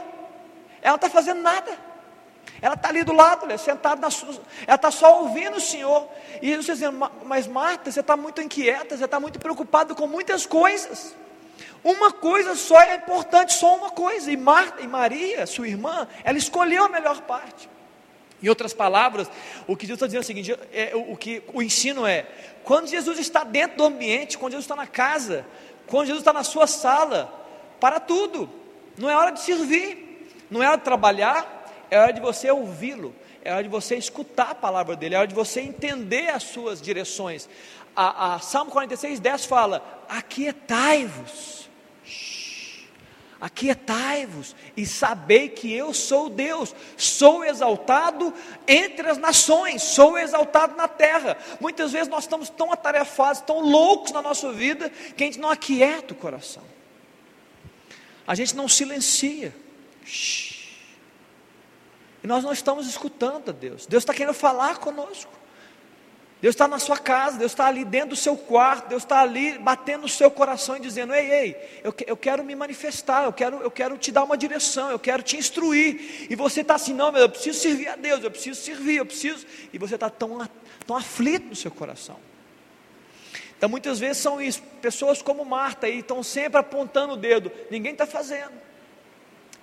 ela 0.80 0.92
não 0.92 0.94
está 0.94 1.10
fazendo 1.10 1.42
nada. 1.42 1.91
Ela 2.62 2.74
está 2.74 2.90
ali 2.90 3.02
do 3.02 3.12
lado, 3.12 3.46
sentada, 3.58 4.00
na 4.00 4.08
sua, 4.08 4.40
ela 4.64 4.76
está 4.76 4.88
só 4.92 5.22
ouvindo 5.22 5.56
o 5.56 5.60
Senhor. 5.60 6.08
E 6.40 6.46
Jesus 6.46 6.66
dizendo, 6.66 7.10
mas 7.24 7.48
Marta, 7.48 7.90
você 7.90 7.98
está 7.98 8.16
muito 8.16 8.40
inquieta, 8.40 8.96
você 8.96 9.04
está 9.04 9.18
muito 9.18 9.40
preocupada 9.40 9.96
com 9.96 10.06
muitas 10.06 10.46
coisas. 10.46 11.12
Uma 11.82 12.12
coisa 12.12 12.54
só 12.54 12.80
é 12.80 12.94
importante, 12.94 13.52
só 13.54 13.74
uma 13.74 13.90
coisa. 13.90 14.30
E 14.30 14.36
Marta 14.36 14.80
e 14.80 14.86
Maria, 14.86 15.44
sua 15.44 15.66
irmã, 15.66 16.06
ela 16.22 16.38
escolheu 16.38 16.84
a 16.84 16.88
melhor 16.88 17.20
parte. 17.22 17.68
Em 18.40 18.48
outras 18.48 18.72
palavras, 18.72 19.28
o 19.66 19.76
que 19.76 19.84
Jesus 19.84 19.96
está 19.96 20.06
dizendo 20.06 20.20
é 20.20 20.22
o 20.22 20.26
seguinte: 20.26 20.68
é, 20.72 20.92
o, 20.94 21.14
o 21.14 21.16
que 21.16 21.42
o 21.52 21.60
ensino 21.60 22.06
é, 22.06 22.26
quando 22.62 22.86
Jesus 22.86 23.18
está 23.18 23.42
dentro 23.42 23.78
do 23.78 23.84
ambiente, 23.84 24.38
quando 24.38 24.52
Jesus 24.52 24.66
está 24.66 24.76
na 24.76 24.86
casa, 24.86 25.44
quando 25.88 26.06
Jesus 26.06 26.20
está 26.20 26.32
na 26.32 26.44
sua 26.44 26.68
sala, 26.68 27.32
para 27.80 27.98
tudo. 27.98 28.48
Não 28.96 29.10
é 29.10 29.16
hora 29.16 29.32
de 29.32 29.40
servir, 29.40 30.28
não 30.48 30.62
é 30.62 30.68
hora 30.68 30.78
de 30.78 30.84
trabalhar, 30.84 31.61
é 31.92 31.98
hora 31.98 32.12
de 32.14 32.22
você 32.22 32.50
ouvi-lo, 32.50 33.14
é 33.44 33.52
hora 33.52 33.62
de 33.62 33.68
você 33.68 33.96
escutar 33.96 34.52
a 34.52 34.54
palavra 34.54 34.96
dele, 34.96 35.14
é 35.14 35.18
hora 35.18 35.26
de 35.26 35.34
você 35.34 35.60
entender 35.60 36.30
as 36.30 36.42
suas 36.42 36.80
direções. 36.80 37.46
A, 37.94 38.36
a 38.36 38.38
Salmo 38.38 38.70
46, 38.70 39.20
10 39.20 39.44
fala: 39.44 40.06
Aquietai-vos, 40.08 41.68
aquietai-vos 43.38 44.56
e 44.74 44.86
sabei 44.86 45.50
que 45.50 45.70
eu 45.70 45.92
sou 45.92 46.30
Deus, 46.30 46.74
sou 46.96 47.44
exaltado 47.44 48.32
entre 48.66 49.10
as 49.10 49.18
nações, 49.18 49.82
sou 49.82 50.16
exaltado 50.16 50.74
na 50.74 50.88
terra. 50.88 51.36
Muitas 51.60 51.92
vezes 51.92 52.08
nós 52.08 52.24
estamos 52.24 52.48
tão 52.48 52.72
atarefados, 52.72 53.42
tão 53.42 53.60
loucos 53.60 54.12
na 54.12 54.22
nossa 54.22 54.50
vida, 54.50 54.88
que 55.14 55.24
a 55.24 55.26
gente 55.26 55.38
não 55.38 55.50
aquieta 55.50 56.14
o 56.14 56.16
coração, 56.16 56.64
a 58.26 58.34
gente 58.34 58.56
não 58.56 58.66
silencia. 58.66 59.54
Shhh. 60.06 60.51
E 62.22 62.26
nós 62.26 62.44
não 62.44 62.52
estamos 62.52 62.86
escutando 62.86 63.50
a 63.50 63.52
Deus. 63.52 63.86
Deus 63.86 64.02
está 64.02 64.14
querendo 64.14 64.34
falar 64.34 64.78
conosco. 64.78 65.32
Deus 66.42 66.56
está 66.56 66.66
na 66.66 66.80
sua 66.80 66.98
casa, 66.98 67.38
Deus 67.38 67.52
está 67.52 67.66
ali 67.66 67.84
dentro 67.84 68.10
do 68.10 68.16
seu 68.16 68.36
quarto, 68.36 68.88
Deus 68.88 69.04
está 69.04 69.20
ali 69.20 69.56
batendo 69.58 70.02
no 70.02 70.08
seu 70.08 70.28
coração 70.28 70.76
e 70.76 70.80
dizendo: 70.80 71.14
Ei, 71.14 71.30
ei, 71.30 71.80
eu, 71.84 71.94
eu 72.04 72.16
quero 72.16 72.42
me 72.42 72.56
manifestar, 72.56 73.24
eu 73.26 73.32
quero, 73.32 73.62
eu 73.62 73.70
quero 73.70 73.96
te 73.96 74.10
dar 74.10 74.24
uma 74.24 74.36
direção, 74.36 74.90
eu 74.90 74.98
quero 74.98 75.22
te 75.22 75.36
instruir. 75.36 76.26
E 76.28 76.34
você 76.34 76.62
está 76.62 76.74
assim: 76.74 76.92
Não, 76.92 77.12
meu, 77.12 77.22
eu 77.22 77.28
preciso 77.28 77.60
servir 77.60 77.86
a 77.86 77.94
Deus, 77.94 78.24
eu 78.24 78.30
preciso 78.30 78.60
servir, 78.60 78.96
eu 78.96 79.06
preciso. 79.06 79.46
E 79.72 79.78
você 79.78 79.94
está 79.94 80.10
tão, 80.10 80.48
tão 80.84 80.96
aflito 80.96 81.46
no 81.46 81.54
seu 81.54 81.70
coração. 81.70 82.18
Então 83.56 83.70
muitas 83.70 84.00
vezes 84.00 84.20
são 84.20 84.42
isso, 84.42 84.60
pessoas 84.80 85.22
como 85.22 85.44
Marta 85.44 85.86
aí 85.86 86.00
estão 86.00 86.24
sempre 86.24 86.58
apontando 86.58 87.12
o 87.12 87.16
dedo, 87.16 87.52
ninguém 87.70 87.92
está 87.92 88.04
fazendo. 88.04 88.50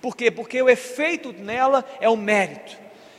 Por 0.00 0.16
quê? 0.16 0.30
Porque 0.30 0.60
o 0.62 0.68
efeito 0.68 1.32
nela 1.32 1.84
é 2.00 2.08
o 2.08 2.16
mérito. 2.16 2.76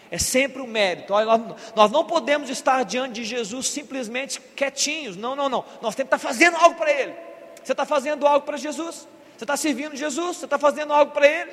É 0.10 0.18
sempre 0.18 0.62
o 0.62 0.68
mérito. 0.68 1.14
Nós, 1.14 1.42
nós, 1.76 1.92
não 1.92 2.04
podemos 2.04 2.50
estar 2.50 2.84
diante 2.84 3.14
de 3.14 3.24
Jesus 3.24 3.70
simplesmente 3.70 4.42
quietinhos. 4.42 5.16
Não, 5.16 5.36
não, 5.36 5.48
não. 5.48 5.64
Nós 5.82 5.96
temos 5.96 6.10
que 6.10 6.16
estar 6.16 6.20
fazendo 6.20 6.58
algo 6.58 6.76
para 6.76 6.92
Ele. 6.92 7.14
Você 7.64 7.72
está 7.72 7.86
fazendo 7.86 8.28
algo 8.28 8.46
para 8.46 8.58
Jesus? 8.58 9.08
Você 9.38 9.44
está 9.44 9.56
servindo 9.56 9.96
Jesus? 9.96 10.38
Você 10.38 10.46
está 10.46 10.60
fazendo 10.60 10.92
algo 10.92 11.12
para 11.12 11.28
Ele? 11.28 11.52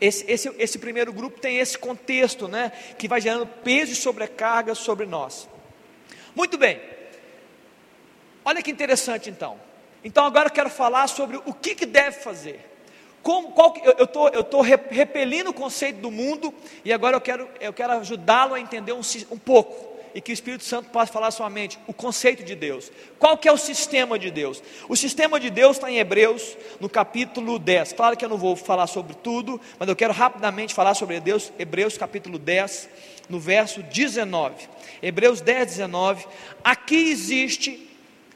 Esse, 0.00 0.24
esse, 0.28 0.52
esse 0.58 0.78
primeiro 0.78 1.12
grupo 1.12 1.38
tem 1.38 1.58
esse 1.58 1.78
contexto, 1.78 2.48
né? 2.48 2.72
Que 2.98 3.06
vai 3.06 3.20
gerando 3.20 3.46
peso 3.46 3.92
e 3.92 3.94
sobrecarga 3.94 4.74
sobre 4.74 5.06
nós. 5.06 5.48
Muito 6.34 6.58
bem. 6.58 6.80
Olha 8.44 8.60
que 8.60 8.70
interessante 8.72 9.30
então. 9.30 9.60
Então 10.02 10.24
agora 10.24 10.48
eu 10.48 10.52
quero 10.52 10.68
falar 10.68 11.06
sobre 11.06 11.36
o 11.44 11.54
que, 11.54 11.76
que 11.76 11.86
deve 11.86 12.18
fazer. 12.18 12.71
Como, 13.22 13.52
qual, 13.52 13.74
eu 13.98 14.04
estou 14.04 14.28
eu 14.28 14.42
tô 14.42 14.60
repelindo 14.60 15.50
o 15.50 15.54
conceito 15.54 16.00
do 16.00 16.10
mundo 16.10 16.52
e 16.84 16.92
agora 16.92 17.16
eu 17.16 17.20
quero, 17.20 17.48
eu 17.60 17.72
quero 17.72 17.92
ajudá-lo 17.94 18.54
a 18.54 18.60
entender 18.60 18.92
um, 18.92 19.00
um 19.30 19.38
pouco 19.38 19.92
e 20.14 20.20
que 20.20 20.32
o 20.32 20.34
Espírito 20.34 20.64
Santo 20.64 20.90
possa 20.90 21.12
falar 21.12 21.30
sua 21.30 21.48
mente 21.48 21.78
o 21.86 21.92
conceito 21.92 22.42
de 22.42 22.54
Deus. 22.54 22.90
Qual 23.18 23.36
que 23.36 23.48
é 23.48 23.52
o 23.52 23.56
sistema 23.56 24.18
de 24.18 24.30
Deus? 24.30 24.62
O 24.88 24.96
sistema 24.96 25.38
de 25.40 25.50
Deus 25.50 25.76
está 25.76 25.90
em 25.90 25.98
Hebreus, 25.98 26.56
no 26.80 26.88
capítulo 26.88 27.58
10. 27.58 27.92
Claro 27.94 28.16
que 28.16 28.24
eu 28.24 28.28
não 28.28 28.36
vou 28.36 28.56
falar 28.56 28.86
sobre 28.86 29.14
tudo, 29.14 29.60
mas 29.78 29.88
eu 29.88 29.96
quero 29.96 30.12
rapidamente 30.12 30.74
falar 30.74 30.94
sobre 30.94 31.20
Deus, 31.20 31.52
Hebreus 31.58 31.96
capítulo 31.96 32.38
10, 32.38 32.88
no 33.28 33.38
verso 33.38 33.82
19. 33.82 34.68
Hebreus 35.02 35.40
10, 35.40 35.66
19. 35.66 36.26
Aqui 36.62 37.10
existe 37.10 37.91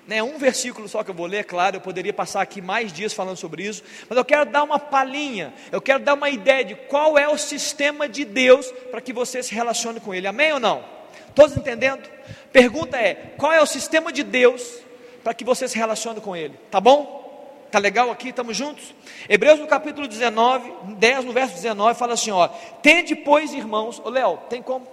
né, 0.07 0.23
um 0.23 0.39
versículo 0.39 0.89
só 0.89 1.03
que 1.03 1.11
eu 1.11 1.15
vou 1.15 1.27
ler, 1.27 1.39
é 1.39 1.43
claro, 1.43 1.77
eu 1.77 1.81
poderia 1.81 2.13
passar 2.13 2.41
aqui 2.41 2.61
mais 2.61 2.93
dias 2.93 3.13
falando 3.13 3.37
sobre 3.37 3.65
isso, 3.65 3.83
mas 4.09 4.17
eu 4.17 4.25
quero 4.25 4.51
dar 4.51 4.63
uma 4.63 4.79
palhinha, 4.79 5.53
eu 5.73 5.81
quero 5.81 6.03
dar 6.03 6.15
uma 6.15 6.31
ideia 6.31 6.65
de 6.65 6.75
qual 6.75 7.19
é 7.19 7.29
o 7.29 7.37
sistema 7.37 8.09
de 8.09 8.25
Deus 8.25 8.71
para 8.91 9.01
que 9.01 9.13
você 9.13 9.43
se 9.43 9.55
relacione 9.55 10.01
com 10.01 10.15
Ele, 10.15 10.27
amém 10.27 10.53
ou 10.53 10.61
não? 10.61 10.97
Todos 11.35 11.55
entendendo? 11.55 12.09
Pergunta 12.51 12.97
é: 12.97 13.15
qual 13.37 13.53
é 13.53 13.61
o 13.61 13.67
sistema 13.67 14.11
de 14.11 14.23
Deus 14.23 14.81
para 15.23 15.35
que 15.35 15.45
você 15.45 15.69
se 15.69 15.77
relacione 15.77 16.19
com 16.19 16.35
Ele? 16.35 16.55
Tá 16.71 16.81
bom? 16.81 17.67
Tá 17.71 17.79
legal 17.79 18.11
aqui? 18.11 18.31
Estamos 18.31 18.57
juntos? 18.57 18.95
Hebreus 19.29 19.61
no 19.61 19.67
capítulo 19.67 20.09
19, 20.09 20.95
10, 20.95 21.25
no 21.27 21.33
verso 21.33 21.55
19, 21.55 21.99
fala 21.99 22.15
assim: 22.15 22.31
ó, 22.31 22.49
tende, 22.83 23.15
pois, 23.15 23.53
irmãos, 23.53 24.01
ô 24.03 24.09
Léo, 24.09 24.39
tem 24.49 24.63
como? 24.63 24.89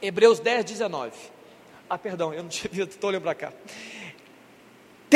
Hebreus 0.00 0.40
10, 0.40 0.64
19. 0.64 1.12
Ah, 1.90 1.98
perdão, 1.98 2.32
eu 2.32 2.42
não 2.42 2.48
estou 2.48 3.10
olhando 3.10 3.22
para 3.22 3.34
cá. 3.34 3.52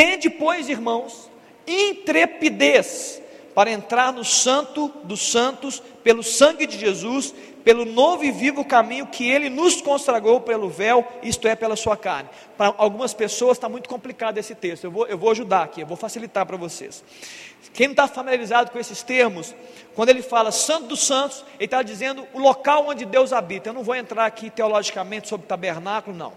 Tende, 0.01 0.31
pois, 0.31 0.67
irmãos, 0.71 1.31
intrepidez 1.67 3.21
para 3.55 3.71
entrar 3.71 4.15
no 4.15 4.25
santo 4.25 4.89
dos 5.05 5.31
santos, 5.31 5.83
pelo 6.03 6.23
sangue 6.23 6.67
de 6.67 6.79
Jesus, 6.79 7.35
pelo 7.63 7.85
novo 7.85 8.25
e 8.25 8.31
vivo 8.31 8.65
caminho 8.65 9.07
que 9.09 9.31
ele 9.31 9.51
nos 9.51 9.83
consagrou 9.83 10.41
pelo 10.41 10.71
véu, 10.71 11.07
isto 11.23 11.47
é, 11.47 11.55
pela 11.55 11.77
sua 11.77 11.99
carne. 11.99 12.31
Para 12.57 12.73
algumas 12.79 13.13
pessoas 13.13 13.59
está 13.59 13.69
muito 13.69 13.91
complicado 13.91 14.39
esse 14.39 14.55
texto, 14.55 14.85
eu 14.85 14.91
vou, 14.91 15.07
eu 15.07 15.19
vou 15.19 15.33
ajudar 15.33 15.65
aqui, 15.65 15.83
eu 15.83 15.87
vou 15.87 15.99
facilitar 15.99 16.47
para 16.47 16.57
vocês. 16.57 17.05
Quem 17.75 17.89
não 17.89 17.93
está 17.93 18.09
familiarizado 18.09 18.71
com 18.71 18.79
esses 18.79 19.03
termos, 19.03 19.55
quando 19.95 20.09
ele 20.09 20.23
fala 20.23 20.51
santo 20.51 20.87
dos 20.87 21.07
santos, 21.07 21.45
ele 21.57 21.67
está 21.67 21.83
dizendo 21.83 22.27
o 22.33 22.39
local 22.39 22.87
onde 22.89 23.05
Deus 23.05 23.35
habita. 23.35 23.69
Eu 23.69 23.75
não 23.75 23.83
vou 23.83 23.95
entrar 23.95 24.25
aqui 24.25 24.49
teologicamente 24.49 25.29
sobre 25.29 25.47
tabernáculo, 25.47 26.17
não. 26.17 26.33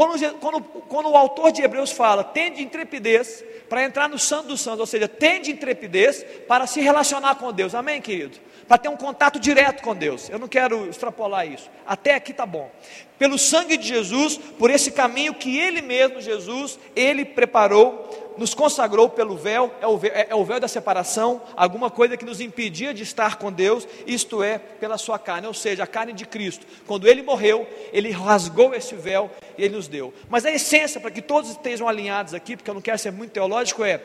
Quando, 0.00 0.34
quando, 0.38 0.62
quando 0.62 1.10
o 1.10 1.14
autor 1.14 1.52
de 1.52 1.60
Hebreus 1.60 1.92
fala, 1.92 2.24
tende 2.24 2.62
intrepidez 2.62 3.44
para 3.68 3.84
entrar 3.84 4.08
no 4.08 4.18
Santo 4.18 4.48
dos 4.48 4.62
Santos, 4.62 4.80
ou 4.80 4.86
seja, 4.86 5.06
tende 5.06 5.50
intrepidez 5.50 6.24
para 6.48 6.66
se 6.66 6.80
relacionar 6.80 7.34
com 7.34 7.52
Deus, 7.52 7.74
amém, 7.74 8.00
querido? 8.00 8.38
Para 8.66 8.78
ter 8.78 8.88
um 8.88 8.96
contato 8.96 9.38
direto 9.38 9.82
com 9.82 9.94
Deus, 9.94 10.30
eu 10.30 10.38
não 10.38 10.48
quero 10.48 10.88
extrapolar 10.88 11.46
isso, 11.46 11.70
até 11.86 12.14
aqui 12.14 12.30
está 12.30 12.46
bom. 12.46 12.70
Pelo 13.18 13.38
sangue 13.38 13.76
de 13.76 13.86
Jesus, 13.86 14.38
por 14.38 14.70
esse 14.70 14.90
caminho 14.90 15.34
que 15.34 15.58
Ele 15.58 15.82
mesmo, 15.82 16.18
Jesus, 16.18 16.78
Ele 16.96 17.22
preparou 17.22 18.29
nos 18.40 18.54
consagrou 18.54 19.06
pelo 19.06 19.36
véu, 19.36 19.70
é 19.82 19.86
o 19.86 19.98
véu, 19.98 20.12
é, 20.14 20.26
é 20.30 20.34
o 20.34 20.42
véu 20.42 20.58
da 20.58 20.66
separação, 20.66 21.42
alguma 21.54 21.90
coisa 21.90 22.16
que 22.16 22.24
nos 22.24 22.40
impedia 22.40 22.94
de 22.94 23.02
estar 23.02 23.36
com 23.36 23.52
Deus, 23.52 23.86
isto 24.06 24.42
é, 24.42 24.56
pela 24.58 24.96
sua 24.96 25.18
carne, 25.18 25.46
ou 25.46 25.52
seja, 25.52 25.84
a 25.84 25.86
carne 25.86 26.14
de 26.14 26.24
Cristo. 26.24 26.64
Quando 26.86 27.06
ele 27.06 27.20
morreu, 27.20 27.68
ele 27.92 28.10
rasgou 28.10 28.74
esse 28.74 28.94
véu 28.94 29.30
e 29.58 29.64
ele 29.64 29.76
nos 29.76 29.88
deu. 29.88 30.14
Mas 30.30 30.46
a 30.46 30.50
essência, 30.50 30.98
para 30.98 31.10
que 31.10 31.20
todos 31.20 31.50
estejam 31.50 31.86
alinhados 31.86 32.32
aqui, 32.32 32.56
porque 32.56 32.70
eu 32.70 32.74
não 32.74 32.80
quero 32.80 32.98
ser 32.98 33.12
muito 33.12 33.32
teológico, 33.32 33.84
é: 33.84 34.00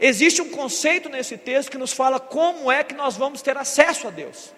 existe 0.00 0.42
um 0.42 0.50
conceito 0.50 1.08
nesse 1.08 1.38
texto 1.38 1.70
que 1.70 1.78
nos 1.78 1.92
fala 1.92 2.18
como 2.18 2.72
é 2.72 2.82
que 2.82 2.92
nós 2.92 3.16
vamos 3.16 3.40
ter 3.40 3.56
acesso 3.56 4.08
a 4.08 4.10
Deus. 4.10 4.52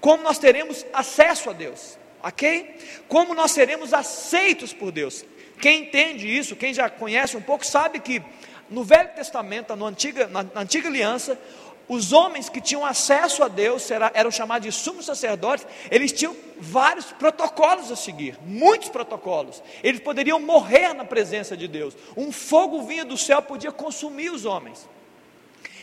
Como 0.00 0.22
nós 0.22 0.38
teremos 0.38 0.86
acesso 0.94 1.50
a 1.50 1.52
Deus, 1.52 1.98
ok? 2.22 2.74
Como 3.06 3.34
nós 3.34 3.50
seremos 3.50 3.92
aceitos 3.92 4.72
por 4.72 4.90
Deus. 4.90 5.26
Quem 5.60 5.82
entende 5.82 6.26
isso, 6.26 6.56
quem 6.56 6.72
já 6.72 6.88
conhece 6.88 7.36
um 7.36 7.42
pouco, 7.42 7.66
sabe 7.66 8.00
que 8.00 8.22
no 8.70 8.84
Velho 8.84 9.10
Testamento, 9.14 9.74
na 9.76 9.86
antiga, 9.86 10.26
na, 10.28 10.42
na 10.42 10.60
antiga 10.60 10.88
aliança, 10.88 11.38
os 11.88 12.12
homens 12.12 12.48
que 12.48 12.60
tinham 12.60 12.86
acesso 12.86 13.42
a 13.42 13.48
Deus 13.48 13.90
eram 14.14 14.30
chamados 14.30 14.64
de 14.64 14.72
sumos 14.72 15.06
sacerdotes, 15.06 15.66
eles 15.90 16.12
tinham 16.12 16.36
vários 16.56 17.06
protocolos 17.06 17.90
a 17.90 17.96
seguir, 17.96 18.38
muitos 18.46 18.88
protocolos. 18.88 19.60
Eles 19.82 20.00
poderiam 20.00 20.38
morrer 20.38 20.94
na 20.94 21.04
presença 21.04 21.56
de 21.56 21.66
Deus. 21.66 21.96
Um 22.16 22.30
fogo 22.30 22.82
vinha 22.82 23.04
do 23.04 23.18
céu, 23.18 23.42
podia 23.42 23.72
consumir 23.72 24.30
os 24.30 24.44
homens. 24.44 24.88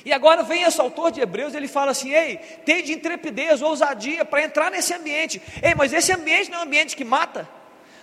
E 0.06 0.14
agora 0.14 0.44
vem 0.44 0.64
esse 0.64 0.80
autor 0.80 1.12
de 1.12 1.20
Hebreus, 1.20 1.54
ele 1.54 1.68
fala 1.68 1.92
assim: 1.92 2.14
ei, 2.14 2.38
tem 2.66 2.82
de 2.82 2.94
intrepidez, 2.94 3.62
ousadia 3.62 4.24
para 4.24 4.42
entrar 4.42 4.72
nesse 4.72 4.94
ambiente. 4.94 5.42
Ei, 5.62 5.76
mas 5.76 5.92
esse 5.92 6.14
ambiente 6.14 6.50
não 6.50 6.60
é 6.60 6.62
um 6.62 6.64
ambiente 6.64 6.96
que 6.96 7.04
mata. 7.04 7.57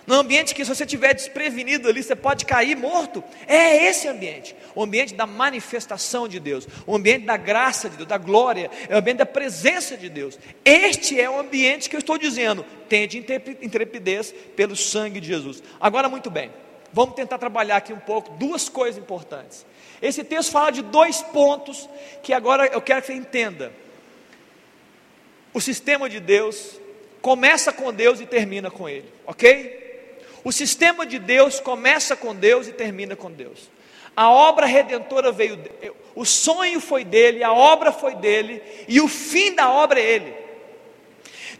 No 0.07 0.17
ambiente 0.17 0.55
que 0.55 0.65
se 0.65 0.75
você 0.75 0.85
estiver 0.85 1.15
desprevenido 1.15 1.89
ali, 1.89 2.03
você 2.03 2.15
pode 2.15 2.45
cair 2.45 2.77
morto. 2.77 3.25
É 3.47 3.87
esse 3.87 4.07
ambiente. 4.07 4.55
O 4.75 4.83
ambiente 4.83 5.15
da 5.15 5.27
manifestação 5.27 6.29
de 6.29 6.39
Deus. 6.39 6.69
O 6.87 6.95
ambiente 6.95 7.25
da 7.25 7.39
graça 7.39 7.89
de 7.89 7.97
Deus, 7.97 8.09
da 8.09 8.19
glória. 8.19 8.71
É 8.89 8.95
o 8.95 8.99
ambiente 8.99 9.19
da 9.19 9.27
presença 9.27 9.97
de 9.97 10.11
Deus. 10.11 10.39
Este 10.63 11.19
é 11.19 11.29
o 11.31 11.39
ambiente 11.39 11.89
que 11.89 11.97
eu 11.97 12.01
estou 12.01 12.19
dizendo. 12.19 12.67
Tende 12.87 13.25
intrepidez 13.63 14.35
pelo 14.55 14.77
sangue 14.77 15.21
de 15.21 15.29
Jesus. 15.29 15.63
Agora, 15.81 16.09
muito 16.09 16.31
bem. 16.31 16.51
Vamos 16.93 17.15
tentar 17.15 17.39
trabalhar 17.39 17.77
aqui 17.77 17.93
um 17.93 17.99
pouco 17.99 18.33
duas 18.35 18.69
coisas 18.69 19.03
importantes. 19.03 19.65
Esse 20.03 20.23
texto 20.23 20.53
fala 20.53 20.71
de 20.71 20.83
dois 20.83 21.23
pontos 21.23 21.89
que 22.23 22.33
agora 22.33 22.67
eu 22.67 22.83
quero 22.83 23.01
que 23.01 23.07
você 23.07 23.15
entenda. 23.15 23.73
O 25.55 25.61
sistema 25.61 26.11
de 26.11 26.21
Deus 26.21 26.79
começa 27.23 27.73
com 27.73 27.93
Deus 27.93 28.21
e 28.21 28.27
termina 28.27 28.71
com 28.71 28.87
Ele, 28.89 29.09
ok? 29.27 29.84
O 30.45 30.53
sistema 30.53 31.07
de 31.07 31.19
Deus 31.19 31.59
começa 31.59 32.15
com 32.15 32.35
Deus 32.35 32.69
e 32.69 32.73
termina 32.73 33.17
com 33.17 33.33
Deus. 33.33 33.71
A 34.15 34.31
obra 34.31 34.67
redentora 34.67 35.33
veio, 35.33 35.59
o 36.15 36.25
sonho 36.25 36.81
foi 36.81 37.03
dele, 37.03 37.43
a 37.43 37.53
obra 37.53 37.91
foi 37.91 38.15
dele, 38.15 38.63
e 38.87 39.01
o 39.01 39.09
fim 39.09 39.55
da 39.55 39.71
obra 39.71 39.99
é 39.99 40.05
ele. 40.05 40.35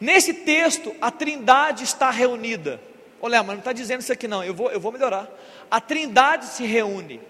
Nesse 0.01 0.35
texto, 0.35 0.95
a 1.01 1.11
trindade 1.11 1.83
está 1.83 2.11
reunida. 2.11 2.81
Olha, 3.21 3.43
mas 3.43 3.55
não 3.55 3.61
está 3.61 3.73
dizendo 3.73 4.03
isso 4.03 4.13
aqui 4.13 4.29
não, 4.29 4.45
eu 4.45 4.53
vou, 4.53 4.71
eu 4.71 4.79
vou 4.79 4.93
melhorar. 4.93 5.29
A 5.71 5.81
trindade 5.81 6.47
se 6.47 6.65
reúne. 6.65 7.21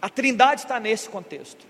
A 0.00 0.08
trindade 0.08 0.62
está 0.62 0.78
nesse 0.78 1.08
contexto. 1.08 1.66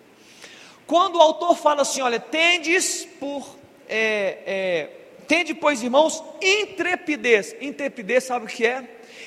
Quando 0.87 1.17
o 1.17 1.21
autor 1.21 1.57
fala 1.57 1.83
assim, 1.83 2.03
olha, 2.03 2.21
tendes 2.21 3.07
por 3.19 3.57
é, 3.89 4.39
é, 4.47 4.91
Tende, 5.31 5.55
pois, 5.55 5.81
irmãos, 5.81 6.25
intrepidez. 6.43 7.55
Intrepidez, 7.61 8.25
sabe 8.25 8.47
o 8.47 8.49
que 8.49 8.67
é? 8.67 8.83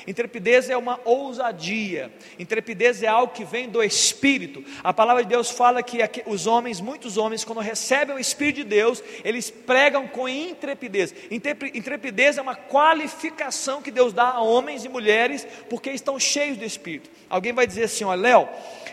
Intrepidez 0.08 0.70
é 0.70 0.76
uma 0.76 1.00
ousadia. 1.06 2.12
Intrepidez 2.38 3.02
é 3.02 3.08
algo 3.08 3.34
que 3.34 3.44
vem 3.44 3.70
do 3.70 3.82
Espírito. 3.82 4.64
A 4.84 4.94
palavra 4.94 5.24
de 5.24 5.30
Deus 5.30 5.50
fala 5.50 5.82
que 5.82 6.00
os 6.26 6.48
homens, 6.48 6.82
muitos 6.82 7.18
homens, 7.18 7.44
quando 7.44 7.60
recebem 7.62 8.16
o 8.16 8.20
Espírito 8.20 8.58
de 8.58 8.64
Deus, 8.66 9.04
eles 9.24 9.50
pregam 9.50 10.08
com 10.08 10.28
intrepidez. 10.28 11.14
Intrepidez 11.32 12.38
é 12.38 12.42
uma 12.42 12.56
qualificação 12.56 13.82
que 13.82 13.92
Deus 13.92 14.14
dá 14.14 14.30
a 14.30 14.42
homens 14.42 14.84
e 14.84 14.90
mulheres 14.90 15.48
porque 15.70 15.92
estão 15.92 16.20
cheios 16.20 16.58
do 16.58 16.66
Espírito. 16.66 17.10
Alguém 17.30 17.54
vai 17.54 17.66
dizer 17.66 17.84
assim: 17.84 18.04
Olha, 18.04 18.22
Léo, 18.22 18.50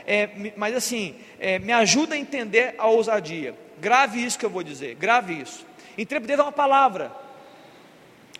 é, 0.06 0.52
mas 0.56 0.74
assim, 0.74 1.14
é, 1.38 1.58
me 1.58 1.72
ajuda 1.72 2.14
a 2.14 2.18
entender 2.18 2.74
a 2.78 2.86
ousadia. 2.86 3.54
Grave 3.80 4.24
isso 4.24 4.38
que 4.38 4.44
eu 4.44 4.50
vou 4.50 4.62
dizer, 4.62 4.94
grave 4.94 5.40
isso. 5.40 5.66
Intrepidez 5.96 6.38
é 6.38 6.42
uma 6.42 6.52
palavra, 6.52 7.12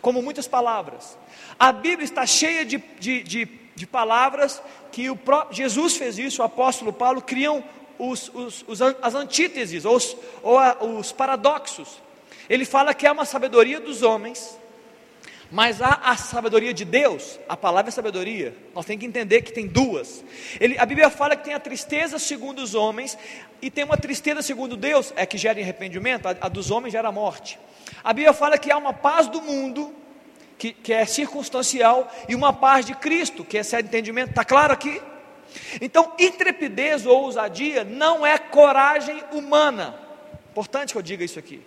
como 0.01 0.21
muitas 0.21 0.47
palavras. 0.47 1.17
A 1.59 1.71
Bíblia 1.71 2.03
está 2.03 2.25
cheia 2.25 2.65
de, 2.65 2.77
de, 2.99 3.23
de, 3.23 3.45
de 3.75 3.87
palavras 3.87 4.61
que 4.91 5.09
o 5.09 5.15
próprio, 5.15 5.55
Jesus 5.55 5.95
fez 5.95 6.17
isso, 6.17 6.41
o 6.41 6.45
apóstolo 6.45 6.91
Paulo, 6.91 7.21
criam 7.21 7.63
os, 7.97 8.31
os, 8.33 8.65
os, 8.67 8.81
as 8.81 9.15
antíteses, 9.15 9.85
ou, 9.85 9.95
os, 9.95 10.17
ou 10.41 10.57
a, 10.57 10.77
os 10.83 11.11
paradoxos. 11.11 12.01
Ele 12.49 12.65
fala 12.65 12.93
que 12.93 13.05
é 13.05 13.11
uma 13.11 13.25
sabedoria 13.25 13.79
dos 13.79 14.01
homens, 14.01 14.57
mas 15.51 15.81
há 15.81 15.99
a 16.01 16.15
sabedoria 16.15 16.73
de 16.73 16.85
Deus, 16.85 17.37
a 17.47 17.57
palavra 17.57 17.89
é 17.89 17.91
sabedoria, 17.91 18.55
nós 18.73 18.85
temos 18.85 19.01
que 19.01 19.05
entender 19.05 19.41
que 19.41 19.51
tem 19.51 19.67
duas. 19.67 20.23
Ele, 20.61 20.77
a 20.79 20.85
Bíblia 20.85 21.09
fala 21.09 21.35
que 21.35 21.43
tem 21.43 21.53
a 21.53 21.59
tristeza 21.59 22.17
segundo 22.17 22.59
os 22.59 22.73
homens, 22.73 23.17
e 23.61 23.69
tem 23.69 23.83
uma 23.83 23.97
tristeza 23.97 24.41
segundo 24.41 24.77
Deus, 24.77 25.11
é 25.17 25.25
que 25.25 25.37
gera 25.37 25.59
arrependimento, 25.59 26.25
a, 26.25 26.35
a 26.39 26.47
dos 26.47 26.71
homens 26.71 26.93
gera 26.93 27.11
morte. 27.11 27.59
A 28.01 28.13
Bíblia 28.13 28.31
fala 28.31 28.57
que 28.57 28.71
há 28.71 28.77
uma 28.77 28.93
paz 28.93 29.27
do 29.27 29.41
mundo, 29.41 29.93
que, 30.57 30.71
que 30.71 30.93
é 30.93 31.05
circunstancial, 31.05 32.09
e 32.29 32.33
uma 32.33 32.53
paz 32.53 32.85
de 32.85 32.95
Cristo, 32.95 33.43
que 33.43 33.57
é 33.57 33.59
esse 33.59 33.77
entendimento, 33.77 34.29
está 34.29 34.45
claro 34.45 34.71
aqui? 34.71 35.01
Então, 35.81 36.13
intrepidez 36.17 37.05
ou 37.05 37.23
ousadia 37.23 37.83
não 37.83 38.25
é 38.25 38.37
coragem 38.37 39.21
humana, 39.33 39.99
importante 40.49 40.93
que 40.93 40.97
eu 40.97 41.01
diga 41.01 41.25
isso 41.25 41.37
aqui, 41.37 41.61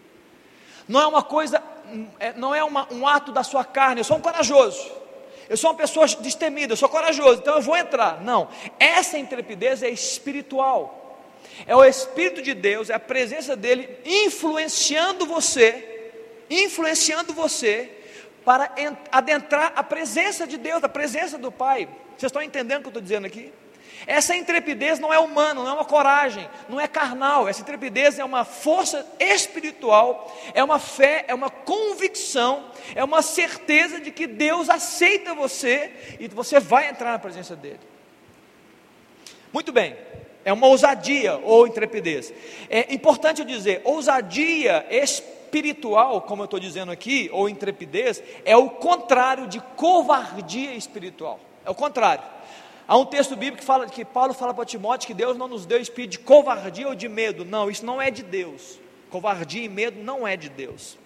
não 0.89 1.03
é 1.03 1.07
uma 1.07 1.23
coisa 1.23 1.63
não 2.37 2.55
é 2.55 2.63
uma, 2.63 2.93
um 2.93 3.07
ato 3.07 3.33
da 3.33 3.43
sua 3.43 3.65
carne, 3.65 4.01
eu 4.01 4.05
sou 4.05 4.17
um 4.17 4.21
corajoso. 4.21 4.91
Eu 5.49 5.57
sou 5.57 5.71
uma 5.71 5.77
pessoa 5.77 6.07
destemida, 6.07 6.73
eu 6.73 6.77
sou 6.77 6.89
corajoso, 6.89 7.41
então 7.41 7.57
eu 7.57 7.63
vou 7.63 7.77
entrar. 7.77 8.23
Não, 8.23 8.49
essa 8.79 9.19
intrepidez 9.19 9.83
é 9.83 9.91
espiritual. 9.91 11.03
É 11.67 11.77
o 11.77 11.85
Espírito 11.85 12.43
de 12.43 12.55
Deus, 12.55 12.91
é 12.91 12.95
a 12.95 13.01
presença 13.01 13.55
dele 13.55 13.89
influenciando 14.05 15.27
você, 15.27 16.13
influenciando 16.51 17.33
você 17.33 17.91
para 18.45 18.75
adentrar 19.13 19.73
a 19.77 19.83
presença 19.83 20.47
de 20.47 20.57
Deus, 20.57 20.83
a 20.83 20.89
presença 20.89 21.39
do 21.39 21.53
Pai. 21.53 21.89
Vocês 22.17 22.31
estão 22.31 22.43
entendendo 22.43 22.79
o 22.79 22.81
que 22.83 22.87
eu 22.87 22.91
estou 22.91 23.03
dizendo 23.03 23.27
aqui? 23.27 23.53
Essa 24.07 24.37
intrepidez 24.37 24.99
não 24.99 25.13
é 25.13 25.19
humana, 25.19 25.55
não 25.55 25.69
é 25.69 25.73
uma 25.73 25.85
coragem, 25.85 26.49
não 26.69 26.81
é 26.81 26.87
carnal. 26.87 27.49
Essa 27.49 27.63
intrepidez 27.63 28.19
é 28.19 28.25
uma 28.25 28.45
força 28.45 29.07
espiritual, 29.19 30.35
é 30.53 30.63
uma 30.63 30.79
fé, 30.79 31.25
é 31.27 31.35
uma 31.35 31.51
convicção, 31.51 32.67
é 32.95 33.03
uma 33.03 33.23
certeza 33.23 34.01
de 34.01 34.11
que 34.11 34.27
Deus 34.27 34.69
aceita 34.69 35.35
você 35.35 35.91
e 36.21 36.29
você 36.29 36.61
vai 36.61 36.89
entrar 36.89 37.13
na 37.13 37.19
presença 37.19 37.57
dEle. 37.57 37.81
Muito 39.53 39.73
bem, 39.73 39.97
é 40.45 40.53
uma 40.53 40.67
ousadia 40.67 41.39
ou 41.39 41.67
intrepidez. 41.67 42.33
É 42.69 42.93
importante 42.93 43.41
eu 43.41 43.47
dizer, 43.47 43.81
ousadia 43.85 44.85
espiritual, 44.91 46.21
como 46.23 46.43
eu 46.43 46.47
estou 46.47 46.61
dizendo 46.61 46.93
aqui, 46.93 47.31
ou 47.33 47.49
intrepidez, 47.49 48.23
é 48.45 48.57
o 48.57 48.69
contrário 48.69 49.47
de 49.47 49.61
covardia 49.77 50.75
espiritual. 50.75 51.41
É 51.65 51.71
o 51.71 51.75
contrário. 51.75 52.35
Há 52.87 52.99
um 52.99 53.07
texto 53.07 53.35
bíblico 53.35 53.59
que, 53.59 53.65
fala, 53.65 53.87
que 53.87 54.05
Paulo 54.05 54.35
fala 54.35 54.53
para 54.53 54.65
Timóteo 54.65 55.07
que 55.07 55.15
Deus 55.15 55.37
não 55.37 55.49
nos 55.49 55.65
deu 55.65 55.81
espírito 55.81 56.13
de 56.13 56.19
covardia 56.19 56.87
ou 56.87 56.95
de 56.95 57.09
medo. 57.09 57.45
Não, 57.45 57.71
isso 57.71 57.85
não 57.85 58.01
é 58.01 58.11
de 58.11 58.23
Deus. 58.23 58.79
Covardia 59.11 59.65
e 59.65 59.69
medo 59.69 60.03
não 60.03 60.27
é 60.27 60.37
de 60.37 60.49
Deus. 60.49 60.99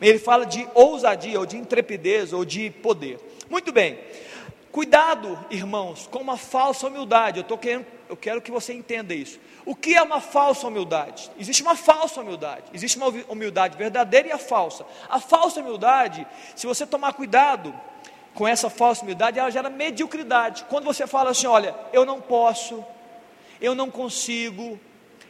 Ele 0.00 0.18
fala 0.18 0.44
de 0.44 0.66
ousadia, 0.74 1.38
ou 1.38 1.46
de 1.46 1.56
intrepidez, 1.56 2.32
ou 2.32 2.44
de 2.44 2.70
poder. 2.70 3.20
Muito 3.48 3.72
bem. 3.72 4.00
Cuidado, 4.72 5.38
irmãos, 5.48 6.08
com 6.10 6.18
uma 6.18 6.36
falsa 6.36 6.88
humildade. 6.88 7.38
Eu, 7.38 7.44
tô 7.44 7.56
querendo, 7.56 7.86
eu 8.08 8.16
quero 8.16 8.40
que 8.40 8.50
você 8.50 8.72
entenda 8.72 9.14
isso. 9.14 9.38
O 9.64 9.76
que 9.76 9.94
é 9.94 10.02
uma 10.02 10.20
falsa 10.20 10.66
humildade? 10.66 11.30
Existe 11.38 11.62
uma 11.62 11.76
falsa 11.76 12.20
humildade. 12.20 12.64
Existe 12.74 12.96
uma 12.96 13.08
humildade 13.28 13.76
verdadeira 13.76 14.28
e 14.28 14.32
a 14.32 14.38
falsa. 14.38 14.84
A 15.08 15.20
falsa 15.20 15.60
humildade, 15.60 16.26
se 16.56 16.66
você 16.66 16.84
tomar 16.84 17.12
cuidado, 17.12 17.72
com 18.34 18.48
essa 18.48 18.70
falsa 18.70 19.02
humildade, 19.02 19.38
ela 19.38 19.50
gera 19.50 19.68
mediocridade. 19.68 20.64
Quando 20.68 20.84
você 20.84 21.06
fala 21.06 21.30
assim, 21.30 21.46
olha, 21.46 21.74
eu 21.92 22.04
não 22.04 22.20
posso, 22.20 22.84
eu 23.60 23.74
não 23.74 23.90
consigo, 23.90 24.78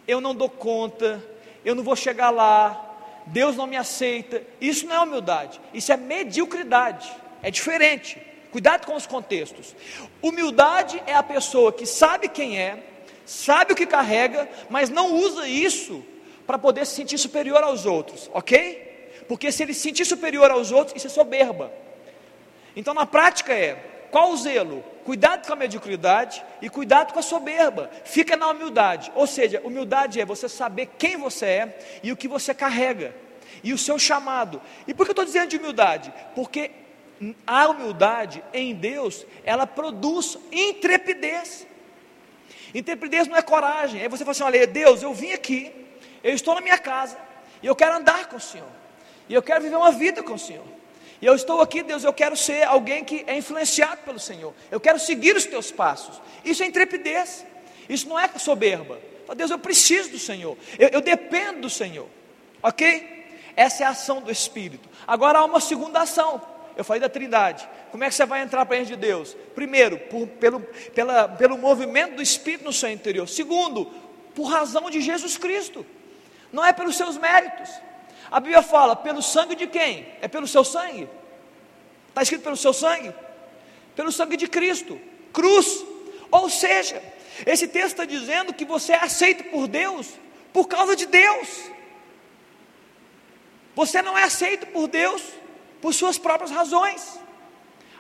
eu 0.07 0.21
não 0.21 0.35
dou 0.35 0.49
conta, 0.49 1.23
eu 1.65 1.75
não 1.75 1.83
vou 1.83 1.97
chegar 1.97 2.31
lá, 2.31 2.91
Deus 3.27 3.57
não 3.57 3.67
me 3.67 3.77
aceita, 3.77 4.43
isso 4.61 4.87
não 4.87 4.95
é 4.97 5.01
humildade, 5.01 5.61
isso 5.73 5.93
é 5.93 5.97
mediocridade, 5.97 7.13
é 7.43 7.51
diferente. 7.51 8.21
Cuidado 8.51 8.87
com 8.87 8.95
os 8.95 9.07
contextos. 9.07 9.75
Humildade 10.21 11.03
é 11.07 11.15
a 11.15 11.23
pessoa 11.23 11.73
que 11.73 11.87
sabe 11.87 12.29
quem 12.29 12.59
é, 12.59 12.83
sabe 13.25 13.73
o 13.73 13.77
que 13.77 13.87
carrega, 13.87 14.49
mas 14.69 14.91
não 14.91 15.15
usa 15.15 15.49
isso 15.49 16.05
para 16.47 16.59
poder 16.59 16.85
se 16.87 16.95
sentir 16.95 17.17
superior 17.19 17.63
aos 17.63 17.87
outros, 17.87 18.31
ok? 18.35 19.25
Porque 19.27 19.51
se 19.51 19.63
ele 19.63 19.73
se 19.73 19.81
sentir 19.81 20.05
superior 20.05 20.51
aos 20.51 20.71
outros, 20.71 20.97
isso 20.97 21.07
é 21.07 21.11
soberba. 21.11 21.73
Então, 22.77 22.95
na 22.95 23.07
prática 23.07 23.53
é, 23.53 23.75
qual 24.11 24.31
o 24.31 24.37
zelo? 24.37 24.85
Cuidado 25.05 25.47
com 25.47 25.53
a 25.53 25.57
mediocridade 25.57 26.45
e 26.61 26.69
cuidado 26.69 27.13
com 27.13 27.19
a 27.19 27.23
soberba. 27.23 27.91
Fica 28.05 28.37
na 28.37 28.51
humildade. 28.51 29.11
Ou 29.15 29.27
seja, 29.27 29.61
humildade 29.65 30.21
é 30.21 30.25
você 30.25 30.49
saber 30.49 30.91
quem 30.99 31.17
você 31.17 31.47
é 31.47 31.79
e 32.03 32.13
o 32.13 32.17
que 32.17 32.29
você 32.29 32.55
carrega. 32.55 33.15
E 33.65 33.73
o 33.73 33.79
seu 33.79 33.99
chamado. 33.99 34.61
E 34.87 34.93
por 34.93 35.05
que 35.05 35.11
eu 35.11 35.13
estou 35.13 35.25
dizendo 35.25 35.49
de 35.49 35.57
humildade? 35.57 36.13
Porque 36.35 36.71
a 37.47 37.69
humildade 37.69 38.43
em 38.53 38.75
Deus, 38.75 39.25
ela 39.45 39.67
produz 39.67 40.39
intrepidez. 40.51 41.67
Intrepidez 42.75 43.29
não 43.29 43.37
é 43.37 43.43
coragem. 43.43 44.03
Aí 44.03 44.09
você 44.09 44.25
fala 44.25 44.33
assim: 44.33 44.43
olha, 44.43 44.67
Deus, 44.67 45.03
eu 45.03 45.13
vim 45.15 45.33
aqui, 45.33 45.73
eu 46.23 46.35
estou 46.35 46.55
na 46.55 46.61
minha 46.61 46.79
casa, 46.79 47.17
e 47.63 47.67
eu 47.67 47.77
quero 47.77 47.97
andar 47.97 48.29
com 48.29 48.37
o 48.37 48.41
Senhor, 48.41 48.69
e 49.29 49.35
eu 49.35 49.43
quero 49.43 49.63
viver 49.63 49.77
uma 49.77 49.93
vida 49.93 50.23
com 50.23 50.35
o 50.35 50.39
Senhor. 50.39 50.82
E 51.23 51.27
eu 51.27 51.37
estou 51.37 51.61
aqui, 51.61 51.85
Deus, 51.85 52.03
eu 52.03 52.13
quero 52.13 52.37
ser 52.37 52.65
alguém 52.65 53.05
que 53.05 53.23
é 53.29 53.37
influenciado 53.37 53.99
pelo 53.99 54.19
Senhor. 54.19 54.53
Eu 54.73 54.81
quero 54.81 54.99
seguir 54.99 55.37
os 55.37 55.47
teus 55.47 55.71
passos. 55.71 56.21
Isso 56.45 56.65
é 56.65 56.67
intrepidez. 56.67 57.47
Isso 57.89 58.09
não 58.09 58.19
é 58.19 58.27
soberba. 58.39 58.99
Deus, 59.37 59.53
eu 59.53 59.59
preciso 59.59 60.11
do 60.11 60.19
Senhor. 60.19 60.59
Eu, 60.77 60.89
eu 60.89 61.01
dependo 61.01 61.61
do 61.61 61.71
Senhor. 61.71 62.09
Ok? 62.61 63.25
Essa 63.55 63.85
é 63.85 63.87
a 63.87 63.91
ação 63.91 64.21
do 64.21 64.33
Espírito. 64.33 64.89
Agora 65.07 65.39
há 65.39 65.45
uma 65.45 65.61
segunda 65.61 66.01
ação. 66.01 66.43
Eu 66.77 66.83
falei 66.83 67.01
da 67.01 67.09
Trindade. 67.09 67.69
Como 67.93 68.03
é 68.03 68.09
que 68.09 68.17
você 68.17 68.27
vai 68.27 68.43
entrar 68.43 68.67
para 68.67 68.79
a 68.79 68.83
de 68.83 68.97
Deus? 68.97 69.37
Primeiro, 69.55 69.99
por, 69.99 70.27
pelo, 70.27 70.59
pela, 70.93 71.29
pelo 71.29 71.57
movimento 71.57 72.17
do 72.17 72.23
Espírito 72.23 72.65
no 72.65 72.73
seu 72.73 72.91
interior. 72.91 73.29
Segundo, 73.29 73.87
por 74.35 74.47
razão 74.47 74.91
de 74.91 75.01
Jesus 75.01 75.37
Cristo. 75.37 75.87
Não 76.53 76.65
é 76.65 76.73
pelos 76.73 76.97
seus 76.97 77.17
méritos. 77.17 77.71
A 78.33 78.41
Bíblia 78.41 78.63
fala, 78.63 78.97
pelo 78.97 79.21
sangue 79.21 79.55
de 79.55 79.67
quem? 79.67 80.09
É 80.23 80.27
pelo 80.27 80.49
seu 80.49 80.65
sangue? 80.65 81.07
Está 82.09 82.23
escrito 82.23 82.43
pelo 82.43 82.57
seu 82.57 82.73
sangue? 82.73 83.15
Pelo 83.95 84.11
sangue 84.11 84.39
de 84.39 84.49
Cristo, 84.49 84.99
cruz. 85.35 85.85
Ou 86.31 86.49
seja, 86.49 87.03
esse 87.45 87.69
texto 87.69 87.89
está 87.89 88.07
dizendo 88.07 88.55
que 88.55 88.65
você 88.65 88.95
é 88.95 89.05
aceito 89.05 89.45
por 89.51 89.69
Deus 89.69 90.09
por 90.51 90.67
causa 90.67 90.97
de 90.97 91.05
Deus. 91.05 91.71
Você 93.75 94.01
não 94.01 94.17
é 94.17 94.23
aceito 94.23 94.67
por 94.69 94.89
Deus 94.89 95.23
por 95.83 95.93
suas 95.93 96.17
próprias 96.17 96.51
razões. 96.51 97.21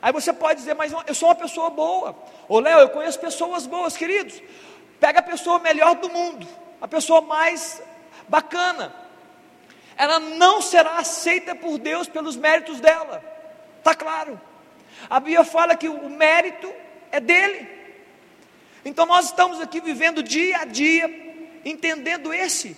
Aí 0.01 0.15
você 0.15 0.33
pode 0.33 0.61
dizer, 0.61 0.75
mas 0.75 0.95
eu 1.07 1.15
sou 1.15 1.29
uma 1.29 1.35
pessoa 1.35 1.69
boa. 1.69 2.17
Ô 2.49 2.59
Léo, 2.59 2.81
eu 2.81 2.89
conheço 2.89 3.21
pessoas 3.21 3.67
boas, 3.67 3.99
queridos. 3.99 4.41
Pega 4.99 5.21
a 5.21 5.23
pessoa 5.23 5.59
melhor 5.59 5.95
do 5.97 6.09
mundo, 6.09 6.49
a 6.81 6.89
pessoa 6.89 7.21
mais 7.21 7.83
bacana 8.29 9.02
ela 9.97 10.19
não 10.19 10.61
será 10.61 10.99
aceita 10.99 11.55
por 11.55 11.79
Deus 11.79 12.09
pelos 12.09 12.37
méritos 12.37 12.81
dela. 12.81 13.23
Está 13.79 13.95
claro. 13.95 14.41
A 15.09 15.19
Bíblia 15.21 15.45
fala 15.45 15.77
que 15.77 15.89
o 15.89 16.09
mérito 16.09 16.73
é 17.11 17.21
dele. 17.21 17.69
Então 18.85 19.07
nós 19.07 19.27
estamos 19.27 19.61
aqui 19.61 19.81
vivendo 19.81 20.23
dia 20.23 20.59
a 20.59 20.65
dia, 20.65 21.09
entendendo 21.65 22.33
esse. 22.33 22.77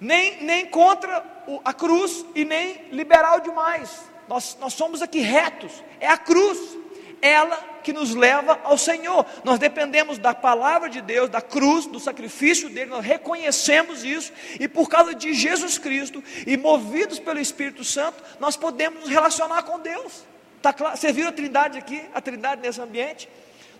Nem, 0.00 0.42
nem 0.42 0.66
contra 0.66 1.24
a 1.64 1.72
cruz 1.72 2.24
e 2.34 2.44
nem 2.44 2.88
liberal 2.90 3.40
demais. 3.40 4.02
Nós, 4.28 4.56
nós 4.60 4.74
somos 4.74 5.02
aqui 5.02 5.20
retos. 5.20 5.72
É 6.00 6.08
a 6.08 6.18
cruz. 6.18 6.83
Ela 7.24 7.56
que 7.82 7.90
nos 7.90 8.14
leva 8.14 8.60
ao 8.64 8.76
Senhor. 8.76 9.24
Nós 9.44 9.58
dependemos 9.58 10.18
da 10.18 10.34
palavra 10.34 10.90
de 10.90 11.00
Deus, 11.00 11.30
da 11.30 11.40
cruz, 11.40 11.86
do 11.86 11.98
sacrifício 11.98 12.68
dele, 12.68 12.90
nós 12.90 13.04
reconhecemos 13.04 14.04
isso, 14.04 14.30
e 14.60 14.68
por 14.68 14.90
causa 14.90 15.14
de 15.14 15.32
Jesus 15.32 15.78
Cristo, 15.78 16.22
e 16.46 16.54
movidos 16.58 17.18
pelo 17.18 17.40
Espírito 17.40 17.82
Santo, 17.82 18.22
nós 18.38 18.58
podemos 18.58 19.00
nos 19.00 19.08
relacionar 19.08 19.62
com 19.62 19.80
Deus. 19.80 20.24
Tá 20.60 20.70
claro? 20.70 20.98
Você 20.98 21.12
viu 21.14 21.26
a 21.26 21.32
trindade 21.32 21.78
aqui, 21.78 22.04
a 22.14 22.20
trindade 22.20 22.60
nesse 22.60 22.80
ambiente? 22.80 23.26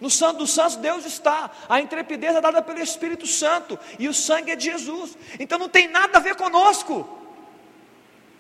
No 0.01 0.09
Santo 0.09 0.39
dos 0.39 0.53
Santos, 0.53 0.77
Deus 0.77 1.05
está. 1.05 1.51
A 1.69 1.81
intrepidez 1.81 2.35
é 2.35 2.41
dada 2.41 2.63
pelo 2.63 2.81
Espírito 2.81 3.27
Santo. 3.27 3.79
E 3.99 4.09
o 4.09 4.15
sangue 4.15 4.51
é 4.51 4.57
de 4.57 4.65
Jesus. 4.65 5.17
Então 5.39 5.59
não 5.59 5.69
tem 5.69 5.89
nada 5.89 6.19
a 6.19 6.21
ver 6.21 6.35
conosco. 6.35 7.09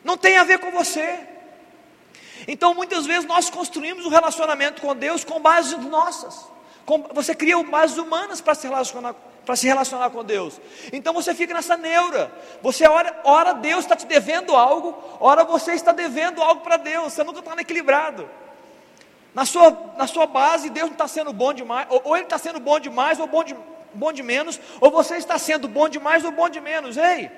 Não 0.02 0.16
tem 0.16 0.36
a 0.36 0.44
ver 0.44 0.58
com 0.58 0.70
você. 0.70 1.33
Então 2.46 2.74
muitas 2.74 3.06
vezes 3.06 3.24
nós 3.26 3.50
construímos 3.50 4.04
um 4.04 4.10
relacionamento 4.10 4.80
com 4.80 4.94
Deus 4.94 5.24
com 5.24 5.40
bases 5.40 5.78
nossas. 5.78 6.46
Com, 6.84 7.02
você 7.14 7.34
cria 7.34 7.62
bases 7.62 7.96
humanas 7.96 8.40
para 8.40 8.54
se 8.54 8.66
relacionar 8.66 9.14
para 9.44 9.56
se 9.56 9.66
relacionar 9.66 10.08
com 10.10 10.24
Deus. 10.24 10.58
Então 10.92 11.12
você 11.12 11.34
fica 11.34 11.52
nessa 11.52 11.76
neura. 11.76 12.32
Você 12.62 12.88
ora, 12.88 13.20
ora 13.24 13.52
Deus 13.52 13.80
está 13.84 13.94
te 13.94 14.06
devendo 14.06 14.56
algo, 14.56 14.96
ora 15.20 15.44
você 15.44 15.72
está 15.72 15.92
devendo 15.92 16.42
algo 16.42 16.62
para 16.62 16.78
Deus. 16.78 17.12
Você 17.12 17.22
nunca 17.22 17.40
está 17.40 17.54
equilibrado. 17.60 18.28
Na 19.34 19.44
sua, 19.44 19.92
na 19.96 20.06
sua 20.06 20.26
base, 20.26 20.70
Deus 20.70 20.86
não 20.86 20.94
está 20.94 21.08
sendo 21.08 21.32
bom 21.32 21.52
demais, 21.52 21.86
ou, 21.90 22.00
ou 22.04 22.16
Ele 22.16 22.24
está 22.24 22.38
sendo 22.38 22.60
bom 22.60 22.78
demais, 22.78 23.18
ou 23.18 23.26
bom 23.26 23.42
de, 23.42 23.56
bom 23.92 24.12
de 24.12 24.22
menos, 24.22 24.60
ou 24.80 24.92
você 24.92 25.16
está 25.16 25.36
sendo 25.38 25.66
bom 25.66 25.88
demais 25.88 26.24
ou 26.24 26.30
bom 26.30 26.48
de 26.48 26.60
menos. 26.60 26.96
Ei, 26.96 27.30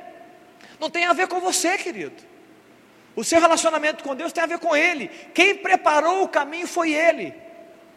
não 0.78 0.90
tem 0.90 1.06
a 1.06 1.14
ver 1.14 1.26
com 1.26 1.40
você, 1.40 1.78
querido. 1.78 2.22
O 3.16 3.24
seu 3.24 3.40
relacionamento 3.40 4.04
com 4.04 4.14
Deus 4.14 4.32
tem 4.32 4.44
a 4.44 4.46
ver 4.46 4.58
com 4.58 4.76
Ele. 4.76 5.08
Quem 5.32 5.56
preparou 5.56 6.22
o 6.22 6.28
caminho 6.28 6.66
foi 6.66 6.92
Ele. 6.92 7.34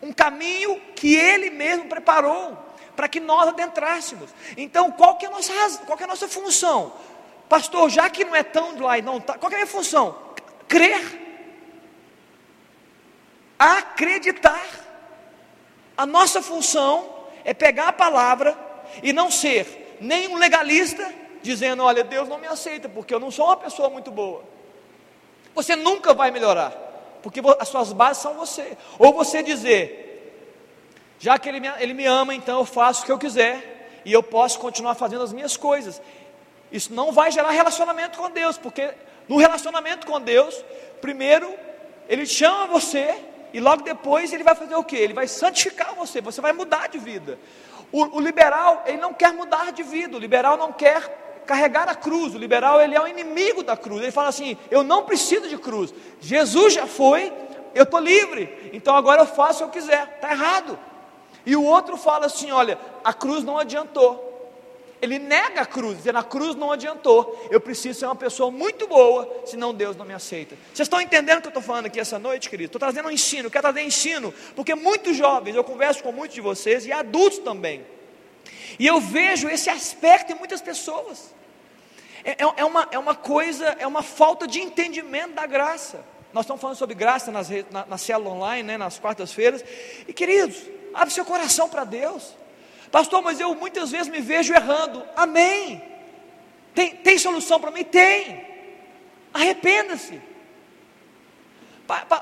Um 0.02 0.14
caminho 0.14 0.80
que 0.96 1.14
Ele 1.14 1.50
mesmo 1.50 1.86
preparou 1.86 2.58
para 2.96 3.10
que 3.10 3.20
nós 3.20 3.50
adentrássemos. 3.50 4.34
Então, 4.56 4.90
qual 4.92 5.18
que 5.18 5.26
é 5.26 5.28
a 5.28 5.32
nossa 5.32 5.54
qual 5.86 5.98
que 5.98 6.04
é 6.04 6.06
a 6.06 6.10
nossa 6.10 6.28
função? 6.28 6.94
Pastor, 7.50 7.90
já 7.90 8.10
que 8.10 8.24
não 8.24 8.36
é 8.36 8.44
tão 8.44 8.80
lá 8.80 8.98
e 8.98 9.02
não 9.02 9.20
tá, 9.20 9.38
qual 9.38 9.50
que 9.50 9.56
é 9.56 9.60
a 9.60 9.62
minha 9.62 9.72
função? 9.72 10.18
Crer. 10.68 11.02
Acreditar. 13.58 14.66
A 15.98 16.06
nossa 16.06 16.42
função 16.42 17.28
é 17.44 17.54
pegar 17.54 17.90
a 17.90 17.94
palavra 17.94 18.58
e 19.04 19.12
não 19.12 19.30
ser 19.30 19.98
nem 20.00 20.30
um 20.30 20.38
legalista 20.38 21.14
dizendo, 21.42 21.84
olha, 21.84 22.04
Deus 22.06 22.30
não 22.30 22.38
me 22.38 22.48
aceita 22.48 22.88
porque 22.88 23.14
eu 23.14 23.20
não 23.20 23.32
sou 23.32 23.48
uma 23.48 23.58
pessoa 23.58 23.90
muito 23.90 24.12
boa. 24.12 24.59
Você 25.60 25.76
nunca 25.76 26.14
vai 26.14 26.32
melhorar, 26.32 26.72
porque 27.22 27.41
as 27.60 27.68
suas 27.68 27.91
bases 27.91 28.24
são 28.24 28.36
você. 28.36 28.78
Ou 28.97 29.12
você 29.12 29.43
dizer, 29.43 30.34
já 31.20 31.38
que 31.38 31.49
ele 31.49 31.60
me, 31.60 31.68
ele 31.80 31.93
me 31.93 32.05
ama, 32.05 32.34
então 32.34 32.60
eu 32.60 32.66
faço 32.66 33.01
o 33.01 33.05
que 33.05 33.12
eu 33.12 33.20
quiser 33.20 34.01
e 34.05 34.14
eu 34.14 34.24
posso 34.24 34.57
continuar 34.57 34.95
fazendo 34.95 35.22
as 35.22 35.34
minhas 35.34 35.57
coisas. 35.57 36.01
Isso 36.72 36.93
não 36.93 37.12
vai 37.12 37.30
gerar 37.30 37.49
relacionamento 37.49 38.18
com 38.18 38.32
Deus, 38.32 38.57
porque 38.57 38.93
no 39.28 39.36
relacionamento 39.36 40.07
com 40.07 40.22
Deus, 40.22 40.64
primeiro 41.01 41.53
ele 42.07 42.26
chama 42.26 42.68
você 42.68 43.22
e 43.51 43.60
logo 43.60 43.84
depois 43.84 44.32
ele 44.32 44.45
vai 44.45 44.55
fazer 44.55 44.76
o 44.76 44.84
que? 44.86 44.95
Ele 44.95 45.14
vai 45.14 45.28
santificar 45.28 45.93
você, 45.93 46.22
você 46.22 46.39
vai 46.39 46.53
mudar 46.53 46.88
de 46.88 46.97
vida. 46.97 47.38
O, 47.91 48.18
o 48.18 48.20
liberal, 48.22 48.82
ele 48.86 48.97
não 48.97 49.14
quer 49.14 49.34
mudar 49.34 49.74
de 49.74 49.84
vida, 49.84 50.16
o 50.16 50.20
liberal 50.22 50.55
não 50.55 50.72
quer 50.72 51.29
carregar 51.50 51.89
a 51.89 51.95
cruz. 51.95 52.36
O 52.36 52.38
liberal 52.38 52.80
ele 52.80 52.95
é 52.95 53.02
o 53.02 53.08
inimigo 53.08 53.64
da 53.64 53.76
cruz. 53.76 54.04
Ele 54.04 54.12
fala 54.12 54.30
assim: 54.30 54.56
eu 54.70 54.84
não 54.84 55.04
preciso 55.04 55.50
de 55.50 55.58
cruz. 55.58 55.91
Jesus 56.22 56.76
já 56.76 56.86
foi, 56.86 57.34
eu 57.74 57.84
estou 57.84 58.00
livre. 58.00 58.70
Então 58.72 58.95
agora 58.95 59.24
eu 59.24 59.26
faço 59.26 59.64
o 59.64 59.70
que 59.70 59.80
eu 59.80 59.82
quiser. 59.82 60.14
Está 60.16 60.32
errado. 60.32 60.78
E 61.43 61.56
o 61.56 61.64
outro 61.64 61.97
fala 61.97 62.28
assim: 62.28 62.52
olha, 62.52 62.78
a 63.04 63.12
cruz 63.12 63.43
não 63.43 63.58
adiantou. 63.58 64.28
Ele 65.02 65.18
nega 65.18 65.62
a 65.62 65.66
cruz, 65.66 65.97
dizendo 65.97 66.20
a 66.20 66.24
cruz 66.24 66.56
não 66.56 66.72
adiantou. 66.72 67.47
Eu 67.50 67.60
preciso 67.60 67.97
ser 67.97 68.06
uma 68.06 68.16
pessoa 68.16 68.52
muito 68.52 68.86
boa, 68.86 69.43
senão 69.45 69.74
Deus 69.74 69.95
não 69.95 70.06
me 70.06 70.14
aceita. 70.14 70.56
Vocês 70.74 70.86
estão 70.86 71.02
entendendo 71.02 71.39
o 71.39 71.41
que 71.41 71.47
eu 71.47 71.52
estou 71.52 71.64
falando 71.64 71.86
aqui 71.86 72.00
essa 72.00 72.20
noite, 72.20 72.50
querido? 72.50 72.68
Estou 72.68 72.80
trazendo 72.80 73.08
um 73.08 73.12
ensino, 73.12 73.50
quero 73.50 73.64
trazer 73.64 73.82
ensino, 73.82 74.34
porque 74.58 74.76
muitos 74.76 75.16
jovens, 75.16 75.56
eu 75.56 75.64
converso 75.64 76.04
com 76.04 76.12
muitos 76.12 76.36
de 76.36 76.41
vocês 76.41 76.86
e 76.86 76.91
adultos 76.91 77.39
também. 77.39 77.86
E 78.78 78.86
eu 78.86 79.00
vejo 79.00 79.47
esse 79.47 79.70
aspecto 79.70 80.34
em 80.34 80.36
muitas 80.36 80.62
pessoas. 80.62 81.39
É, 82.24 82.32
é, 82.32 82.54
é, 82.58 82.66
uma, 82.66 82.88
é 82.92 83.00
uma 83.00 83.16
coisa, 83.16 83.66
é 83.80 83.88
uma 83.88 84.02
falta 84.02 84.48
de 84.48 84.60
entendimento 84.60 85.34
da 85.34 85.46
graça. 85.46 86.04
Nós 86.34 86.46
estamos 86.46 86.62
falando 86.62 86.78
sobre 86.78 86.96
graça 86.96 87.32
nas, 87.32 87.50
na, 87.72 87.86
na 87.86 87.98
célula 87.98 88.32
online, 88.32 88.64
né, 88.64 88.78
nas 88.78 89.00
quartas-feiras. 89.00 89.64
E 90.08 90.14
queridos, 90.14 90.58
abre 90.94 91.14
seu 91.14 91.26
coração 91.26 91.68
para 91.70 91.84
Deus. 91.84 92.36
Pastor, 92.92 93.22
mas 93.22 93.40
eu 93.40 93.54
muitas 93.56 93.92
vezes 93.92 94.08
me 94.08 94.20
vejo 94.20 94.54
errando. 94.54 95.04
Amém. 95.16 95.82
Tem, 96.74 96.96
tem 96.96 97.18
solução 97.18 97.60
para 97.60 97.72
mim? 97.72 97.84
Tem. 97.84 98.46
Arrependa-se. 99.34 100.22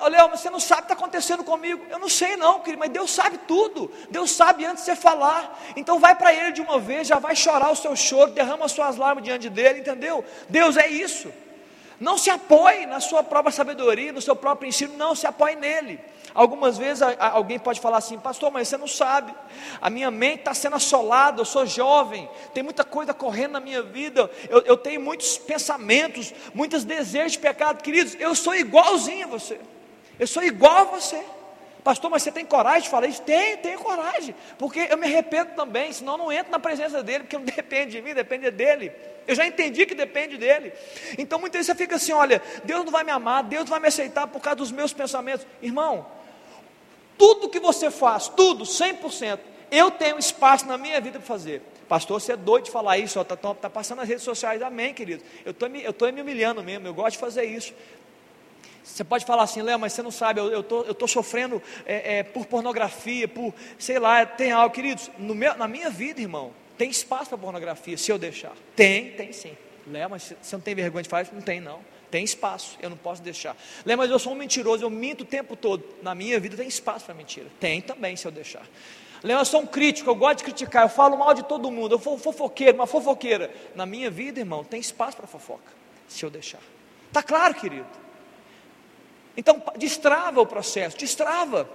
Léo, 0.09 0.29
você 0.29 0.49
não 0.49 0.59
sabe 0.59 0.81
o 0.81 0.85
que 0.85 0.93
está 0.93 0.93
acontecendo 0.93 1.43
comigo. 1.43 1.85
Eu 1.89 1.99
não 1.99 2.07
sei 2.07 2.37
não, 2.37 2.59
querido, 2.59 2.79
mas 2.79 2.89
Deus 2.89 3.11
sabe 3.11 3.37
tudo. 3.39 3.91
Deus 4.09 4.31
sabe 4.31 4.65
antes 4.65 4.85
de 4.85 4.91
você 4.91 4.95
falar. 4.95 5.59
Então 5.75 5.99
vai 5.99 6.15
para 6.15 6.33
Ele 6.33 6.51
de 6.51 6.61
uma 6.61 6.79
vez, 6.79 7.07
já 7.07 7.19
vai 7.19 7.35
chorar 7.35 7.71
o 7.71 7.75
seu 7.75 7.95
choro, 7.95 8.31
derrama 8.31 8.65
as 8.65 8.71
suas 8.71 8.95
lágrimas 8.95 9.25
diante 9.25 9.49
dele, 9.49 9.79
entendeu? 9.79 10.23
Deus 10.47 10.77
é 10.77 10.87
isso. 10.87 11.31
Não 11.99 12.17
se 12.17 12.29
apoie 12.29 12.85
na 12.85 12.99
sua 12.99 13.23
própria 13.23 13.51
sabedoria, 13.51 14.13
no 14.13 14.21
seu 14.21 14.35
próprio 14.35 14.69
ensino, 14.69 14.95
não, 14.95 15.15
se 15.15 15.25
apoie 15.25 15.55
nele. 15.55 15.99
Algumas 16.37 16.77
vezes 16.77 17.01
alguém 17.17 17.57
pode 17.57 17.81
falar 17.81 17.97
assim, 17.97 18.19
pastor, 18.19 18.51
mas 18.51 18.67
você 18.67 18.77
não 18.77 18.85
sabe, 18.85 19.33
a 19.81 19.89
minha 19.89 20.11
mente 20.11 20.41
está 20.41 20.53
sendo 20.53 20.75
assolada, 20.75 21.41
eu 21.41 21.45
sou 21.45 21.65
jovem, 21.65 22.29
tem 22.53 22.61
muita 22.61 22.83
coisa 22.83 23.11
correndo 23.11 23.53
na 23.53 23.59
minha 23.59 23.81
vida, 23.81 24.29
eu, 24.47 24.61
eu 24.61 24.77
tenho 24.77 25.01
muitos 25.01 25.35
pensamentos, 25.39 26.31
muitos 26.53 26.83
desejos 26.83 27.31
de 27.31 27.39
pecado, 27.39 27.81
queridos, 27.81 28.15
eu 28.19 28.35
sou 28.35 28.53
igualzinho 28.53 29.25
a 29.25 29.29
você, 29.31 29.59
eu 30.19 30.27
sou 30.27 30.43
igual 30.43 30.77
a 30.77 30.83
você. 30.83 31.25
Pastor, 31.83 32.11
mas 32.11 32.21
você 32.21 32.31
tem 32.31 32.45
coragem 32.45 32.81
de 32.81 32.89
falar 32.89 33.07
isso? 33.07 33.21
Tenho, 33.23 33.57
tenho 33.57 33.79
coragem, 33.79 34.35
porque 34.59 34.87
eu 34.91 34.97
me 34.97 35.07
arrependo 35.07 35.55
também, 35.55 35.91
senão 35.91 36.17
não 36.17 36.31
entro 36.31 36.51
na 36.51 36.59
presença 36.59 37.01
dele, 37.01 37.23
porque 37.23 37.37
não 37.37 37.45
depende 37.49 37.93
de 37.93 38.01
mim, 38.03 38.13
depende 38.13 38.51
dele. 38.51 38.91
Eu 39.25 39.33
já 39.33 39.47
entendi 39.47 39.87
que 39.87 39.95
depende 39.95 40.37
dele. 40.37 40.71
Então 41.17 41.39
muitas 41.39 41.59
vezes 41.59 41.71
você 41.71 41.75
fica 41.75 41.95
assim: 41.95 42.11
olha, 42.11 42.41
Deus 42.63 42.85
não 42.85 42.91
vai 42.91 43.03
me 43.03 43.11
amar, 43.11 43.41
Deus 43.43 43.63
não 43.63 43.71
vai 43.71 43.79
me 43.79 43.87
aceitar 43.87 44.27
por 44.27 44.39
causa 44.39 44.57
dos 44.57 44.71
meus 44.71 44.93
pensamentos. 44.93 45.47
Irmão, 45.61 46.05
tudo 47.17 47.49
que 47.49 47.59
você 47.59 47.89
faz, 47.89 48.27
tudo, 48.27 48.63
100%, 48.63 49.39
eu 49.71 49.91
tenho 49.91 50.17
espaço 50.17 50.65
na 50.65 50.77
minha 50.77 50.99
vida 51.01 51.19
para 51.19 51.27
fazer. 51.27 51.61
Pastor, 51.87 52.19
você 52.19 52.33
é 52.33 52.37
doido 52.37 52.65
de 52.65 52.71
falar 52.71 52.97
isso, 52.97 53.19
está 53.19 53.35
tá, 53.35 53.53
tá 53.53 53.69
passando 53.69 53.99
nas 53.99 54.09
redes 54.09 54.23
sociais, 54.23 54.61
amém, 54.61 54.93
querido. 54.93 55.23
Eu 55.45 55.51
estou 55.51 56.11
me 56.11 56.21
humilhando 56.21 56.61
mesmo, 56.61 56.87
eu 56.87 56.93
gosto 56.93 57.13
de 57.13 57.19
fazer 57.19 57.45
isso. 57.45 57.73
Você 58.83 59.03
pode 59.03 59.25
falar 59.25 59.43
assim, 59.43 59.61
Léo, 59.61 59.77
mas 59.77 59.93
você 59.93 60.01
não 60.01 60.11
sabe, 60.11 60.39
eu 60.39 60.61
estou 60.61 60.85
eu 60.85 60.93
tô 60.93 61.07
sofrendo 61.07 61.61
é, 61.85 62.19
é, 62.19 62.23
por 62.23 62.45
pornografia, 62.45 63.27
por, 63.27 63.53
sei 63.77 63.99
lá, 63.99 64.25
tem 64.25 64.51
algo, 64.51 64.73
queridos, 64.73 65.09
meu, 65.17 65.57
na 65.57 65.67
minha 65.67 65.89
vida, 65.89 66.21
irmão, 66.21 66.53
tem 66.77 66.89
espaço 66.89 67.29
para 67.29 67.37
pornografia, 67.37 67.97
se 67.97 68.11
eu 68.11 68.17
deixar. 68.17 68.53
Tem, 68.75 69.11
tem 69.11 69.33
sim. 69.33 69.57
Léo, 69.87 70.09
mas 70.09 70.33
você 70.41 70.55
não 70.55 70.61
tem 70.61 70.75
vergonha 70.75 71.03
de 71.03 71.09
falar 71.09 71.23
isso? 71.23 71.33
Não 71.33 71.41
tem, 71.41 71.59
não. 71.59 71.79
Tem 72.09 72.23
espaço, 72.23 72.77
eu 72.81 72.89
não 72.89 72.97
posso 72.97 73.21
deixar. 73.21 73.55
Léo, 73.85 73.97
mas 73.97 74.09
eu 74.09 74.17
sou 74.17 74.33
um 74.33 74.35
mentiroso, 74.35 74.83
eu 74.83 74.89
minto 74.89 75.21
o 75.21 75.25
tempo 75.25 75.55
todo. 75.55 75.83
Na 76.01 76.15
minha 76.15 76.39
vida 76.39 76.55
tem 76.55 76.67
espaço 76.67 77.05
para 77.05 77.13
mentira. 77.13 77.47
Tem 77.59 77.81
também, 77.81 78.15
se 78.15 78.25
eu 78.25 78.31
deixar. 78.31 78.65
Léo, 79.23 79.39
eu 79.39 79.45
sou 79.45 79.61
um 79.61 79.65
crítico, 79.65 80.09
eu 80.09 80.15
gosto 80.15 80.37
de 80.37 80.43
criticar, 80.45 80.83
eu 80.83 80.89
falo 80.89 81.17
mal 81.17 81.33
de 81.33 81.43
todo 81.43 81.71
mundo, 81.71 81.95
eu 81.95 81.99
sou 81.99 82.17
fofoqueiro, 82.17 82.75
uma 82.75 82.87
fofoqueira. 82.87 83.53
Na 83.75 83.85
minha 83.85 84.09
vida, 84.09 84.39
irmão, 84.39 84.63
tem 84.63 84.79
espaço 84.79 85.17
para 85.17 85.27
fofoca, 85.27 85.71
se 86.07 86.23
eu 86.23 86.29
deixar. 86.29 86.61
Está 87.07 87.23
claro, 87.23 87.55
querido? 87.55 87.87
Então, 89.35 89.61
destrava 89.77 90.41
o 90.41 90.45
processo, 90.45 90.97
destrava. 90.97 91.69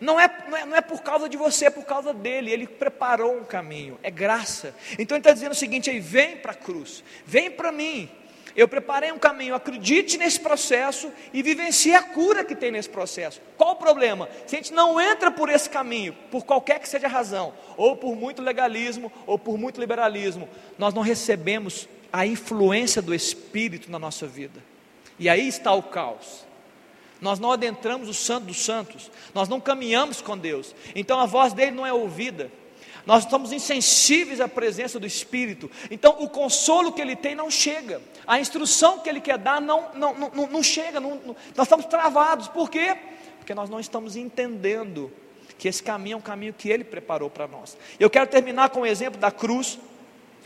Não 0.00 0.18
é, 0.18 0.28
não, 0.48 0.56
é, 0.56 0.66
não 0.66 0.76
é 0.76 0.80
por 0.80 1.02
causa 1.02 1.28
de 1.28 1.36
você, 1.36 1.66
é 1.66 1.70
por 1.70 1.84
causa 1.84 2.12
dele. 2.12 2.50
Ele 2.50 2.66
preparou 2.66 3.36
um 3.38 3.44
caminho, 3.44 3.98
é 4.02 4.10
graça. 4.10 4.74
Então 4.98 5.16
ele 5.16 5.20
está 5.20 5.32
dizendo 5.32 5.52
o 5.52 5.56
seguinte: 5.56 5.90
aí, 5.90 6.00
vem 6.00 6.36
para 6.36 6.52
a 6.52 6.54
cruz, 6.54 7.04
vem 7.24 7.50
para 7.50 7.70
mim. 7.70 8.10
Eu 8.56 8.68
preparei 8.68 9.10
um 9.10 9.18
caminho, 9.18 9.54
acredite 9.54 10.16
nesse 10.16 10.38
processo 10.38 11.10
e 11.32 11.42
vivencie 11.42 11.94
a 11.94 12.02
cura 12.02 12.44
que 12.44 12.54
tem 12.54 12.70
nesse 12.70 12.88
processo. 12.88 13.40
Qual 13.56 13.72
o 13.72 13.76
problema? 13.76 14.28
Se 14.46 14.54
a 14.54 14.58
gente 14.58 14.72
não 14.72 15.00
entra 15.00 15.30
por 15.30 15.48
esse 15.48 15.68
caminho, 15.68 16.14
por 16.30 16.44
qualquer 16.44 16.78
que 16.78 16.88
seja 16.88 17.06
a 17.06 17.10
razão, 17.10 17.52
ou 17.76 17.96
por 17.96 18.14
muito 18.14 18.40
legalismo, 18.40 19.10
ou 19.26 19.38
por 19.38 19.58
muito 19.58 19.80
liberalismo, 19.80 20.48
nós 20.78 20.94
não 20.94 21.02
recebemos 21.02 21.88
a 22.12 22.24
influência 22.24 23.02
do 23.02 23.12
Espírito 23.12 23.90
na 23.90 23.98
nossa 23.98 24.24
vida. 24.24 24.62
E 25.18 25.28
aí 25.28 25.48
está 25.48 25.72
o 25.72 25.82
caos. 25.82 26.44
Nós 27.20 27.40
não 27.40 27.50
adentramos 27.50 28.08
o 28.08 28.14
Santo 28.14 28.46
dos 28.46 28.64
Santos, 28.64 29.10
nós 29.32 29.48
não 29.48 29.60
caminhamos 29.60 30.20
com 30.20 30.36
Deus, 30.36 30.74
então 30.94 31.18
a 31.18 31.26
voz 31.26 31.52
dele 31.52 31.70
não 31.70 31.86
é 31.86 31.92
ouvida. 31.92 32.50
Nós 33.06 33.24
estamos 33.24 33.52
insensíveis 33.52 34.40
à 34.40 34.48
presença 34.48 34.98
do 34.98 35.06
Espírito. 35.06 35.70
Então, 35.90 36.16
o 36.20 36.28
consolo 36.28 36.92
que 36.92 37.02
ele 37.02 37.14
tem 37.14 37.34
não 37.34 37.50
chega. 37.50 38.00
A 38.26 38.40
instrução 38.40 38.98
que 38.98 39.08
ele 39.08 39.20
quer 39.20 39.36
dar 39.36 39.60
não, 39.60 39.92
não, 39.94 40.14
não, 40.14 40.46
não 40.46 40.62
chega. 40.62 41.00
Não, 41.00 41.16
não, 41.16 41.36
nós 41.54 41.66
estamos 41.66 41.84
travados. 41.86 42.48
Por 42.48 42.70
quê? 42.70 42.96
Porque 43.38 43.54
nós 43.54 43.68
não 43.68 43.78
estamos 43.78 44.16
entendendo 44.16 45.12
que 45.58 45.68
esse 45.68 45.82
caminho 45.82 46.14
é 46.14 46.16
um 46.16 46.22
caminho 46.22 46.54
que 46.54 46.70
ele 46.70 46.82
preparou 46.82 47.28
para 47.28 47.46
nós. 47.46 47.76
Eu 48.00 48.08
quero 48.08 48.26
terminar 48.26 48.70
com 48.70 48.80
o 48.80 48.86
exemplo 48.86 49.20
da 49.20 49.30
cruz. 49.30 49.78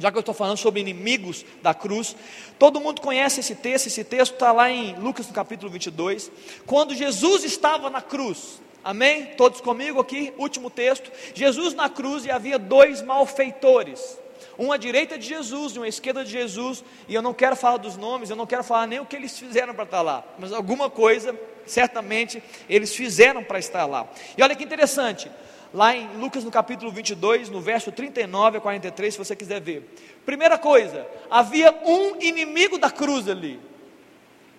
Já 0.01 0.13
que 0.13 0.17
eu 0.17 0.21
estou 0.21 0.35
falando 0.35 0.57
sobre 0.57 0.81
inimigos 0.81 1.45
da 1.61 1.75
cruz, 1.75 2.15
todo 2.57 2.81
mundo 2.81 3.01
conhece 3.01 3.41
esse 3.41 3.57
texto, 3.57 3.89
esse 3.89 4.05
texto 4.05 4.35
está 4.35 4.53
lá 4.53 4.71
em 4.71 4.95
Lucas 4.95 5.27
no 5.27 5.33
capítulo 5.33 5.73
22. 5.73 6.31
Quando 6.65 6.95
Jesus 6.95 7.43
estava 7.43 7.91
na 7.91 8.01
cruz, 8.01 8.61
Amém? 8.83 9.27
Todos 9.37 9.61
comigo 9.61 10.01
aqui? 10.01 10.33
Último 10.39 10.71
texto. 10.71 11.11
Jesus 11.35 11.75
na 11.75 11.89
cruz 11.89 12.25
e 12.25 12.31
havia 12.31 12.59
dois 12.59 13.03
malfeitores. 13.03 14.19
Um 14.59 14.73
à 14.73 14.77
direita 14.77 15.17
de 15.19 15.27
Jesus 15.27 15.75
e 15.75 15.79
um 15.79 15.83
à 15.83 15.89
esquerda 15.89 16.25
de 16.25 16.31
Jesus. 16.31 16.85
E 17.09 17.15
eu 17.15 17.23
não 17.23 17.35
quero 17.35 17.57
falar 17.57 17.77
dos 17.77 17.97
nomes, 17.97 18.31
eu 18.31 18.37
não 18.37 18.47
quero 18.47 18.65
falar 18.65 18.87
nem 18.87 19.01
o 19.01 19.07
que 19.07 19.17
eles 19.17 19.39
fizeram 19.39 19.75
para 19.75 19.85
estar 19.85 20.03
lá. 20.03 20.25
Mas 20.39 20.53
alguma 20.53 20.91
coisa, 20.91 21.39
certamente, 21.67 22.43
eles 22.69 22.95
fizeram 22.95 23.45
para 23.45 23.59
estar 23.59 23.87
lá. 23.87 24.07
E 24.37 24.43
olha 24.43 24.57
que 24.57 24.65
interessante. 24.65 25.31
Lá 25.73 25.95
em 25.95 26.09
Lucas 26.17 26.45
no 26.45 26.51
capítulo 26.51 26.91
22, 26.91 27.51
no 27.51 27.61
verso 27.61 27.93
39 27.93 28.59
a 28.59 28.61
43, 28.61 29.15
se 29.15 29.19
você 29.19 29.37
quiser 29.37 29.61
ver. 29.61 29.95
Primeira 30.25 30.57
coisa, 30.57 31.07
havia 31.31 31.73
um 31.85 32.21
inimigo 32.21 32.79
da 32.79 32.91
cruz 32.91 33.29
ali. 33.29 33.61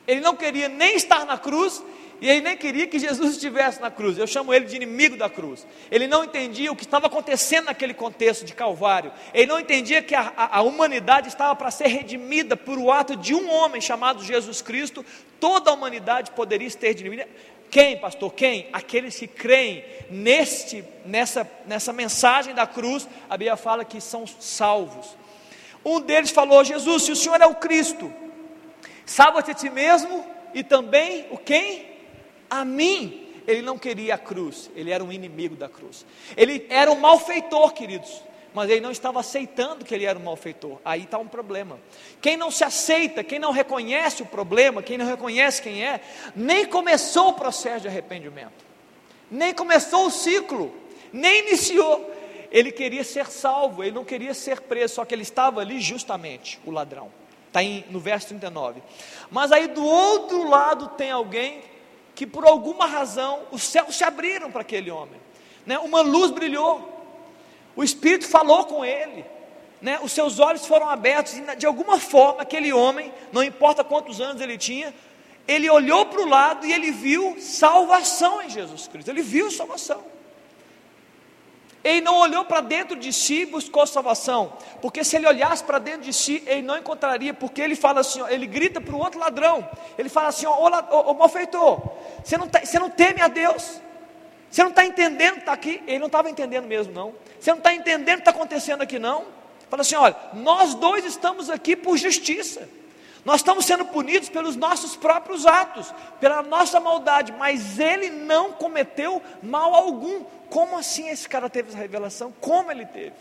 Ele 0.07 0.21
não 0.21 0.35
queria 0.35 0.69
nem 0.69 0.95
estar 0.95 1.25
na 1.25 1.37
cruz 1.37 1.83
e 2.21 2.29
ele 2.29 2.41
nem 2.41 2.57
queria 2.57 2.85
que 2.85 2.99
Jesus 2.99 3.33
estivesse 3.33 3.79
na 3.81 3.89
cruz. 3.89 4.17
Eu 4.17 4.27
chamo 4.27 4.53
ele 4.53 4.65
de 4.65 4.75
inimigo 4.75 5.15
da 5.15 5.29
cruz. 5.29 5.65
Ele 5.89 6.05
não 6.05 6.23
entendia 6.23 6.71
o 6.71 6.75
que 6.75 6.83
estava 6.83 7.07
acontecendo 7.07 7.65
naquele 7.65 7.93
contexto 7.93 8.43
de 8.45 8.53
Calvário. 8.53 9.11
Ele 9.33 9.45
não 9.45 9.59
entendia 9.59 10.01
que 10.01 10.13
a, 10.13 10.33
a, 10.35 10.57
a 10.57 10.61
humanidade 10.61 11.29
estava 11.29 11.55
para 11.55 11.71
ser 11.71 11.87
redimida 11.87 12.57
por 12.57 12.77
o 12.77 12.91
ato 12.91 13.15
de 13.15 13.33
um 13.33 13.49
homem 13.49 13.79
chamado 13.79 14.23
Jesus 14.23 14.61
Cristo. 14.61 15.05
Toda 15.39 15.71
a 15.71 15.73
humanidade 15.73 16.31
poderia 16.31 16.69
ser 16.69 16.87
redimida. 16.87 17.25
Quem, 17.71 17.97
pastor? 17.97 18.33
Quem? 18.33 18.67
Aqueles 18.73 19.17
que 19.17 19.27
creem 19.27 19.85
neste, 20.09 20.83
nessa, 21.05 21.49
nessa 21.65 21.93
mensagem 21.93 22.53
da 22.53 22.67
cruz. 22.67 23.07
A 23.29 23.37
Bíblia 23.37 23.55
fala 23.55 23.85
que 23.85 24.01
são 24.01 24.25
salvos. 24.27 25.15
Um 25.85 26.01
deles 26.01 26.31
falou: 26.31 26.65
Jesus, 26.65 27.03
se 27.03 27.11
o 27.13 27.15
Senhor 27.15 27.39
é 27.39 27.45
o 27.45 27.55
Cristo, 27.55 28.11
salva-te 29.05 29.51
a 29.51 29.53
ti 29.53 29.69
mesmo 29.69 30.25
e 30.53 30.63
também 30.63 31.27
o 31.31 31.37
quem? 31.37 31.88
A 32.49 32.65
mim. 32.65 33.27
Ele 33.47 33.61
não 33.61 33.77
queria 33.77 34.15
a 34.15 34.17
cruz, 34.17 34.69
ele 34.75 34.91
era 34.91 35.03
um 35.03 35.11
inimigo 35.11 35.55
da 35.55 35.67
cruz. 35.67 36.05
Ele 36.37 36.67
era 36.69 36.91
um 36.91 36.99
malfeitor, 36.99 37.73
queridos, 37.73 38.21
mas 38.53 38.69
ele 38.69 38.81
não 38.81 38.91
estava 38.91 39.19
aceitando 39.19 39.85
que 39.85 39.93
ele 39.93 40.05
era 40.05 40.17
um 40.19 40.23
malfeitor. 40.23 40.77
Aí 40.85 41.03
está 41.03 41.17
um 41.17 41.27
problema. 41.27 41.79
Quem 42.21 42.37
não 42.37 42.51
se 42.51 42.63
aceita, 42.63 43.23
quem 43.23 43.39
não 43.39 43.51
reconhece 43.51 44.21
o 44.21 44.25
problema, 44.25 44.83
quem 44.83 44.97
não 44.97 45.05
reconhece 45.05 45.61
quem 45.61 45.83
é, 45.83 46.01
nem 46.35 46.65
começou 46.65 47.29
o 47.29 47.33
processo 47.33 47.81
de 47.81 47.87
arrependimento, 47.87 48.65
nem 49.31 49.53
começou 49.53 50.05
o 50.05 50.11
ciclo, 50.11 50.73
nem 51.11 51.47
iniciou. 51.47 52.17
Ele 52.51 52.71
queria 52.71 53.03
ser 53.03 53.27
salvo, 53.27 53.83
ele 53.83 53.91
não 53.91 54.03
queria 54.03 54.33
ser 54.33 54.61
preso, 54.61 54.95
só 54.95 55.05
que 55.05 55.13
ele 55.13 55.21
estava 55.21 55.61
ali 55.61 55.79
justamente, 55.79 56.59
o 56.65 56.71
ladrão. 56.71 57.11
Está 57.47 57.61
no 57.89 57.99
verso 57.99 58.27
39. 58.27 58.81
Mas 59.31 59.51
aí 59.51 59.67
do 59.67 59.83
outro 59.83 60.47
lado 60.47 60.89
tem 60.89 61.09
alguém 61.09 61.61
que 62.19 62.27
por 62.27 62.45
alguma 62.45 62.85
razão 62.85 63.43
os 63.49 63.63
céus 63.63 63.95
se 63.95 64.03
abriram 64.03 64.51
para 64.51 64.59
aquele 64.59 64.91
homem, 64.91 65.17
né? 65.65 65.79
uma 65.79 66.01
luz 66.01 66.31
brilhou, 66.31 67.01
o 67.77 67.81
Espírito 67.81 68.27
falou 68.27 68.65
com 68.65 68.83
ele, 68.83 69.25
né? 69.81 69.97
os 70.03 70.11
seus 70.11 70.37
olhos 70.37 70.65
foram 70.65 70.89
abertos, 70.89 71.37
e 71.37 71.55
de 71.55 71.65
alguma 71.65 71.97
forma 71.97 72.41
aquele 72.41 72.73
homem, 72.73 73.13
não 73.31 73.41
importa 73.41 73.85
quantos 73.85 74.19
anos 74.19 74.41
ele 74.41 74.57
tinha, 74.57 74.93
ele 75.47 75.69
olhou 75.69 76.07
para 76.07 76.19
o 76.19 76.27
lado 76.27 76.65
e 76.65 76.73
ele 76.73 76.91
viu 76.91 77.37
salvação 77.39 78.41
em 78.41 78.49
Jesus 78.49 78.89
Cristo, 78.89 79.07
ele 79.07 79.21
viu 79.21 79.49
salvação. 79.49 80.03
Ele 81.83 82.01
não 82.01 82.17
olhou 82.17 82.43
para 82.43 82.59
dentro 82.59 82.95
de 82.97 83.13
si 83.13 83.41
e 83.41 83.45
buscou 83.45 83.87
salvação, 83.87 84.51
porque 84.81 85.03
se 85.03 85.15
ele 85.15 85.25
olhasse 85.25 85.63
para 85.63 85.79
dentro 85.79 86.01
de 86.01 86.11
si, 86.11 86.43
ele 86.45 86.61
não 86.61 86.77
encontraria, 86.77 87.33
porque 87.33 87.61
ele 87.61 87.75
fala 87.75 88.01
assim, 88.01 88.21
ó, 88.21 88.27
ele 88.27 88.45
grita 88.45 88.81
para 88.81 88.93
o 88.93 88.99
outro 88.99 89.19
ladrão, 89.19 89.67
ele 89.97 90.09
fala 90.09 90.27
assim: 90.27 90.45
ó, 90.45 90.51
ô, 90.51 91.13
malfeitor, 91.13 91.81
você 92.21 92.37
não, 92.37 92.49
tá, 92.49 92.59
você 92.59 92.77
não 92.77 92.89
teme 92.89 93.21
a 93.21 93.29
Deus, 93.29 93.79
você 94.51 94.61
não 94.61 94.71
está 94.71 94.85
entendendo 94.85 95.35
que 95.35 95.39
está 95.39 95.53
aqui, 95.53 95.81
ele 95.87 95.99
não 95.99 96.07
estava 96.07 96.29
entendendo 96.29 96.65
mesmo, 96.65 96.91
não, 96.91 97.15
você 97.39 97.51
não 97.51 97.59
está 97.59 97.73
entendendo 97.73 98.19
o 98.19 98.21
que 98.23 98.29
está 98.29 98.31
acontecendo 98.31 98.81
aqui, 98.81 98.99
não. 98.99 99.25
Fala 99.69 99.81
assim: 99.81 99.95
olha, 99.95 100.17
nós 100.33 100.73
dois 100.73 101.05
estamos 101.05 101.49
aqui 101.49 101.77
por 101.77 101.95
justiça, 101.95 102.67
nós 103.25 103.41
estamos 103.41 103.65
sendo 103.65 103.85
punidos 103.85 104.29
pelos 104.29 104.55
nossos 104.55 104.95
próprios 104.95 105.45
atos, 105.45 105.93
pela 106.19 106.41
nossa 106.41 106.79
maldade, 106.79 107.33
mas 107.33 107.79
ele 107.79 108.09
não 108.09 108.53
cometeu 108.53 109.21
mal 109.43 109.73
algum. 109.75 110.23
Como 110.49 110.77
assim 110.77 111.09
esse 111.09 111.27
cara 111.27 111.49
teve 111.49 111.69
essa 111.69 111.77
revelação? 111.77 112.33
Como 112.39 112.71
ele 112.71 112.85
teve? 112.85 113.13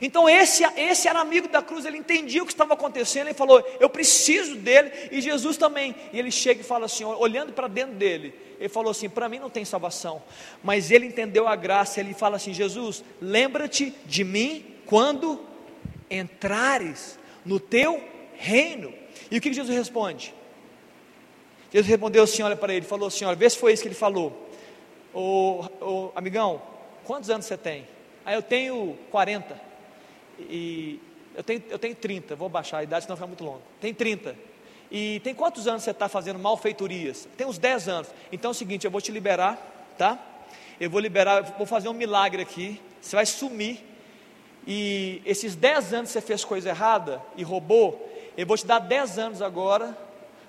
Então 0.00 0.28
esse, 0.28 0.64
esse 0.76 1.06
era 1.06 1.20
amigo 1.20 1.48
da 1.48 1.62
cruz, 1.62 1.84
ele 1.84 1.98
entendia 1.98 2.42
o 2.42 2.46
que 2.46 2.52
estava 2.52 2.74
acontecendo, 2.74 3.26
ele 3.26 3.34
falou, 3.34 3.62
eu 3.78 3.90
preciso 3.90 4.56
dele, 4.56 4.90
e 5.10 5.20
Jesus 5.20 5.56
também, 5.56 5.94
e 6.12 6.18
ele 6.18 6.30
chega 6.30 6.60
e 6.60 6.64
fala 6.64 6.86
assim, 6.86 7.04
olhando 7.04 7.52
para 7.52 7.68
dentro 7.68 7.94
dele, 7.94 8.34
ele 8.58 8.68
falou 8.68 8.90
assim, 8.90 9.08
para 9.08 9.28
mim 9.28 9.38
não 9.38 9.50
tem 9.50 9.64
salvação, 9.64 10.22
mas 10.62 10.90
ele 10.90 11.06
entendeu 11.06 11.46
a 11.46 11.54
graça, 11.54 12.00
ele 12.00 12.14
fala 12.14 12.36
assim, 12.36 12.54
Jesus, 12.54 13.04
lembra-te 13.20 13.94
de 14.06 14.24
mim 14.24 14.64
quando 14.86 15.40
entrares 16.10 17.18
no 17.44 17.60
teu 17.60 18.02
reino, 18.36 18.92
e 19.30 19.38
o 19.38 19.40
que 19.40 19.52
Jesus 19.52 19.76
responde? 19.76 20.34
Jesus 21.72 21.88
respondeu 21.88 22.22
assim, 22.22 22.42
olha 22.42 22.56
para 22.56 22.74
ele, 22.74 22.84
falou 22.84 23.08
assim, 23.08 23.24
olha, 23.24 23.36
vê 23.36 23.48
se 23.48 23.56
foi 23.56 23.72
isso 23.72 23.82
que 23.82 23.88
ele 23.88 23.94
falou, 23.94 24.50
ô, 25.14 25.64
ô, 25.80 26.12
amigão, 26.14 26.60
quantos 27.04 27.30
anos 27.30 27.46
você 27.46 27.56
tem? 27.56 27.86
Aí 28.24 28.34
eu 28.34 28.42
tenho 28.42 28.98
40. 29.10 29.58
E 30.38 31.00
eu 31.34 31.42
tenho, 31.42 31.62
eu 31.70 31.78
tenho 31.78 31.94
30, 31.94 32.36
vou 32.36 32.48
baixar 32.48 32.78
a 32.78 32.82
idade, 32.82 33.04
senão 33.04 33.16
fica 33.16 33.26
muito 33.26 33.44
longo. 33.44 33.62
Tem 33.80 33.94
30. 33.94 34.36
E 34.90 35.20
tem 35.20 35.34
quantos 35.34 35.66
anos 35.66 35.82
você 35.82 35.90
está 35.90 36.08
fazendo 36.08 36.38
malfeitorias? 36.38 37.26
Tem 37.36 37.46
uns 37.46 37.56
10 37.56 37.88
anos. 37.88 38.08
Então 38.30 38.50
é 38.50 38.52
o 38.52 38.54
seguinte, 38.54 38.84
eu 38.84 38.90
vou 38.90 39.00
te 39.00 39.10
liberar. 39.10 39.94
tá? 39.96 40.18
Eu 40.78 40.90
vou 40.90 41.00
liberar, 41.00 41.42
vou 41.56 41.66
fazer 41.66 41.88
um 41.88 41.94
milagre 41.94 42.42
aqui. 42.42 42.78
Você 43.00 43.16
vai 43.16 43.24
sumir. 43.24 43.82
E 44.66 45.22
esses 45.24 45.56
10 45.56 45.94
anos 45.94 46.08
que 46.10 46.12
você 46.12 46.20
fez 46.20 46.44
coisa 46.44 46.68
errada 46.68 47.22
e 47.36 47.42
roubou, 47.42 48.11
eu 48.36 48.46
vou 48.46 48.56
te 48.56 48.66
dar 48.66 48.78
10 48.78 49.18
anos 49.18 49.42
agora 49.42 49.96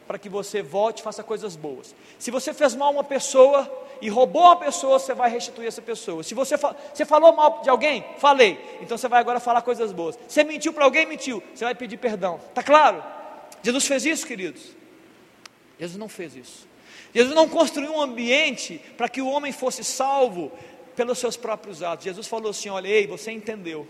para 0.08 0.18
que 0.18 0.30
você 0.30 0.62
volte 0.62 1.00
e 1.00 1.04
faça 1.04 1.24
coisas 1.24 1.56
boas. 1.56 1.96
Se 2.20 2.30
você 2.30 2.54
fez 2.54 2.76
mal 2.76 2.90
a 2.90 2.92
uma 2.92 3.04
pessoa 3.04 3.72
e 4.02 4.10
roubou 4.10 4.44
uma 4.44 4.58
pessoa, 4.58 5.00
você 5.00 5.14
vai 5.14 5.30
restituir 5.30 5.68
essa 5.68 5.82
pessoa. 5.82 6.24
Se 6.24 6.34
você, 6.34 6.58
fa 6.58 6.76
você 6.94 7.06
falou 7.06 7.34
mal 7.34 7.62
de 7.62 7.70
alguém, 7.70 8.04
falei. 8.18 8.60
Então 8.82 8.98
você 8.98 9.08
vai 9.08 9.20
agora 9.20 9.40
falar 9.40 9.62
coisas 9.62 9.92
boas. 9.92 10.18
Você 10.28 10.44
mentiu 10.44 10.74
para 10.74 10.84
alguém, 10.84 11.06
mentiu. 11.06 11.42
Você 11.54 11.64
vai 11.64 11.76
pedir 11.76 11.98
perdão. 11.98 12.40
Tá 12.54 12.62
claro? 12.62 13.04
Jesus 13.62 13.86
fez 13.86 14.06
isso, 14.06 14.28
queridos? 14.28 14.62
Jesus 15.80 15.98
não 15.98 16.10
fez 16.10 16.36
isso. 16.36 16.68
Jesus 17.14 17.36
não 17.36 17.48
construiu 17.48 17.94
um 17.94 18.02
ambiente 18.02 18.80
para 18.98 19.08
que 19.08 19.22
o 19.22 19.28
homem 19.28 19.52
fosse 19.52 19.84
salvo 19.84 20.52
pelos 20.96 21.18
seus 21.18 21.38
próprios 21.38 21.82
atos. 21.82 22.06
Jesus 22.06 22.28
falou 22.28 22.50
assim: 22.52 22.70
olha, 22.70 22.88
ei, 22.88 23.08
você 23.08 23.32
entendeu. 23.32 23.88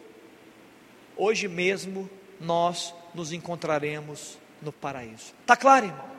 Hoje 1.16 1.48
mesmo 1.48 2.10
nós 2.40 2.94
nos 3.14 3.32
encontraremos 3.32 4.38
no 4.62 4.72
paraíso. 4.72 5.34
Está 5.42 5.56
claro, 5.56 5.88
irmão? 5.88 6.14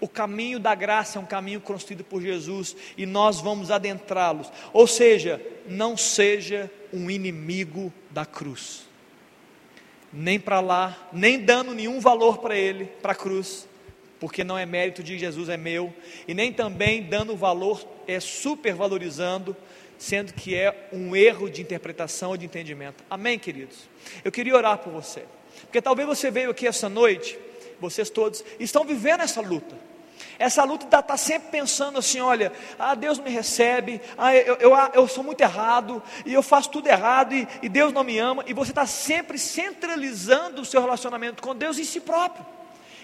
O 0.00 0.08
caminho 0.08 0.58
da 0.58 0.74
graça 0.74 1.16
é 1.16 1.22
um 1.22 1.26
caminho 1.26 1.60
construído 1.60 2.02
por 2.02 2.20
Jesus 2.20 2.74
e 2.96 3.06
nós 3.06 3.40
vamos 3.40 3.70
adentrá-los. 3.70 4.50
Ou 4.72 4.84
seja, 4.86 5.40
não 5.68 5.96
seja 5.96 6.68
um 6.92 7.08
inimigo 7.08 7.92
da 8.10 8.26
cruz. 8.26 8.88
Nem 10.12 10.40
para 10.40 10.58
lá, 10.58 11.08
nem 11.12 11.38
dando 11.38 11.72
nenhum 11.72 12.00
valor 12.00 12.38
para 12.38 12.56
ele, 12.56 12.86
para 13.00 13.12
a 13.12 13.14
cruz, 13.14 13.68
porque 14.18 14.42
não 14.42 14.58
é 14.58 14.66
mérito 14.66 15.02
de 15.04 15.16
Jesus, 15.18 15.48
é 15.48 15.56
meu, 15.56 15.94
e 16.26 16.34
nem 16.34 16.52
também 16.52 17.04
dando 17.04 17.36
valor, 17.36 17.86
é 18.06 18.18
supervalorizando, 18.18 19.56
sendo 20.02 20.32
que 20.32 20.52
é 20.52 20.88
um 20.92 21.14
erro 21.14 21.48
de 21.48 21.62
interpretação 21.62 22.30
ou 22.30 22.36
de 22.36 22.44
entendimento. 22.44 23.04
Amém, 23.08 23.38
queridos? 23.38 23.88
Eu 24.24 24.32
queria 24.32 24.56
orar 24.56 24.78
por 24.78 24.92
você. 24.92 25.24
Porque 25.60 25.80
talvez 25.80 26.08
você 26.08 26.28
veio 26.28 26.50
aqui 26.50 26.66
essa 26.66 26.88
noite, 26.88 27.38
vocês 27.80 28.10
todos 28.10 28.44
estão 28.58 28.84
vivendo 28.84 29.20
essa 29.20 29.40
luta. 29.40 29.76
Essa 30.40 30.64
luta 30.64 30.86
está 30.86 31.00
tá 31.00 31.16
sempre 31.16 31.52
pensando 31.52 32.00
assim: 32.00 32.18
olha, 32.18 32.52
ah, 32.80 32.96
Deus 32.96 33.20
me 33.20 33.30
recebe, 33.30 34.00
ah, 34.18 34.34
eu, 34.34 34.56
eu, 34.56 34.72
eu 34.92 35.06
sou 35.06 35.22
muito 35.22 35.40
errado, 35.40 36.02
e 36.26 36.34
eu 36.34 36.42
faço 36.42 36.70
tudo 36.70 36.88
errado, 36.88 37.32
e, 37.32 37.46
e 37.62 37.68
Deus 37.68 37.92
não 37.92 38.02
me 38.02 38.18
ama, 38.18 38.42
e 38.48 38.52
você 38.52 38.72
está 38.72 38.84
sempre 38.84 39.38
centralizando 39.38 40.62
o 40.62 40.64
seu 40.64 40.80
relacionamento 40.80 41.40
com 41.40 41.54
Deus 41.54 41.78
em 41.78 41.84
si 41.84 42.00
próprio. 42.00 42.44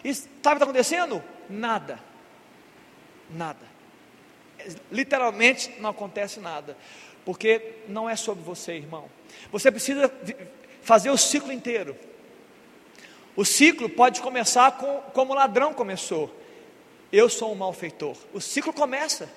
E 0.03 0.13
sabe 0.13 0.27
o 0.27 0.33
que 0.33 0.49
está 0.49 0.65
acontecendo? 0.65 1.23
Nada. 1.49 2.01
Nada. 3.31 3.68
Literalmente 4.91 5.75
não 5.79 5.91
acontece 5.91 6.41
nada. 6.41 6.77
Porque 7.25 7.75
não 7.89 8.09
é 8.09 8.17
sobre 8.17 8.43
você, 8.43 8.73
irmão. 8.75 9.09
Você 9.53 9.71
precisa 9.71 10.13
fazer 10.83 11.11
o 11.11 11.17
ciclo 11.17 11.53
inteiro. 11.53 11.97
O 13.37 13.45
ciclo 13.45 13.89
pode 13.89 14.21
começar 14.21 14.73
com, 14.73 15.01
como 15.13 15.33
o 15.33 15.37
ladrão 15.37 15.73
começou. 15.73 16.35
Eu 17.13 17.29
sou 17.29 17.53
um 17.53 17.55
malfeitor. 17.55 18.17
O 18.33 18.41
ciclo 18.41 18.73
começa. 18.73 19.31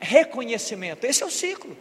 Reconhecimento. 0.00 1.04
Esse 1.04 1.22
é 1.22 1.26
o 1.26 1.30
ciclo. 1.30 1.76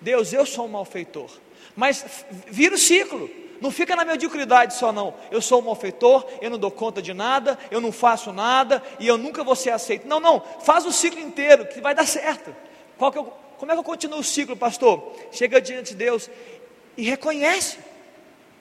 Deus, 0.00 0.32
eu 0.32 0.46
sou 0.46 0.66
um 0.66 0.68
malfeitor. 0.68 1.30
Mas 1.74 2.24
vira 2.46 2.74
o 2.74 2.78
ciclo. 2.78 3.30
Não 3.62 3.70
fica 3.70 3.94
na 3.94 4.04
mediocridade 4.04 4.74
só, 4.74 4.92
não. 4.92 5.14
Eu 5.30 5.40
sou 5.40 5.60
um 5.60 5.66
malfeitor, 5.66 6.26
eu 6.40 6.50
não 6.50 6.58
dou 6.58 6.68
conta 6.68 7.00
de 7.00 7.14
nada, 7.14 7.56
eu 7.70 7.80
não 7.80 7.92
faço 7.92 8.32
nada 8.32 8.82
e 8.98 9.06
eu 9.06 9.16
nunca 9.16 9.44
vou 9.44 9.54
ser 9.54 9.70
aceito. 9.70 10.08
Não, 10.08 10.18
não. 10.18 10.42
Faz 10.64 10.84
o 10.84 10.90
ciclo 10.90 11.20
inteiro, 11.20 11.64
que 11.66 11.80
vai 11.80 11.94
dar 11.94 12.04
certo. 12.04 12.54
Qual 12.98 13.12
que 13.12 13.18
eu, 13.18 13.32
como 13.58 13.70
é 13.70 13.74
que 13.76 13.78
eu 13.78 13.84
continuo 13.84 14.18
o 14.18 14.24
ciclo, 14.24 14.56
pastor? 14.56 15.14
Chega 15.30 15.60
diante 15.60 15.90
de 15.90 15.94
Deus 15.94 16.28
e 16.96 17.04
reconhece. 17.04 17.78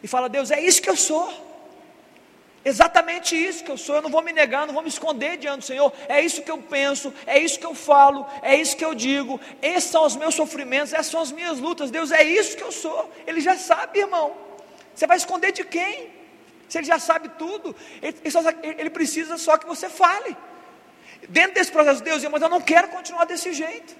E 0.04 0.08
fala: 0.08 0.30
Deus, 0.30 0.52
é 0.52 0.62
isso 0.62 0.80
que 0.80 0.89
eu 0.89 0.95
sou. 0.95 1.34
Exatamente 2.64 3.36
isso 3.36 3.64
que 3.64 3.72
eu 3.72 3.78
sou, 3.78 3.95
eu 3.95 4.04
não 4.04 4.12
vou 4.12 4.22
me 4.22 4.32
negar, 4.32 4.68
não 4.68 4.74
vou 4.76 4.84
me 4.84 4.89
esconder 4.89 5.36
diante 5.36 5.62
do 5.62 5.66
Senhor. 5.66 5.91
É 6.08 6.22
isso 6.22 6.43
que 6.43 6.52
eu 6.52 6.60
penso, 6.60 7.12
é 7.26 7.39
isso 7.39 7.60
que 7.60 7.66
eu 7.66 7.74
falo, 7.74 8.24
é 8.43 8.56
isso 8.56 8.78
que 8.78 8.86
eu 8.86 8.93
digo. 8.93 9.41
Esses 9.64 9.89
são 9.89 10.06
os 10.06 10.16
meus 10.16 10.36
sofrimentos, 10.36 10.93
essas 10.93 11.08
são 11.08 11.22
as 11.22 11.32
minhas 11.32 11.60
lutas. 11.60 11.89
Deus, 11.89 12.12
é 12.12 12.24
isso 12.24 12.56
que 12.56 12.64
eu 12.64 12.72
sou. 12.72 13.12
Ele 13.26 13.41
já 13.41 13.58
sabe, 13.58 13.97
irmão. 13.97 14.51
Você 14.96 15.08
vai 15.08 15.18
esconder 15.18 15.52
de 15.52 15.64
quem? 15.64 16.12
Se 16.68 16.78
ele 16.78 16.88
já 16.88 17.00
sabe 17.00 17.30
tudo, 17.38 17.76
ele, 18.02 18.89
precisa 18.89 19.38
só 19.38 19.58
que 19.58 19.66
você 19.66 19.89
fale. 19.89 20.38
Dentro 21.28 21.54
desse 21.54 21.72
processo, 21.72 22.02
Deus, 22.02 22.24
mas 22.26 22.42
eu 22.42 22.50
não 22.50 22.62
quero 22.62 22.88
continuar 22.88 23.26
desse 23.26 23.52
jeito. 23.54 23.94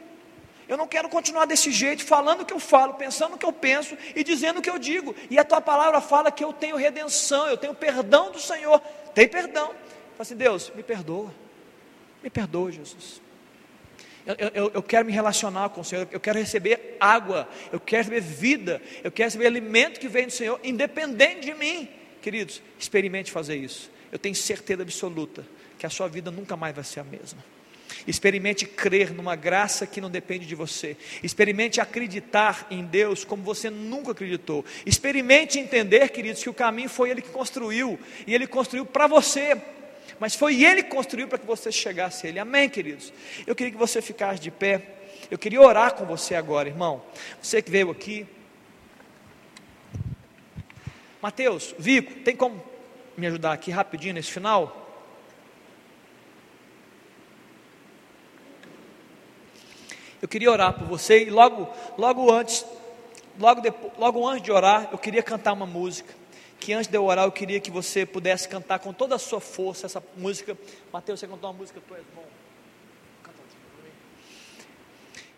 Eu 0.68 0.78
não 0.78 0.88
quero 0.88 1.10
continuar 1.10 1.46
desse 1.46 1.70
jeito, 1.70 2.06
falando 2.06 2.42
o 2.42 2.46
que 2.46 2.54
eu 2.54 2.60
falo, 2.60 2.94
pensando 2.94 3.36
o 3.36 3.38
que 3.38 3.46
eu 3.46 3.52
penso 3.52 3.98
e 4.16 4.24
dizendo 4.24 4.60
o 4.60 4.62
que 4.62 4.70
eu 4.70 4.80
digo. 4.80 5.14
E 5.30 5.38
a 5.38 5.44
tua 5.44 5.60
palavra 5.60 6.00
fala 6.00 6.32
que 6.32 6.44
eu 6.44 6.54
tenho 6.54 6.78
redenção, 6.78 7.46
eu 7.48 7.58
tenho 7.58 7.74
perdão 7.74 8.32
do 8.32 8.40
Senhor. 8.40 8.80
Tem 9.14 9.28
perdão. 9.28 9.68
Fala 9.68 10.22
assim, 10.22 10.36
Deus, 10.36 10.72
me 10.74 10.82
perdoa. 10.82 11.34
Me 12.24 12.30
perdoa, 12.30 12.72
Jesus. 12.72 13.22
Eu, 14.26 14.36
eu, 14.54 14.72
eu, 14.76 14.84
quero 14.84 15.06
me 15.06 15.12
relacionar 15.12 15.70
com 15.70 15.82
o 15.82 15.84
Senhor, 15.84 16.08
eu 16.12 16.20
quero 16.20 16.38
receber 16.38 16.98
água, 17.00 17.50
eu 17.72 17.80
quero 17.80 18.04
receber 18.04 18.22
vida, 18.22 18.82
eu 19.04 19.12
quero 19.12 19.28
receber 19.28 19.48
alimento 19.48 20.00
que 20.00 20.08
vem 20.08 20.28
do 20.28 20.32
Senhor, 20.32 20.60
independente 20.64 21.42
de 21.42 21.54
mim. 21.54 21.90
Queridos, 22.22 22.62
experimente 22.80 23.32
fazer 23.32 23.56
isso. 23.56 23.90
Eu 24.12 24.20
tenho 24.20 24.36
certeza 24.36 24.84
absoluta 24.84 25.44
que 25.80 25.86
a 25.86 25.90
sua 25.90 26.08
vida 26.08 26.30
nunca 26.30 26.56
mais 26.56 26.76
vai 26.76 26.84
ser 26.84 27.00
a 27.00 27.04
mesma. 27.04 27.44
Experimente 28.08 28.66
crer 28.66 29.12
numa 29.12 29.36
graça 29.36 29.86
que 29.86 30.02
não 30.02 30.10
depende 30.10 30.46
de 30.46 30.56
você. 30.56 30.98
Experimente 31.22 31.80
acreditar 31.80 32.68
em 32.70 32.84
Deus 32.84 33.24
como 33.24 33.44
você 33.44 33.70
nunca 33.70 34.12
acreditou. 34.12 34.66
Experimente 34.86 35.60
entender, 35.60 36.10
queridos, 36.10 36.42
que 36.42 36.50
o 36.50 36.54
caminho 36.54 36.90
foi 36.90 37.10
Ele 37.10 37.22
que 37.22 37.30
construiu. 37.30 38.00
E 38.26 38.34
Ele 38.34 38.48
construiu 38.48 38.86
para 38.86 39.08
você. 39.08 39.60
Mas 40.22 40.36
foi 40.36 40.64
Ele 40.64 40.84
que 40.84 40.92
construiu 40.92 41.28
para 41.28 41.40
que 41.40 41.48
você 41.48 41.72
chegasse 41.72 42.28
a 42.28 42.30
Ele. 42.30 42.38
Amém, 42.38 42.70
queridos? 42.70 43.12
Eu 43.48 43.56
queria 43.56 43.72
que 43.72 43.78
você 43.78 44.04
ficasse 44.04 44.40
de 44.40 44.52
pé. 44.52 44.84
Eu 45.32 45.40
queria 45.40 45.60
orar 45.60 45.96
com 45.96 46.06
você 46.06 46.36
agora, 46.36 46.70
irmão. 46.70 47.04
Você 47.42 47.60
que 47.60 47.72
veio 47.72 47.90
aqui. 47.90 48.28
Mateus, 51.20 51.74
Vico, 51.80 52.14
tem 52.20 52.36
como 52.36 52.64
me 53.18 53.26
ajudar 53.26 53.52
aqui 53.52 53.72
rapidinho 53.72 54.14
nesse 54.14 54.32
final? 54.32 54.94
Eu 60.22 60.28
queria 60.28 60.52
orar 60.52 60.74
por 60.74 60.86
você 60.86 61.24
e 61.24 61.32
logo, 61.32 61.68
logo 61.98 62.32
antes, 62.32 62.64
logo, 63.40 63.60
depois, 63.60 63.92
logo 63.98 64.28
antes 64.28 64.44
de 64.44 64.52
orar, 64.52 64.88
eu 64.92 65.00
queria 65.00 65.24
cantar 65.24 65.54
uma 65.54 65.66
música. 65.66 66.21
Que 66.62 66.72
antes 66.74 66.88
de 66.88 66.96
eu 66.96 67.04
orar, 67.04 67.26
eu 67.26 67.32
queria 67.32 67.60
que 67.60 67.72
você 67.72 68.06
pudesse 68.06 68.48
cantar 68.48 68.80
com 68.80 68.94
toda 68.94 69.16
a 69.16 69.20
sua 69.20 69.42
força 69.42 69.88
essa 69.88 70.02
música. 70.16 70.56
Mateus, 70.94 71.20
você 71.20 71.28
cantou 71.28 71.50
uma 71.50 71.58
música, 71.58 71.82
tu 71.86 71.96
és 71.96 72.04
bom. 72.16 72.26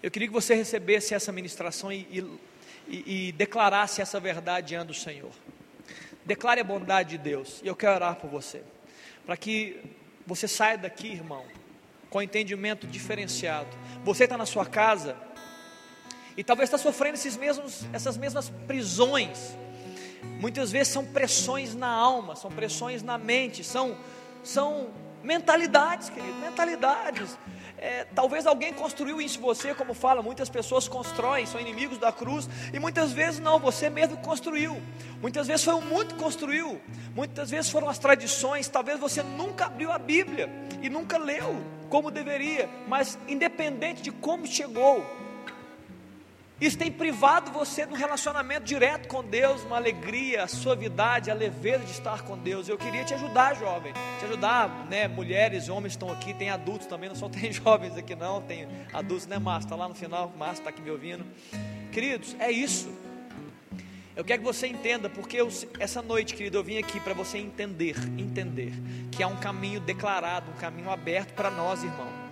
Eu 0.04 0.12
queria 0.12 0.28
que 0.28 0.34
você 0.34 0.54
recebesse 0.54 1.14
essa 1.14 1.32
ministração 1.32 1.90
e, 1.90 2.06
e, 2.88 3.30
e 3.30 3.32
declarasse 3.32 4.02
essa 4.02 4.20
verdade 4.20 4.68
diante 4.68 4.88
do 4.88 4.94
Senhor. 4.94 5.32
Declare 6.26 6.60
a 6.60 6.64
bondade 6.64 7.12
de 7.12 7.18
Deus. 7.18 7.62
E 7.64 7.68
eu 7.68 7.76
quero 7.76 7.96
orar 7.96 8.18
por 8.18 8.30
você. 8.30 8.62
Para 9.26 9.38
que 9.38 9.82
você 10.28 10.46
saia 10.46 10.78
daqui, 10.78 11.08
irmão, 11.08 11.46
com 12.10 12.22
entendimento 12.22 12.86
diferenciado. 12.86 13.70
Você 14.04 14.26
está 14.26 14.38
na 14.38 14.46
sua 14.46 14.66
casa 14.66 15.16
e 16.36 16.44
talvez 16.44 16.68
está 16.68 16.78
sofrendo 16.78 17.16
esses 17.16 17.38
mesmos, 17.38 17.86
essas 17.94 18.18
mesmas 18.18 18.50
prisões. 18.68 19.58
Muitas 20.40 20.72
vezes 20.72 20.94
são 20.94 21.06
pressões 21.06 21.74
na 21.76 21.88
alma, 21.88 22.36
são 22.36 22.52
pressões 22.52 23.02
na 23.02 23.18
mente, 23.18 23.64
são, 23.64 23.96
são 24.44 24.90
mentalidades, 25.24 26.10
querido, 26.10 26.36
mentalidades. 26.40 27.38
É, 27.78 28.06
talvez 28.16 28.46
alguém 28.46 28.72
construiu 28.74 29.22
isso 29.22 29.42
você, 29.42 29.74
como 29.74 29.94
fala, 29.94 30.22
muitas 30.22 30.48
pessoas 30.48 30.88
constroem, 30.88 31.46
são 31.46 31.60
inimigos 31.60 31.98
da 31.98 32.12
cruz, 32.12 32.50
e 32.74 32.80
muitas 32.80 33.12
vezes 33.12 33.40
não, 33.40 33.60
você 33.60 33.90
mesmo 33.90 34.16
construiu. 34.18 34.82
Muitas 35.22 35.48
vezes 35.48 35.66
foi 35.66 35.74
o 35.74 35.82
mundo 35.82 36.14
que 36.14 36.16
construiu, 36.16 36.80
muitas 37.14 37.50
vezes 37.50 37.70
foram 37.70 37.90
as 37.90 37.98
tradições, 37.98 38.70
talvez 38.70 39.00
você 39.00 39.22
nunca 39.22 39.66
abriu 39.66 39.92
a 39.92 39.98
Bíblia 39.98 40.50
e 40.82 40.90
nunca 40.90 41.18
leu 41.18 41.62
como 41.90 42.10
deveria, 42.10 42.70
mas 42.88 43.20
independente 43.28 44.02
de 44.02 44.12
como 44.12 44.48
chegou, 44.48 45.06
isso 46.62 46.78
tem 46.78 46.92
privado 46.92 47.52
você 47.52 47.86
de 47.86 47.94
um 47.94 47.96
relacionamento 47.96 48.66
direto 48.66 49.08
com 49.08 49.24
Deus, 49.24 49.64
uma 49.64 49.76
alegria, 49.76 50.44
a 50.44 50.48
suavidade, 50.48 51.30
a 51.30 51.34
leveza 51.34 51.84
de 51.84 51.92
estar 51.92 52.22
com 52.22 52.38
Deus. 52.38 52.70
Eu 52.70 52.78
queria 52.78 53.04
te 53.04 53.14
ajudar, 53.14 53.56
jovem, 53.56 53.92
te 54.20 54.26
ajudar, 54.26 54.86
né? 54.90 55.08
Mulheres, 55.08 55.68
homens 55.68 55.94
estão 55.94 56.12
aqui, 56.12 56.34
tem 56.34 56.50
adultos 56.50 56.88
também, 56.88 57.10
não 57.10 57.16
só 57.16 57.28
tem 57.30 57.52
jovens 57.52 57.98
aqui, 57.98 58.16
não, 58.16 58.42
tem 58.42 58.68
adultos, 58.94 59.28
né, 59.28 59.38
Márcio? 59.40 59.66
Está 59.66 59.76
lá 59.76 59.90
no 59.90 59.96
final, 59.96 60.32
Márcio 60.38 60.60
está 60.60 60.70
aqui 60.70 60.82
me 60.82 60.92
ouvindo. 60.92 61.26
Queridos, 61.92 62.36
é 62.40 62.50
isso. 62.52 62.90
Eu 64.16 64.24
quero 64.24 64.42
que 64.42 64.48
você 64.48 64.68
entenda, 64.68 65.10
porque 65.10 65.38
eu, 65.38 65.50
essa 65.80 66.02
noite, 66.02 66.36
querido, 66.36 66.58
eu 66.58 66.64
vim 66.64 66.78
aqui 66.78 67.00
para 67.00 67.16
você 67.16 67.40
entender, 67.40 67.96
entender 68.18 68.72
que 69.12 69.24
há 69.24 69.28
um 69.28 69.38
caminho 69.38 69.80
declarado, 69.80 70.52
um 70.52 70.56
caminho 70.56 70.92
aberto 70.92 71.34
para 71.34 71.50
nós, 71.50 71.84
irmão. 71.84 72.23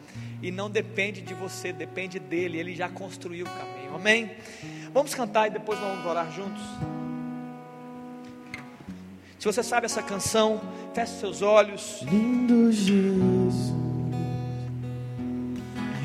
E 0.42 0.52
não 0.52 0.70
depende 0.70 1.22
de 1.22 1.34
você, 1.34 1.72
depende 1.72 2.20
dele, 2.20 2.58
ele 2.58 2.76
já 2.76 2.90
construiu 2.90 3.46
o 3.46 3.50
caminho. 3.50 3.96
Amém? 3.96 4.32
Vamos 4.94 5.14
cantar 5.14 5.48
e 5.48 5.52
depois 5.52 5.80
vamos 5.80 6.06
orar 6.06 6.32
juntos. 6.32 6.62
Se 9.38 9.46
você 9.46 9.64
sabe 9.64 9.86
essa 9.86 10.04
canção, 10.04 10.62
feche 10.94 11.14
seus 11.14 11.42
olhos. 11.42 12.02
Lindo 12.04 12.72
Jesus, 12.72 13.74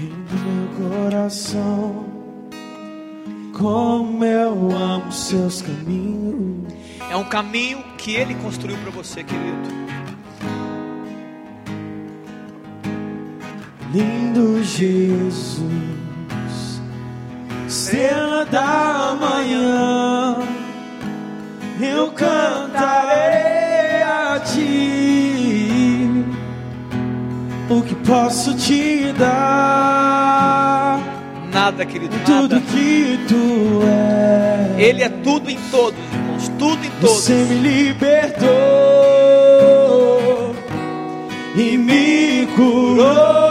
lindo 0.01 0.35
meu 0.45 0.91
coração, 0.91 2.07
como 3.59 4.25
eu 4.25 4.71
amo 4.71 5.13
seus 5.13 5.61
caminhos. 5.61 6.73
É 7.11 7.17
um 7.17 7.25
caminho 7.25 7.83
que 7.99 8.15
ele 8.15 8.35
construiu 8.37 8.77
para 8.79 8.91
você, 8.91 9.23
querido. 9.23 9.69
Lindo 13.97 14.63
Jesus, 14.63 15.63
estrela 17.67 18.45
da 18.45 19.17
manhã, 19.19 20.37
eu 21.81 22.11
cantarei 22.11 24.03
a 24.03 24.39
ti 24.45 26.11
o 27.71 27.81
que 27.81 27.95
posso 28.07 28.55
te 28.55 29.15
dar. 29.19 31.01
Nada, 31.51 31.87
querido, 31.87 32.15
Tudo 32.27 32.57
nada. 32.57 32.61
que 32.61 33.19
tu 33.27 33.81
és. 34.77 34.79
Ele 34.79 35.03
é 35.05 35.09
tudo 35.09 35.51
em 35.51 35.57
todos, 35.71 35.99
irmãos, 36.13 36.49
tudo 36.59 36.85
em 36.85 36.91
todos. 37.01 37.17
Você 37.25 37.33
me 37.33 37.55
libertou 37.55 38.55
e 41.57 41.79
me 41.79 42.47
curou. 42.55 43.46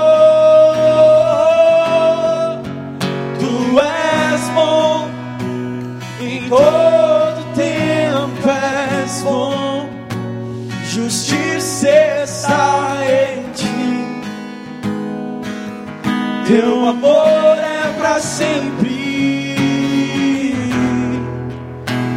Teu 16.46 16.88
amor 16.88 17.58
é 17.58 17.91
para 17.98 18.20
sempre. 18.20 19.66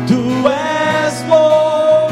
Tu 0.07 0.49
és 0.49 1.23
bom 1.23 2.09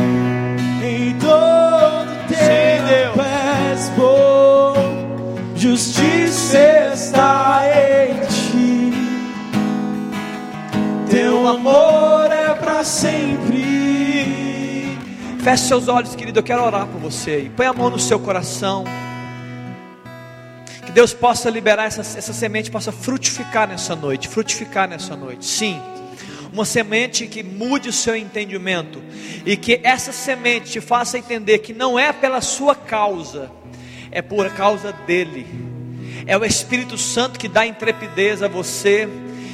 em 0.82 1.14
todo 1.18 2.06
tempo 2.26 3.20
és 3.20 3.90
bom. 3.90 4.72
Justiça 5.56 6.58
está 6.94 7.64
em 7.66 8.14
ti. 8.28 8.94
Teu 11.10 11.46
amor 11.46 12.32
é 12.32 12.54
para 12.54 12.82
sempre. 12.82 13.66
Feche 15.40 15.64
seus 15.64 15.86
olhos, 15.86 16.14
querido. 16.14 16.38
Eu 16.38 16.42
quero 16.42 16.64
orar 16.64 16.86
por 16.86 16.98
você. 16.98 17.40
E 17.40 17.50
põe 17.50 17.66
a 17.66 17.74
mão 17.74 17.90
no 17.90 17.98
seu 17.98 18.18
coração. 18.18 18.84
Deus 20.96 21.12
possa 21.12 21.50
liberar 21.50 21.84
essa, 21.84 22.00
essa 22.00 22.32
semente, 22.32 22.70
possa 22.70 22.90
frutificar 22.90 23.68
nessa 23.68 23.94
noite. 23.94 24.28
Frutificar 24.28 24.88
nessa 24.88 25.14
noite. 25.14 25.44
Sim. 25.44 25.78
Uma 26.50 26.64
semente 26.64 27.26
que 27.26 27.42
mude 27.42 27.90
o 27.90 27.92
seu 27.92 28.16
entendimento. 28.16 29.02
E 29.44 29.58
que 29.58 29.78
essa 29.84 30.10
semente 30.10 30.70
te 30.70 30.80
faça 30.80 31.18
entender 31.18 31.58
que 31.58 31.74
não 31.74 31.98
é 31.98 32.14
pela 32.14 32.40
sua 32.40 32.74
causa, 32.74 33.52
é 34.10 34.22
por 34.22 34.48
causa 34.54 34.90
dele. 34.90 35.46
É 36.26 36.34
o 36.34 36.42
Espírito 36.46 36.96
Santo 36.96 37.38
que 37.38 37.46
dá 37.46 37.66
intrepidez 37.66 38.42
a 38.42 38.48
você. 38.48 39.06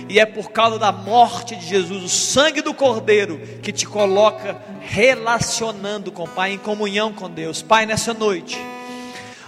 E 0.09 0.21
é 0.21 0.27
por 0.27 0.53
causa 0.53 0.79
da 0.79 0.93
morte 0.93 1.57
de 1.57 1.67
Jesus, 1.67 2.05
o 2.05 2.09
sangue 2.09 2.61
do 2.61 2.73
Cordeiro, 2.73 3.41
que 3.61 3.73
te 3.73 3.85
coloca 3.85 4.63
relacionando 4.81 6.13
com 6.13 6.23
o 6.23 6.29
Pai, 6.29 6.53
em 6.53 6.59
comunhão 6.59 7.13
com 7.13 7.29
Deus. 7.29 7.63
Pai, 7.63 7.85
nessa 7.85 8.15
noite, 8.15 8.57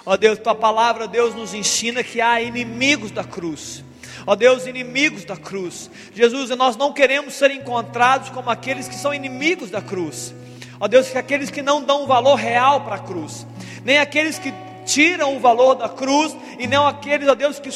ó 0.05 0.16
Deus, 0.16 0.38
tua 0.38 0.55
palavra, 0.55 1.07
Deus, 1.09 1.34
nos 1.34 1.55
ensina 1.55 2.02
que 2.02 2.20
há 2.20 2.40
inimigos 2.40 3.11
da 3.11 3.24
cruz. 3.24 3.84
Ó 4.26 4.34
Deus, 4.34 4.66
inimigos 4.66 5.24
da 5.24 5.36
cruz. 5.36 5.90
Jesus, 6.14 6.50
nós 6.50 6.76
não 6.76 6.92
queremos 6.92 7.34
ser 7.34 7.50
encontrados 7.50 8.30
como 8.30 8.50
aqueles 8.50 8.88
que 8.88 8.94
são 8.94 9.12
inimigos 9.12 9.70
da 9.70 9.82
cruz. 9.82 10.34
Ó 10.80 10.88
Deus, 10.88 11.09
que 11.09 11.18
aqueles 11.18 11.50
que 11.50 11.62
não 11.62 11.82
dão 11.82 12.07
valor 12.07 12.34
real 12.34 12.80
para 12.82 12.96
a 12.96 12.98
cruz, 12.98 13.46
nem 13.84 13.98
aqueles 13.98 14.38
que 14.38 14.52
tiram 14.84 15.36
o 15.36 15.40
valor 15.40 15.74
da 15.74 15.88
cruz, 15.88 16.36
e 16.59 16.66
não 16.66 16.86
aqueles, 16.86 17.28
ó 17.28 17.34
Deus, 17.34 17.59
que 17.59 17.70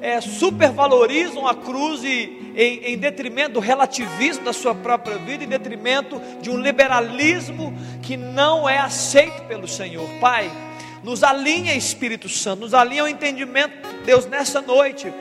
é, 0.00 0.20
supervalorizam 0.20 1.46
a 1.46 1.54
cruz 1.54 2.02
e, 2.02 2.52
em, 2.56 2.92
em 2.92 2.98
detrimento 2.98 3.54
do 3.54 3.60
relativismo 3.60 4.44
da 4.44 4.52
sua 4.52 4.74
própria 4.74 5.18
vida, 5.18 5.44
em 5.44 5.48
detrimento 5.48 6.20
de 6.40 6.50
um 6.50 6.56
liberalismo 6.56 7.74
que 8.02 8.16
não 8.16 8.68
é 8.68 8.78
aceito 8.78 9.42
pelo 9.42 9.68
Senhor. 9.68 10.08
Pai, 10.20 10.50
nos 11.02 11.22
alinha, 11.22 11.74
Espírito 11.74 12.28
Santo, 12.28 12.60
nos 12.60 12.74
alinha 12.74 13.04
o 13.04 13.08
entendimento, 13.08 13.86
Deus, 14.04 14.26
nessa 14.26 14.60
noite. 14.60 15.12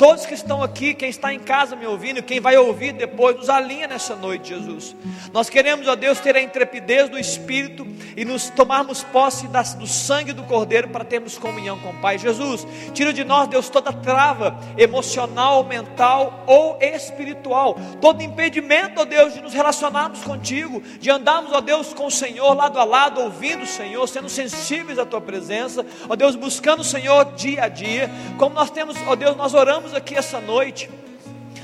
Todos 0.00 0.24
que 0.24 0.32
estão 0.32 0.62
aqui, 0.62 0.94
quem 0.94 1.10
está 1.10 1.30
em 1.30 1.38
casa 1.38 1.76
me 1.76 1.86
ouvindo, 1.86 2.22
quem 2.22 2.40
vai 2.40 2.56
ouvir 2.56 2.94
depois, 2.94 3.36
nos 3.36 3.50
alinha 3.50 3.86
nessa 3.86 4.16
noite, 4.16 4.48
Jesus. 4.48 4.96
Nós 5.30 5.50
queremos, 5.50 5.86
ó 5.86 5.94
Deus, 5.94 6.18
ter 6.18 6.34
a 6.34 6.40
intrepidez 6.40 7.10
do 7.10 7.18
Espírito 7.18 7.86
e 8.16 8.24
nos 8.24 8.48
tomarmos 8.48 9.02
posse 9.02 9.46
das, 9.48 9.74
do 9.74 9.86
sangue 9.86 10.32
do 10.32 10.42
Cordeiro 10.44 10.88
para 10.88 11.04
termos 11.04 11.36
comunhão 11.36 11.78
com 11.80 11.90
o 11.90 12.00
Pai. 12.00 12.16
Jesus, 12.16 12.66
tira 12.94 13.12
de 13.12 13.24
nós, 13.24 13.46
Deus, 13.48 13.68
toda 13.68 13.92
trava 13.92 14.58
emocional, 14.78 15.64
mental 15.64 16.44
ou 16.46 16.78
espiritual, 16.80 17.76
todo 18.00 18.22
impedimento, 18.22 19.02
ó 19.02 19.04
Deus, 19.04 19.34
de 19.34 19.42
nos 19.42 19.52
relacionarmos 19.52 20.22
contigo, 20.22 20.82
de 20.98 21.10
andarmos, 21.10 21.52
ó 21.52 21.60
Deus, 21.60 21.92
com 21.92 22.06
o 22.06 22.10
Senhor 22.10 22.54
lado 22.54 22.78
a 22.78 22.84
lado, 22.84 23.20
ouvindo 23.20 23.64
o 23.64 23.66
Senhor, 23.66 24.08
sendo 24.08 24.30
sensíveis 24.30 24.98
à 24.98 25.04
Tua 25.04 25.20
presença, 25.20 25.84
ó 26.08 26.16
Deus, 26.16 26.36
buscando 26.36 26.80
o 26.80 26.84
Senhor 26.84 27.34
dia 27.34 27.64
a 27.64 27.68
dia, 27.68 28.10
como 28.38 28.54
nós 28.54 28.70
temos, 28.70 28.96
ó 29.06 29.14
Deus, 29.14 29.36
nós 29.36 29.52
oramos 29.52 29.89
aqui 29.94 30.16
essa 30.16 30.40
noite. 30.40 30.88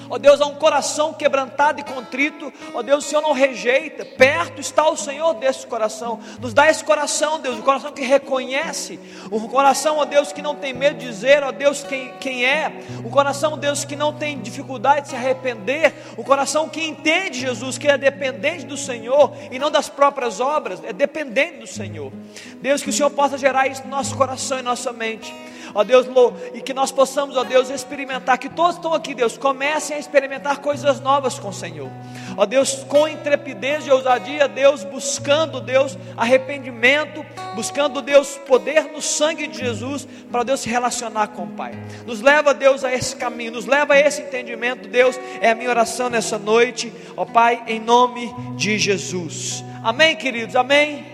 Ó 0.09 0.19
Deus, 0.19 0.41
há 0.41 0.47
um 0.47 0.55
coração 0.55 1.13
quebrantado 1.13 1.81
e 1.81 1.85
contrito. 1.85 2.53
Ó 2.75 2.83
Deus, 2.83 3.05
o 3.05 3.09
Senhor 3.09 3.23
não 3.23 3.33
rejeita. 3.33 4.05
Perto 4.05 4.61
está 4.61 4.89
o 4.89 4.97
Senhor 4.97 5.35
desse 5.35 5.67
coração. 5.67 6.21
Nos 6.41 6.55
dá 6.55 6.69
esse 6.69 6.85
coração, 6.85 7.41
Deus, 7.41 7.59
um 7.59 7.63
coração 7.63 7.93
que 7.93 8.03
reconhece. 8.03 8.99
Um 9.31 9.49
coração, 9.49 9.99
ó 9.99 10.05
Deus, 10.05 10.33
que 10.33 10.43
não 10.43 10.55
tem 10.55 10.73
medo 10.73 10.99
de 10.99 11.07
dizer, 11.07 11.43
ó 11.43 11.53
Deus, 11.53 11.83
quem, 11.83 12.13
quem 12.21 12.45
é. 12.45 12.73
Um 13.05 13.11
coração, 13.11 13.59
Deus, 13.59 13.85
que 13.85 13.97
não 13.97 14.13
tem 14.13 14.41
dificuldade 14.41 15.03
de 15.03 15.09
se 15.11 15.17
arrepender. 15.17 15.95
Um 16.17 16.23
coração 16.23 16.69
que 16.69 16.85
entende, 16.85 17.41
Jesus, 17.41 17.79
que 17.79 17.89
é 17.89 17.99
dependente 17.99 18.65
do 18.65 18.77
Senhor 18.77 19.33
e 19.51 19.59
não 19.59 19.71
das 19.71 19.89
próprias 19.89 20.41
obras. 20.41 20.83
É 20.85 20.93
dependente 20.93 21.59
do 21.59 21.67
Senhor. 21.67 22.13
Deus, 22.61 22.83
que 22.83 22.91
o 22.91 22.93
Senhor 22.93 23.11
possa 23.11 23.37
gerar 23.37 23.67
isso 23.67 23.83
no 23.85 23.91
nosso 23.91 24.17
coração 24.17 24.59
e 24.59 24.63
nossa 24.63 24.93
mente 24.93 25.35
ó 25.77 25.85
Deus, 25.85 26.07
e 26.55 26.63
que 26.63 26.73
nós 26.73 26.91
possamos, 26.91 27.37
ó 27.37 27.45
Deus, 27.45 27.69
experimentar, 27.69 28.39
que 28.39 28.49
todos 28.49 28.77
estão 28.77 28.95
aqui, 28.95 29.15
Deus, 29.15 29.37
comecem 29.37 29.96
a 29.97 29.99
experimentar 29.99 30.59
coisas 30.59 31.01
novas 31.01 31.39
com 31.39 31.49
o 31.49 31.53
Senhor, 31.53 31.91
ó 32.37 32.47
Deus, 32.47 32.85
com 32.85 33.09
intrepidez 33.09 33.87
e 33.87 33.91
ousadia, 33.91 34.47
Deus, 34.47 34.85
buscando, 34.85 35.61
Deus, 35.61 35.99
arrependimento, 36.17 37.25
buscando, 37.55 38.01
Deus, 38.01 38.39
poder 38.47 38.85
no 38.93 39.01
sangue 39.03 39.47
de 39.47 39.59
Jesus, 39.59 40.07
para 40.31 40.43
Deus 40.43 40.61
se 40.61 40.69
relacionar 40.69 41.29
com 41.29 41.45
o 41.45 41.49
Pai, 41.49 41.73
nos 42.07 42.21
leva, 42.21 42.55
Deus, 42.55 42.85
a 42.85 42.93
esse 42.93 43.17
caminho, 43.17 43.53
nos 43.53 43.67
leva 43.67 43.95
a 43.95 44.01
esse 44.01 44.23
entendimento, 44.23 44.89
Deus, 44.89 45.19
é 45.41 45.51
a 45.51 45.55
minha 45.55 45.71
oração 45.71 46.09
nessa 46.09 46.39
noite, 46.39 46.93
ó 47.17 47.25
Pai, 47.25 47.65
em 47.67 47.81
nome 47.81 48.33
de 48.57 48.79
Jesus, 48.79 49.65
amém, 49.83 50.15
queridos, 50.15 50.55
amém, 50.55 51.07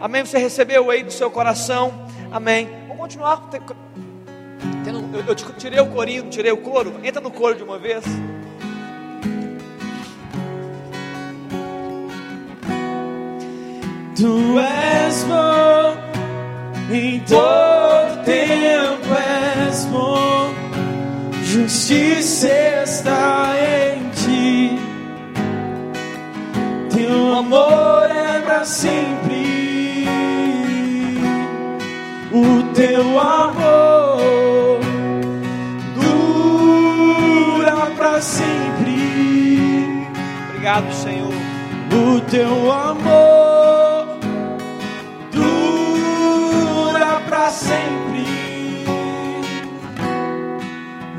amém, 0.00 0.24
você 0.24 0.38
recebeu 0.38 0.90
aí 0.90 1.02
do 1.02 1.12
seu 1.12 1.30
coração, 1.30 2.06
amém, 2.32 2.68
vamos 2.88 2.96
continuar 2.98 3.50
eu, 5.12 5.24
eu 5.26 5.34
tirei 5.34 5.80
o 5.80 5.86
corinho, 5.86 6.28
tirei 6.30 6.52
o 6.52 6.56
couro. 6.56 6.94
Entra 7.04 7.20
no 7.20 7.30
couro 7.30 7.54
de 7.54 7.62
uma 7.62 7.78
vez. 7.78 8.04
Tu 14.16 14.58
és 14.58 15.24
bom, 15.24 16.94
em 16.94 17.20
todo 17.20 18.24
tempo 18.24 19.08
és 19.68 19.84
bom. 19.86 20.52
Justiça 21.44 22.48
está 22.84 23.54
em 23.58 24.10
ti. 24.10 24.78
Teu 26.94 27.34
amor 27.34 28.10
é 28.10 28.40
para 28.42 28.64
sempre. 28.64 29.31
sabe, 40.82 40.94
Senhor, 40.94 41.32
o 41.92 42.20
teu 42.22 42.72
amor 42.72 44.06
dura 45.30 47.20
para 47.28 47.50
sempre. 47.50 48.26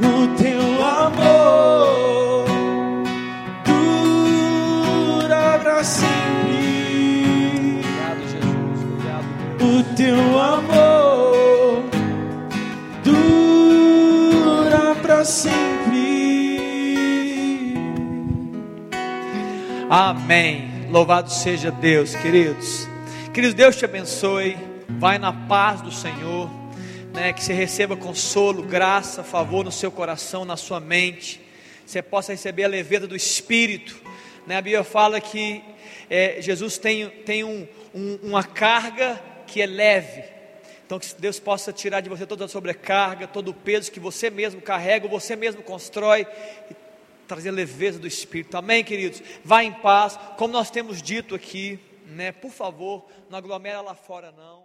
O 0.02 0.28
teu 0.36 0.86
amor 0.86 2.46
dura 3.66 5.60
para 5.62 5.84
sempre. 5.84 7.80
Obrigado, 7.80 8.22
Jesus. 8.22 8.84
Obrigado. 8.84 9.26
O 9.62 9.84
teu 9.96 10.40
amor 10.40 11.84
dura 13.04 14.96
para 15.02 15.24
sempre. 15.26 15.73
Amém. 19.96 20.90
Louvado 20.90 21.32
seja 21.32 21.70
Deus, 21.70 22.16
queridos. 22.16 22.88
Queridos, 23.32 23.54
Deus 23.54 23.76
te 23.76 23.86
abençoe. 23.86 24.58
Vai 24.90 25.20
na 25.20 25.32
paz 25.32 25.82
do 25.82 25.92
Senhor. 25.92 26.50
Né, 27.14 27.32
que 27.32 27.44
você 27.44 27.54
receba 27.54 27.96
consolo, 27.96 28.64
graça, 28.64 29.24
favor 29.24 29.64
no 29.64 29.72
seu 29.72 29.92
coração, 29.92 30.46
na 30.46 30.58
sua 30.58 30.80
mente. 30.80 31.40
Você 31.86 32.02
possa 32.02 32.32
receber 32.32 32.64
a 32.64 32.68
leveza 32.68 33.06
do 33.06 33.16
Espírito. 33.16 33.96
Né, 34.48 34.58
a 34.58 34.62
Bíblia 34.64 34.84
fala 34.84 35.22
que 35.22 35.64
é, 36.10 36.42
Jesus 36.42 36.80
tem, 36.80 37.08
tem 37.08 37.44
um, 37.44 37.68
um, 37.94 38.18
uma 38.24 38.44
carga 38.44 39.22
que 39.46 39.62
é 39.62 39.68
leve. 39.68 40.24
Então 40.88 40.98
que 40.98 41.14
Deus 41.20 41.40
possa 41.40 41.72
tirar 41.72 42.02
de 42.02 42.10
você 42.10 42.26
toda 42.26 42.46
a 42.46 42.48
sobrecarga, 42.48 43.28
todo 43.28 43.50
o 43.50 43.54
peso 43.54 43.92
que 43.92 44.00
você 44.00 44.32
mesmo 44.32 44.60
carrega, 44.60 45.08
você 45.08 45.36
mesmo 45.36 45.62
constrói 45.62 46.26
e 46.72 46.83
trazer 47.28 47.52
leveza 47.52 48.00
do 48.00 48.08
Espírito. 48.08 48.58
Amém, 48.58 48.84
queridos? 48.84 49.22
Vá 49.44 49.64
em 49.64 49.72
paz, 49.72 50.18
como 50.38 50.54
nós 50.54 50.70
temos 50.70 51.02
dito 51.02 51.36
aqui, 51.36 51.80
né? 52.06 52.32
Por 52.32 52.52
favor, 52.52 53.06
não 53.30 53.38
aglomera 53.38 53.82
lá 53.82 53.96
fora 53.96 54.32
não. 54.32 54.63